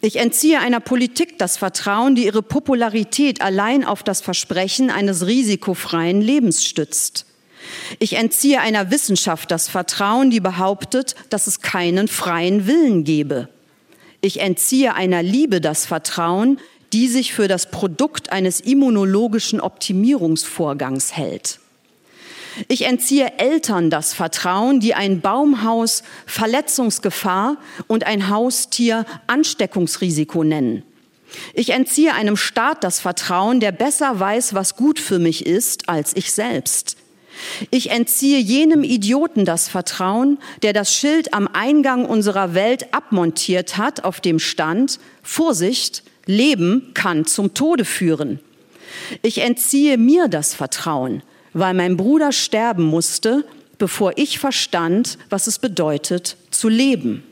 Ich 0.00 0.16
entziehe 0.16 0.60
einer 0.60 0.80
Politik 0.80 1.38
das 1.38 1.56
Vertrauen, 1.56 2.14
die 2.14 2.24
ihre 2.24 2.42
Popularität 2.42 3.40
allein 3.40 3.84
auf 3.84 4.02
das 4.02 4.20
Versprechen 4.20 4.90
eines 4.90 5.26
risikofreien 5.26 6.20
Lebens 6.20 6.64
stützt. 6.64 7.26
Ich 7.98 8.14
entziehe 8.14 8.60
einer 8.60 8.90
Wissenschaft 8.90 9.50
das 9.50 9.68
Vertrauen, 9.68 10.30
die 10.30 10.40
behauptet, 10.40 11.14
dass 11.30 11.46
es 11.46 11.60
keinen 11.60 12.08
freien 12.08 12.66
Willen 12.66 13.04
gebe. 13.04 13.48
Ich 14.20 14.40
entziehe 14.40 14.94
einer 14.94 15.22
Liebe 15.22 15.60
das 15.60 15.86
Vertrauen, 15.86 16.58
die 16.92 17.08
sich 17.08 17.34
für 17.34 17.48
das 17.48 17.70
Produkt 17.70 18.30
eines 18.30 18.60
immunologischen 18.60 19.60
Optimierungsvorgangs 19.60 21.16
hält. 21.16 21.58
Ich 22.68 22.82
entziehe 22.82 23.38
Eltern 23.38 23.90
das 23.90 24.14
Vertrauen, 24.14 24.80
die 24.80 24.94
ein 24.94 25.20
Baumhaus 25.20 26.02
Verletzungsgefahr 26.26 27.56
und 27.86 28.04
ein 28.04 28.28
Haustier 28.28 29.06
Ansteckungsrisiko 29.26 30.44
nennen. 30.44 30.82
Ich 31.52 31.70
entziehe 31.70 32.14
einem 32.14 32.36
Staat 32.36 32.84
das 32.84 33.00
Vertrauen, 33.00 33.60
der 33.60 33.72
besser 33.72 34.20
weiß, 34.20 34.54
was 34.54 34.76
gut 34.76 35.00
für 35.00 35.18
mich 35.18 35.46
ist, 35.46 35.88
als 35.88 36.14
ich 36.14 36.32
selbst. 36.32 36.96
Ich 37.70 37.90
entziehe 37.90 38.38
jenem 38.38 38.84
Idioten 38.84 39.44
das 39.44 39.68
Vertrauen, 39.68 40.38
der 40.62 40.72
das 40.72 40.94
Schild 40.94 41.34
am 41.34 41.48
Eingang 41.52 42.06
unserer 42.06 42.54
Welt 42.54 42.94
abmontiert 42.94 43.76
hat, 43.76 44.04
auf 44.04 44.20
dem 44.20 44.38
stand, 44.38 45.00
Vorsicht, 45.22 46.04
Leben 46.26 46.92
kann 46.94 47.26
zum 47.26 47.52
Tode 47.54 47.84
führen. 47.84 48.38
Ich 49.22 49.38
entziehe 49.38 49.98
mir 49.98 50.28
das 50.28 50.54
Vertrauen, 50.54 51.22
weil 51.54 51.72
mein 51.74 51.96
Bruder 51.96 52.32
sterben 52.32 52.84
musste, 52.84 53.44
bevor 53.78 54.12
ich 54.16 54.38
verstand, 54.38 55.18
was 55.30 55.46
es 55.46 55.58
bedeutet, 55.58 56.36
zu 56.50 56.68
leben. 56.68 57.22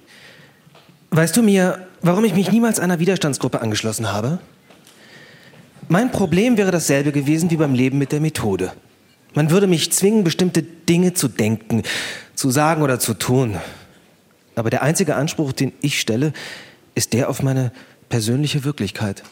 Weißt 1.11 1.37
du 1.37 1.43
mir, 1.43 1.87
warum 2.01 2.25
ich 2.25 2.35
mich 2.35 2.51
niemals 2.51 2.81
einer 2.81 2.99
Widerstandsgruppe 2.99 3.61
angeschlossen 3.61 4.11
habe? 4.11 4.39
Mein 5.89 6.11
Problem 6.11 6.57
wäre 6.57 6.71
dasselbe 6.71 7.13
gewesen 7.13 7.51
wie 7.51 7.57
beim 7.57 7.75
Leben 7.75 7.99
mit 7.99 8.13
der 8.13 8.21
Methode. 8.21 8.73
Man 9.35 9.51
würde 9.51 9.67
mich 9.67 9.93
zwingen, 9.93 10.25
bestimmte 10.25 10.63
Dinge 10.63 11.15
zu 11.15 11.29
denken, 11.29 11.83
zu 12.35 12.51
sagen 12.51 12.83
oder 12.83 12.99
zu 12.99 13.15
tun. 13.15 13.59
Aber 14.55 14.71
der 14.71 14.83
einzige 14.83 15.17
Anspruch, 15.17 15.53
den 15.53 15.73
ich 15.81 16.01
stelle, 16.01 16.33
ist 16.95 17.13
der 17.13 17.29
auf 17.29 17.43
meine 17.43 17.73
persönliche 18.09 18.65
Wirklichkeit. 18.65 19.23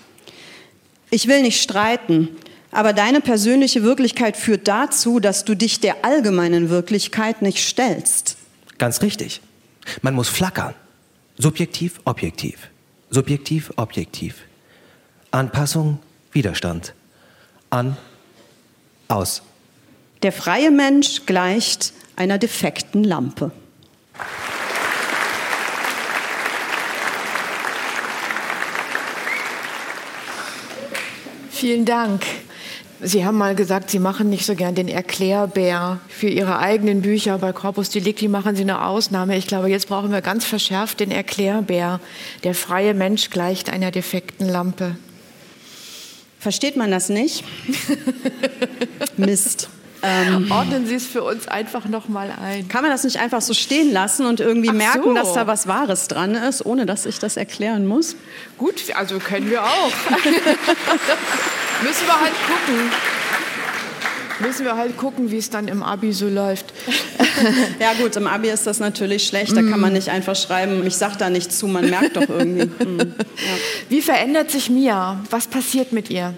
Ich 1.10 1.28
will 1.28 1.42
nicht 1.42 1.60
streiten, 1.60 2.28
aber 2.72 2.92
deine 2.92 3.20
persönliche 3.20 3.82
Wirklichkeit 3.82 4.36
führt 4.36 4.68
dazu, 4.68 5.20
dass 5.20 5.44
du 5.44 5.54
dich 5.54 5.80
der 5.80 6.04
allgemeinen 6.04 6.70
Wirklichkeit 6.70 7.42
nicht 7.42 7.66
stellst. 7.66 8.36
Ganz 8.78 9.02
richtig. 9.02 9.40
Man 10.02 10.14
muss 10.14 10.28
flackern. 10.28 10.74
Subjektiv, 11.36 12.00
objektiv. 12.04 12.68
Subjektiv, 13.10 13.72
objektiv. 13.76 14.36
Anpassung, 15.30 15.98
Widerstand. 16.32 16.94
An, 17.70 17.96
aus. 19.08 19.42
Der 20.22 20.32
freie 20.32 20.70
Mensch 20.70 21.26
gleicht 21.26 21.92
einer 22.16 22.38
defekten 22.38 23.04
Lampe. 23.04 23.50
Vielen 31.50 31.84
Dank. 31.84 32.22
Sie 33.02 33.24
haben 33.24 33.38
mal 33.38 33.54
gesagt, 33.54 33.90
Sie 33.90 33.98
machen 33.98 34.28
nicht 34.28 34.44
so 34.44 34.54
gern 34.54 34.74
den 34.74 34.88
Erklärbär 34.88 36.00
für 36.08 36.28
Ihre 36.28 36.58
eigenen 36.58 37.00
Bücher. 37.00 37.38
Bei 37.38 37.52
Corpus 37.52 37.88
Delicti 37.88 38.28
machen 38.28 38.56
Sie 38.56 38.62
eine 38.62 38.84
Ausnahme. 38.84 39.38
Ich 39.38 39.46
glaube, 39.46 39.68
jetzt 39.68 39.88
brauchen 39.88 40.12
wir 40.12 40.20
ganz 40.20 40.44
verschärft 40.44 41.00
den 41.00 41.10
Erklärbär. 41.10 42.00
Der 42.44 42.54
freie 42.54 42.92
Mensch 42.92 43.30
gleicht 43.30 43.70
einer 43.70 43.90
defekten 43.90 44.46
Lampe. 44.46 44.96
Versteht 46.38 46.76
man 46.76 46.90
das 46.90 47.08
nicht? 47.08 47.44
Mist. 49.16 49.70
Ähm, 50.02 50.50
Ordnen 50.50 50.86
Sie 50.86 50.94
es 50.94 51.06
für 51.06 51.22
uns 51.22 51.48
einfach 51.48 51.86
nochmal 51.86 52.30
ein. 52.42 52.68
Kann 52.68 52.82
man 52.82 52.90
das 52.90 53.04
nicht 53.04 53.18
einfach 53.18 53.42
so 53.42 53.52
stehen 53.52 53.92
lassen 53.92 54.26
und 54.26 54.40
irgendwie 54.40 54.70
Ach 54.70 54.74
merken, 54.74 55.02
so. 55.04 55.14
dass 55.14 55.34
da 55.34 55.46
was 55.46 55.66
Wahres 55.66 56.08
dran 56.08 56.34
ist, 56.34 56.64
ohne 56.64 56.86
dass 56.86 57.04
ich 57.06 57.18
das 57.18 57.36
erklären 57.36 57.86
muss? 57.86 58.16
Gut, 58.56 58.82
also 58.94 59.18
können 59.18 59.50
wir 59.50 59.62
auch. 59.62 59.92
Müssen 61.82 62.06
wir 62.06 62.20
halt 62.20 62.34
gucken. 62.46 62.90
Müssen 64.40 64.64
wir 64.64 64.76
halt 64.76 64.96
gucken, 64.96 65.30
wie 65.30 65.36
es 65.36 65.50
dann 65.50 65.68
im 65.68 65.82
Abi 65.82 66.12
so 66.12 66.28
läuft. 66.28 66.72
ja 67.80 67.92
gut, 67.94 68.16
im 68.16 68.26
Abi 68.26 68.48
ist 68.48 68.66
das 68.66 68.80
natürlich 68.80 69.26
schlecht. 69.26 69.54
Da 69.54 69.62
kann 69.62 69.80
man 69.80 69.90
mm. 69.90 69.96
nicht 69.96 70.08
einfach 70.08 70.34
schreiben, 70.34 70.86
ich 70.86 70.96
sag 70.96 71.16
da 71.18 71.28
nichts 71.28 71.58
zu, 71.58 71.66
man 71.66 71.88
merkt 71.90 72.16
doch 72.16 72.28
irgendwie. 72.28 72.70
Mm, 72.80 72.98
ja. 72.98 73.06
Wie 73.88 74.00
verändert 74.00 74.50
sich 74.50 74.70
Mia? 74.70 75.20
Was 75.30 75.46
passiert 75.46 75.92
mit 75.92 76.08
ihr? 76.08 76.34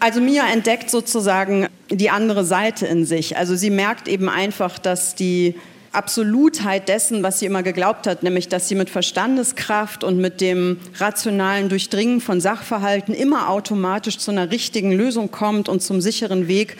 Also 0.00 0.20
Mia 0.20 0.46
entdeckt 0.48 0.90
sozusagen 0.90 1.68
die 1.90 2.10
andere 2.10 2.44
Seite 2.44 2.86
in 2.86 3.04
sich. 3.04 3.36
Also 3.36 3.54
sie 3.54 3.70
merkt 3.70 4.08
eben 4.08 4.28
einfach, 4.28 4.78
dass 4.78 5.14
die 5.14 5.54
Absolutheit 5.92 6.88
dessen, 6.88 7.22
was 7.22 7.38
sie 7.38 7.46
immer 7.46 7.62
geglaubt 7.62 8.06
hat, 8.06 8.22
nämlich 8.22 8.48
dass 8.48 8.68
sie 8.68 8.74
mit 8.74 8.90
Verstandeskraft 8.90 10.04
und 10.04 10.18
mit 10.18 10.40
dem 10.40 10.78
rationalen 10.96 11.68
Durchdringen 11.68 12.20
von 12.20 12.40
Sachverhalten 12.40 13.14
immer 13.14 13.48
automatisch 13.48 14.18
zu 14.18 14.30
einer 14.30 14.50
richtigen 14.50 14.92
Lösung 14.92 15.30
kommt 15.30 15.68
und 15.68 15.82
zum 15.82 16.00
sicheren 16.00 16.48
Weg, 16.48 16.76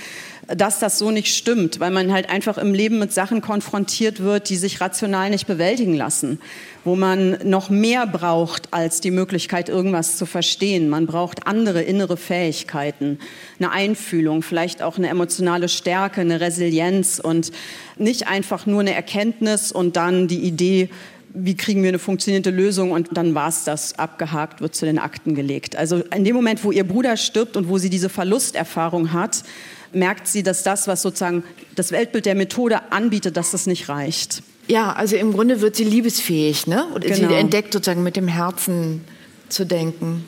dass 0.49 0.79
das 0.79 0.99
so 0.99 1.11
nicht 1.11 1.35
stimmt, 1.35 1.79
weil 1.79 1.91
man 1.91 2.11
halt 2.11 2.31
einfach 2.31 2.57
im 2.57 2.73
Leben 2.73 2.99
mit 2.99 3.13
Sachen 3.13 3.43
konfrontiert 3.43 4.21
wird, 4.21 4.49
die 4.49 4.57
sich 4.57 4.81
rational 4.81 5.29
nicht 5.29 5.47
bewältigen 5.47 5.95
lassen, 5.95 6.41
wo 6.85 6.97
man 6.97 7.39
noch 7.45 7.69
mehr 7.69 8.07
braucht 8.07 8.73
als 8.73 9.03
die 9.03 9.11
Möglichkeit, 9.11 9.69
irgendwas 9.69 10.17
zu 10.17 10.25
verstehen. 10.25 10.89
Man 10.89 11.07
braucht 11.07 11.47
andere 11.47 11.83
innere 11.83 12.17
Fähigkeiten, 12.17 13.19
eine 13.59 13.73
Einfühlung, 13.73 14.43
vielleicht 14.43 14.81
auch 14.81 14.97
eine 14.97 15.09
emotionale 15.09 15.69
Stärke, 15.69 16.23
eine 16.23 16.41
Resilienz 16.41 17.21
und 17.23 17.53
nicht 17.99 18.27
einfach 18.27 18.65
nur 18.65 18.81
eine 18.81 18.95
Erkenntnis 18.95 19.71
und 19.71 19.97
dann 19.97 20.29
die 20.29 20.41
Idee, 20.41 20.89
wie 21.35 21.57
kriegen 21.57 21.83
wir 21.83 21.91
eine 21.91 21.99
funktionierende 21.99 22.51
Lösung 22.51 22.93
und 22.93 23.11
dann 23.13 23.35
war 23.35 23.49
es 23.49 23.65
das, 23.65 23.99
abgehakt, 23.99 24.63
wird 24.63 24.75
zu 24.75 24.87
den 24.87 24.99
Akten 24.99 25.35
gelegt. 25.35 25.77
Also 25.77 25.99
in 26.15 26.25
dem 26.25 26.35
Moment, 26.35 26.65
wo 26.65 26.73
ihr 26.73 26.85
Bruder 26.85 27.19
stirbt 27.19 27.59
und 27.59 27.69
wo 27.69 27.77
sie 27.77 27.91
diese 27.91 28.09
Verlusterfahrung 28.09 29.13
hat, 29.13 29.45
merkt 29.93 30.28
sie, 30.28 30.43
dass 30.43 30.62
das, 30.62 30.89
was 30.89 31.03
sozusagen 31.03 31.45
das 31.74 31.93
Weltbild 31.93 32.26
der 32.26 32.34
Methode 32.34 32.93
anbietet, 32.93 33.36
dass 33.36 33.51
das 33.51 33.66
nicht 33.66 33.89
reicht. 33.89 34.43
Ja, 34.66 34.93
also 34.93 35.16
im 35.16 35.32
Grunde 35.32 35.61
wird 35.61 35.76
sie 35.76 35.84
liebesfähig, 35.84 36.66
ne? 36.66 36.84
Und 36.95 37.05
genau. 37.05 37.28
sie 37.28 37.34
entdeckt 37.34 37.72
sozusagen 37.72 38.03
mit 38.03 38.16
dem 38.16 38.28
Herzen 38.28 39.03
zu 39.49 39.64
denken. 39.64 40.24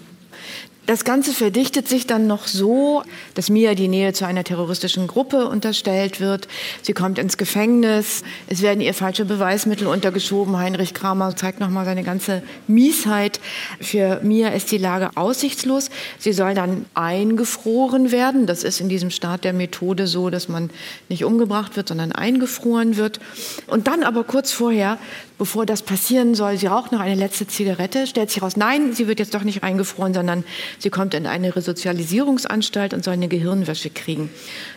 Das 0.90 1.04
Ganze 1.04 1.32
verdichtet 1.32 1.86
sich 1.86 2.08
dann 2.08 2.26
noch 2.26 2.48
so, 2.48 3.04
dass 3.34 3.48
Mia 3.48 3.76
die 3.76 3.86
Nähe 3.86 4.12
zu 4.12 4.26
einer 4.26 4.42
terroristischen 4.42 5.06
Gruppe 5.06 5.46
unterstellt 5.46 6.18
wird. 6.18 6.48
Sie 6.82 6.94
kommt 6.94 7.16
ins 7.16 7.36
Gefängnis. 7.36 8.24
Es 8.48 8.60
werden 8.60 8.80
ihr 8.80 8.92
falsche 8.92 9.24
Beweismittel 9.24 9.86
untergeschoben. 9.86 10.58
Heinrich 10.58 10.92
Kramer 10.92 11.36
zeigt 11.36 11.60
nochmal 11.60 11.84
seine 11.84 12.02
ganze 12.02 12.42
Miesheit. 12.66 13.38
Für 13.80 14.18
Mia 14.24 14.48
ist 14.48 14.72
die 14.72 14.78
Lage 14.78 15.10
aussichtslos. 15.14 15.90
Sie 16.18 16.32
soll 16.32 16.54
dann 16.54 16.86
eingefroren 16.94 18.10
werden. 18.10 18.46
Das 18.46 18.64
ist 18.64 18.80
in 18.80 18.88
diesem 18.88 19.10
Staat 19.10 19.44
der 19.44 19.52
Methode 19.52 20.08
so, 20.08 20.28
dass 20.28 20.48
man 20.48 20.70
nicht 21.08 21.24
umgebracht 21.24 21.76
wird, 21.76 21.86
sondern 21.86 22.10
eingefroren 22.10 22.96
wird. 22.96 23.20
Und 23.68 23.86
dann 23.86 24.02
aber 24.02 24.24
kurz 24.24 24.50
vorher 24.50 24.98
bevor 25.40 25.64
das 25.64 25.80
passieren 25.80 26.34
soll, 26.34 26.58
sie 26.58 26.66
raucht 26.66 26.92
noch 26.92 27.00
eine 27.00 27.14
letzte 27.14 27.46
Zigarette, 27.46 28.06
stellt 28.06 28.28
sich 28.28 28.42
raus, 28.42 28.58
nein, 28.58 28.92
sie 28.92 29.08
wird 29.08 29.20
jetzt 29.20 29.32
doch 29.32 29.42
nicht 29.42 29.62
eingefroren, 29.62 30.12
sondern 30.12 30.44
sie 30.78 30.90
kommt 30.90 31.14
in 31.14 31.26
eine 31.26 31.56
Resozialisierungsanstalt 31.56 32.92
und 32.92 33.02
soll 33.02 33.14
eine 33.14 33.26
Gehirnwäsche 33.26 33.88
kriegen. 33.88 34.28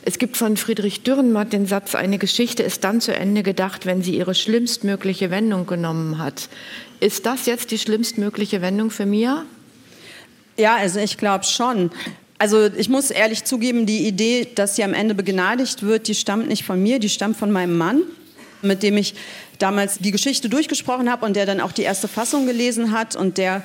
Es 0.05 0.20
gibt 0.20 0.38
von 0.38 0.55
Friedrich 0.55 1.03
Dürrenmatt 1.03 1.51
den 1.51 1.66
Satz, 1.66 1.95
eine 1.95 2.18
Geschichte 2.18 2.64
ist 2.64 2.86
dann 2.86 3.01
zu 3.01 3.14
Ende 3.14 3.43
gedacht, 3.43 3.86
wenn 3.86 4.03
sie 4.03 4.16
ihre 4.16 4.34
schlimmstmögliche 4.34 5.32
Wendung 5.32 5.66
genommen 5.66 6.18
hat. 6.18 6.47
Ist 7.01 7.26
das 7.26 7.45
jetzt 7.45 7.72
die 7.72 7.78
schlimmstmögliche 7.78 8.61
Wendung 8.61 8.89
für 8.89 9.05
Mia? 9.05 9.43
Ja, 10.55 10.78
also 10.78 10.97
ich 11.01 11.18
glaube 11.18 11.43
schon. 11.43 11.91
Also 12.38 12.68
ich 12.68 12.88
muss 12.88 13.11
ehrlich 13.11 13.43
zugeben, 13.43 13.86
die 13.86 14.07
Idee, 14.07 14.47
dass 14.55 14.78
sie 14.78 14.86
am 14.86 14.93
Ende 14.93 15.14
begnadigt 15.14 15.84
wird, 15.84 16.07
die 16.07 16.16
stammt 16.16 16.47
nicht 16.47 16.64
von 16.64 16.82
mir, 16.82 16.99
die 16.99 17.09
stammt 17.09 17.36
von 17.36 17.51
meinem 17.51 17.78
Mann 17.78 18.03
mit 18.64 18.84
dem 18.84 18.97
ich 18.97 19.16
damals 19.59 19.99
die 19.99 20.11
Geschichte 20.11 20.49
durchgesprochen 20.49 21.11
habe 21.11 21.26
und 21.26 21.36
der 21.36 21.45
dann 21.45 21.61
auch 21.61 21.72
die 21.72 21.84
erste 21.84 22.07
Fassung 22.07 22.45
gelesen 22.45 22.91
hat 22.91 23.16
und 23.16 23.38
der 23.38 23.64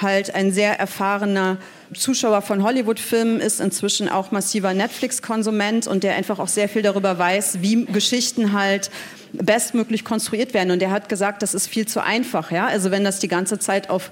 halt 0.00 0.34
ein 0.34 0.52
sehr 0.52 0.78
erfahrener 0.78 1.58
Zuschauer 1.94 2.42
von 2.42 2.62
Hollywood-Filmen 2.62 3.40
ist, 3.40 3.60
inzwischen 3.60 4.08
auch 4.08 4.30
massiver 4.30 4.72
Netflix-Konsument 4.74 5.86
und 5.86 6.04
der 6.04 6.14
einfach 6.14 6.38
auch 6.38 6.48
sehr 6.48 6.68
viel 6.68 6.82
darüber 6.82 7.18
weiß, 7.18 7.58
wie 7.62 7.84
Geschichten 7.84 8.52
halt 8.52 8.90
bestmöglich 9.32 10.04
konstruiert 10.04 10.54
werden. 10.54 10.70
Und 10.70 10.80
der 10.80 10.90
hat 10.90 11.08
gesagt, 11.08 11.42
das 11.42 11.54
ist 11.54 11.66
viel 11.66 11.86
zu 11.86 12.02
einfach. 12.02 12.50
Ja? 12.50 12.66
Also 12.66 12.90
wenn 12.90 13.04
das 13.04 13.18
die 13.18 13.28
ganze 13.28 13.58
Zeit 13.58 13.90
auf 13.90 14.10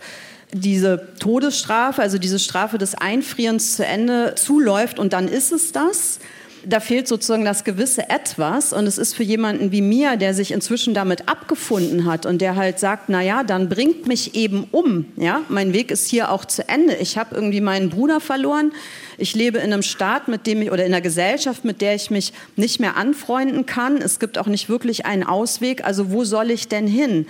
diese 0.53 1.09
Todesstrafe, 1.21 2.03
also 2.03 2.19
diese 2.19 2.39
Strafe 2.39 2.79
des 2.79 2.95
Einfrierens 2.95 3.77
zu 3.77 3.85
Ende 3.85 4.35
zuläuft 4.35 4.99
und 4.99 5.13
dann 5.13 5.29
ist 5.29 5.53
es 5.53 5.73
das, 5.73 6.21
da 6.65 6.81
fehlt 6.81 7.09
sozusagen 7.09 7.45
das 7.45 7.65
gewisse 7.65 8.09
Etwas. 8.11 8.73
Und 8.73 8.87
es 8.87 8.99
ist 8.99 9.15
für 9.15 9.23
jemanden 9.23 9.73
wie 9.73 9.83
mir, 9.83 10.17
der 10.17 10.35
sich 10.35 10.53
inzwischen 10.53 10.95
damit 10.95 11.29
abgefunden 11.29 12.05
hat 12.05 12.27
und 12.27 12.41
der 12.41 12.57
halt 12.57 12.79
sagt, 12.79 13.09
na 13.09 13.23
ja, 13.23 13.45
dann 13.45 13.69
bringt 13.69 14.07
mich 14.07 14.35
eben 14.35 14.67
um. 14.71 15.07
Ja, 15.17 15.43
mein 15.49 15.73
Weg 15.73 15.91
ist 15.91 16.09
hier 16.09 16.31
auch 16.31 16.45
zu 16.45 16.69
Ende. 16.69 16.97
Ich 16.97 17.19
habe 17.19 17.35
irgendwie 17.35 17.61
meinen 17.61 17.91
Bruder 17.91 18.21
verloren. 18.21 18.73
Ich 19.17 19.35
lebe 19.35 19.59
in 19.59 19.73
einem 19.73 19.83
Staat, 19.83 20.29
mit 20.29 20.47
dem 20.47 20.63
ich 20.63 20.71
oder 20.71 20.85
in 20.85 20.93
einer 20.93 21.01
Gesellschaft, 21.01 21.65
mit 21.65 21.81
der 21.81 21.95
ich 21.95 22.11
mich 22.11 22.33
nicht 22.57 22.81
mehr 22.81 22.97
anfreunden 22.97 23.67
kann. 23.67 23.99
Es 23.99 24.19
gibt 24.19 24.39
auch 24.39 24.47
nicht 24.47 24.69
wirklich 24.69 25.07
einen 25.07 25.25
Ausweg. 25.25 25.85
Also 25.85 26.11
wo 26.11 26.25
soll 26.25 26.51
ich 26.51 26.69
denn 26.69 26.87
hin? 26.87 27.27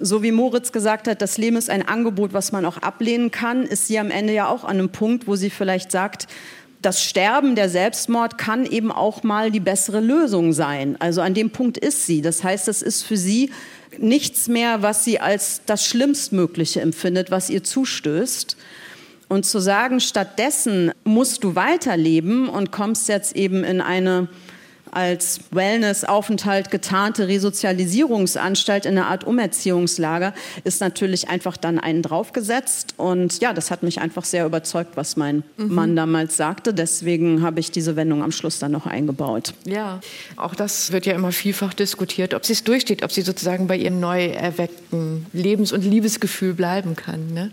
so 0.00 0.22
wie 0.24 0.32
Moritz 0.32 0.72
gesagt 0.72 1.06
hat, 1.08 1.22
das 1.22 1.38
Leben 1.38 1.56
ist 1.56 1.70
ein 1.70 1.86
Angebot, 1.86 2.32
was 2.32 2.52
man 2.52 2.64
auch 2.64 2.78
ablehnen 2.78 3.30
kann, 3.30 3.62
ist 3.62 3.86
sie 3.86 3.98
am 3.98 4.10
Ende 4.10 4.32
ja 4.32 4.48
auch 4.48 4.64
an 4.64 4.78
einem 4.78 4.88
Punkt, 4.88 5.26
wo 5.26 5.36
sie 5.36 5.50
vielleicht 5.50 5.92
sagt, 5.92 6.26
das 6.84 7.02
Sterben, 7.02 7.54
der 7.54 7.68
Selbstmord 7.68 8.36
kann 8.36 8.66
eben 8.66 8.92
auch 8.92 9.22
mal 9.22 9.50
die 9.50 9.60
bessere 9.60 10.00
Lösung 10.00 10.52
sein. 10.52 10.96
Also 11.00 11.20
an 11.22 11.34
dem 11.34 11.50
Punkt 11.50 11.78
ist 11.78 12.06
sie. 12.06 12.20
Das 12.20 12.44
heißt, 12.44 12.68
es 12.68 12.82
ist 12.82 13.02
für 13.02 13.16
sie 13.16 13.50
nichts 13.98 14.48
mehr, 14.48 14.82
was 14.82 15.04
sie 15.04 15.20
als 15.20 15.62
das 15.66 15.86
Schlimmstmögliche 15.86 16.80
empfindet, 16.80 17.30
was 17.30 17.48
ihr 17.48 17.64
zustößt. 17.64 18.56
Und 19.28 19.46
zu 19.46 19.58
sagen, 19.58 20.00
stattdessen 20.00 20.92
musst 21.04 21.44
du 21.44 21.54
weiterleben 21.54 22.48
und 22.48 22.70
kommst 22.70 23.08
jetzt 23.08 23.34
eben 23.34 23.64
in 23.64 23.80
eine 23.80 24.28
als 24.94 25.40
Wellness-Aufenthalt 25.50 26.70
getarnte 26.70 27.28
Resozialisierungsanstalt 27.28 28.86
in 28.86 28.96
einer 28.96 29.08
Art 29.08 29.24
Umerziehungslager, 29.24 30.34
ist 30.64 30.80
natürlich 30.80 31.28
einfach 31.28 31.56
dann 31.56 31.78
einen 31.78 32.02
draufgesetzt. 32.02 32.94
Und 32.96 33.40
ja, 33.40 33.52
das 33.52 33.70
hat 33.70 33.82
mich 33.82 34.00
einfach 34.00 34.24
sehr 34.24 34.46
überzeugt, 34.46 34.96
was 34.96 35.16
mein 35.16 35.42
mhm. 35.56 35.74
Mann 35.74 35.96
damals 35.96 36.36
sagte. 36.36 36.74
Deswegen 36.74 37.42
habe 37.42 37.60
ich 37.60 37.70
diese 37.70 37.96
Wendung 37.96 38.22
am 38.22 38.32
Schluss 38.32 38.58
dann 38.58 38.72
noch 38.72 38.86
eingebaut. 38.86 39.54
Ja, 39.64 40.00
auch 40.36 40.54
das 40.54 40.92
wird 40.92 41.06
ja 41.06 41.14
immer 41.14 41.32
vielfach 41.32 41.74
diskutiert, 41.74 42.34
ob 42.34 42.46
sie 42.46 42.52
es 42.52 42.64
durchsteht, 42.64 43.02
ob 43.02 43.12
sie 43.12 43.22
sozusagen 43.22 43.66
bei 43.66 43.76
ihrem 43.76 44.00
neu 44.00 44.26
erweckten 44.26 45.26
Lebens- 45.32 45.72
und 45.72 45.82
Liebesgefühl 45.82 46.54
bleiben 46.54 46.96
kann. 46.96 47.32
Ne? 47.32 47.50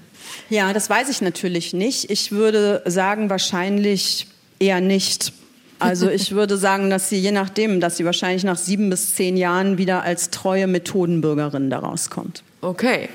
Ja, 0.50 0.74
das 0.74 0.90
weiß 0.90 1.10
ich 1.10 1.22
natürlich 1.22 1.74
nicht. 1.74 2.10
Ich 2.10 2.32
würde 2.32 2.82
sagen, 2.86 3.30
wahrscheinlich 3.30 4.28
eher 4.60 4.82
nicht. 4.82 5.34
Also 5.82 6.10
ich 6.10 6.34
würde 6.34 6.58
sagen, 6.58 6.90
dass 6.90 7.10
sie 7.10 7.18
je 7.18 7.32
nachdem, 7.32 7.80
dass 7.80 7.98
sie 7.98 8.06
wahrscheinlich 8.06 8.44
nach 8.44 8.58
sieben 8.58 8.90
bis 8.90 9.16
zehn 9.16 9.36
Jahren 9.36 9.78
wieder 9.78 10.04
als 10.04 10.30
treue 10.30 10.68
Methodenbürgerin 10.68 11.70
da 11.70 11.80
rauskommt. 11.80 12.44
Okay, 12.62 13.10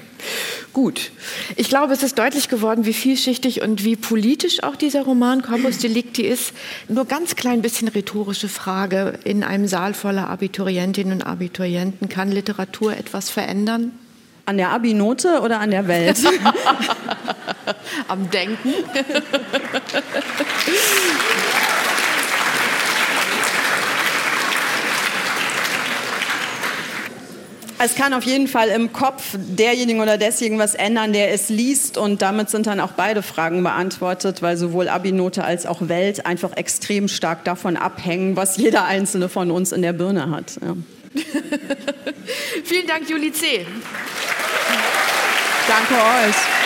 gut. 0.73 1.12
Ich 1.55 1.69
glaube, 1.69 1.93
es 1.93 2.03
ist 2.03 2.19
deutlich 2.19 2.49
geworden, 2.49 2.85
wie 2.85 2.93
vielschichtig 2.93 3.62
und 3.62 3.85
wie 3.85 3.95
politisch 3.95 4.64
auch 4.64 4.75
dieser 4.75 5.03
Roman 5.03 5.43
Corpus 5.43 5.79
Delicti 5.79 6.23
ist. 6.23 6.53
Nur 6.89 7.05
ganz 7.05 7.37
klein 7.37 7.62
bisschen 7.62 7.87
rhetorische 7.87 8.49
Frage. 8.49 9.21
In 9.23 9.45
einem 9.45 9.69
Saal 9.69 9.95
voller 9.95 10.29
Abiturientinnen 10.29 11.12
und 11.12 11.23
Abiturienten 11.23 12.09
kann 12.09 12.33
Literatur 12.33 12.97
etwas 12.97 13.31
verändern? 13.31 13.93
An 14.47 14.57
der 14.57 14.71
Abi-Note 14.71 15.41
oder 15.43 15.61
an 15.61 15.71
der 15.71 15.87
Welt? 15.87 16.19
Am 18.09 18.29
Denken. 18.31 18.75
Es 27.79 27.95
kann 27.95 28.14
auf 28.14 28.24
jeden 28.24 28.49
Fall 28.49 28.68
im 28.68 28.93
Kopf 28.93 29.35
derjenigen 29.35 30.01
oder 30.01 30.16
desjenigen 30.16 30.59
was 30.59 30.74
ändern, 30.74 31.12
der 31.12 31.33
es 31.33 31.51
liest. 31.51 31.99
Und 31.99 32.22
damit 32.22 32.49
sind 32.49 32.66
dann 32.66 32.81
auch 32.81 32.93
beide 32.93 33.22
Fragen 33.22 33.62
beantwortet, 33.62 34.41
weil 34.41 34.57
sowohl 34.57 34.89
Abi-Note 34.89 35.45
als 35.45 35.66
auch 35.66 35.89
Welt 35.89 36.24
einfach 36.24 36.57
extrem 36.57 37.09
stark 37.09 37.45
davon 37.45 37.77
abhängen, 37.77 38.37
was 38.37 38.57
jeder 38.57 38.87
einzelne 38.87 39.29
von 39.29 39.51
uns 39.51 39.72
in 39.72 39.83
der 39.83 39.93
Birne 39.93 40.31
hat. 40.31 40.55
Ja. 40.62 40.74
Vielen 42.64 42.87
Dank, 42.87 43.09
Juli 43.11 43.33
C. 43.33 43.66
Danke 45.68 45.95
euch. 45.95 46.66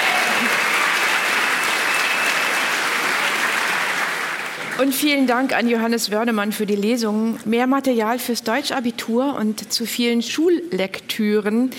Und 4.81 4.95
vielen 4.95 5.27
Dank 5.27 5.55
an 5.55 5.69
Johannes 5.69 6.11
Wörnemann 6.11 6.53
für 6.53 6.65
die 6.65 6.75
Lesung. 6.75 7.39
Mehr 7.45 7.67
Material 7.67 8.19
fürs 8.19 8.45
Deutschabitur 8.45 9.37
und 9.37 9.71
zu 9.71 9.85
vielen 9.85 10.23
Schullektüren 10.23 11.71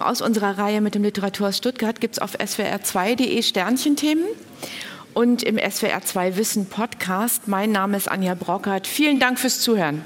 aus 0.00 0.20
unserer 0.20 0.58
Reihe 0.58 0.80
mit 0.80 0.96
dem 0.96 1.04
Literatur 1.04 1.52
Stuttgart 1.52 2.00
gibt 2.00 2.14
es 2.14 2.18
auf 2.18 2.34
swr2.de 2.34 3.40
Sternchenthemen 3.44 4.24
und 5.14 5.44
im 5.44 5.56
SWR2 5.56 6.34
Wissen 6.34 6.66
Podcast. 6.66 7.46
Mein 7.46 7.70
Name 7.70 7.96
ist 7.96 8.10
Anja 8.10 8.34
Brockert. 8.34 8.88
Vielen 8.88 9.20
Dank 9.20 9.38
fürs 9.38 9.60
Zuhören. 9.60 10.02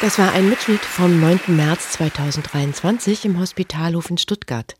Das 0.00 0.18
war 0.18 0.32
ein 0.32 0.48
Mitschnitt 0.48 0.80
vom 0.80 1.20
9. 1.20 1.40
März 1.48 1.92
2023 1.92 3.26
im 3.26 3.38
Hospitalhof 3.38 4.08
in 4.08 4.16
Stuttgart. 4.16 4.74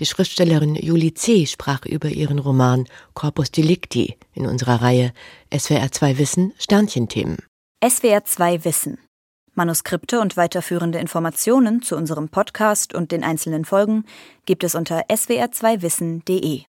Die 0.00 0.06
Schriftstellerin 0.06 0.74
Julie 0.74 1.14
C. 1.14 1.46
sprach 1.46 1.86
über 1.86 2.08
ihren 2.08 2.40
Roman 2.40 2.88
Corpus 3.14 3.52
Delicti 3.52 4.16
in 4.34 4.44
unserer 4.44 4.82
Reihe 4.82 5.12
SWR 5.56 5.92
2 5.92 6.18
Wissen 6.18 6.52
Sternchenthemen. 6.58 7.36
SWR 7.88 8.24
2 8.24 8.64
Wissen. 8.64 8.98
Manuskripte 9.54 10.18
und 10.20 10.36
weiterführende 10.36 10.98
Informationen 10.98 11.80
zu 11.80 11.96
unserem 11.96 12.28
Podcast 12.28 12.92
und 12.92 13.12
den 13.12 13.22
einzelnen 13.22 13.64
Folgen 13.64 14.04
gibt 14.46 14.64
es 14.64 14.74
unter 14.74 15.02
swr2wissen.de. 15.08 16.62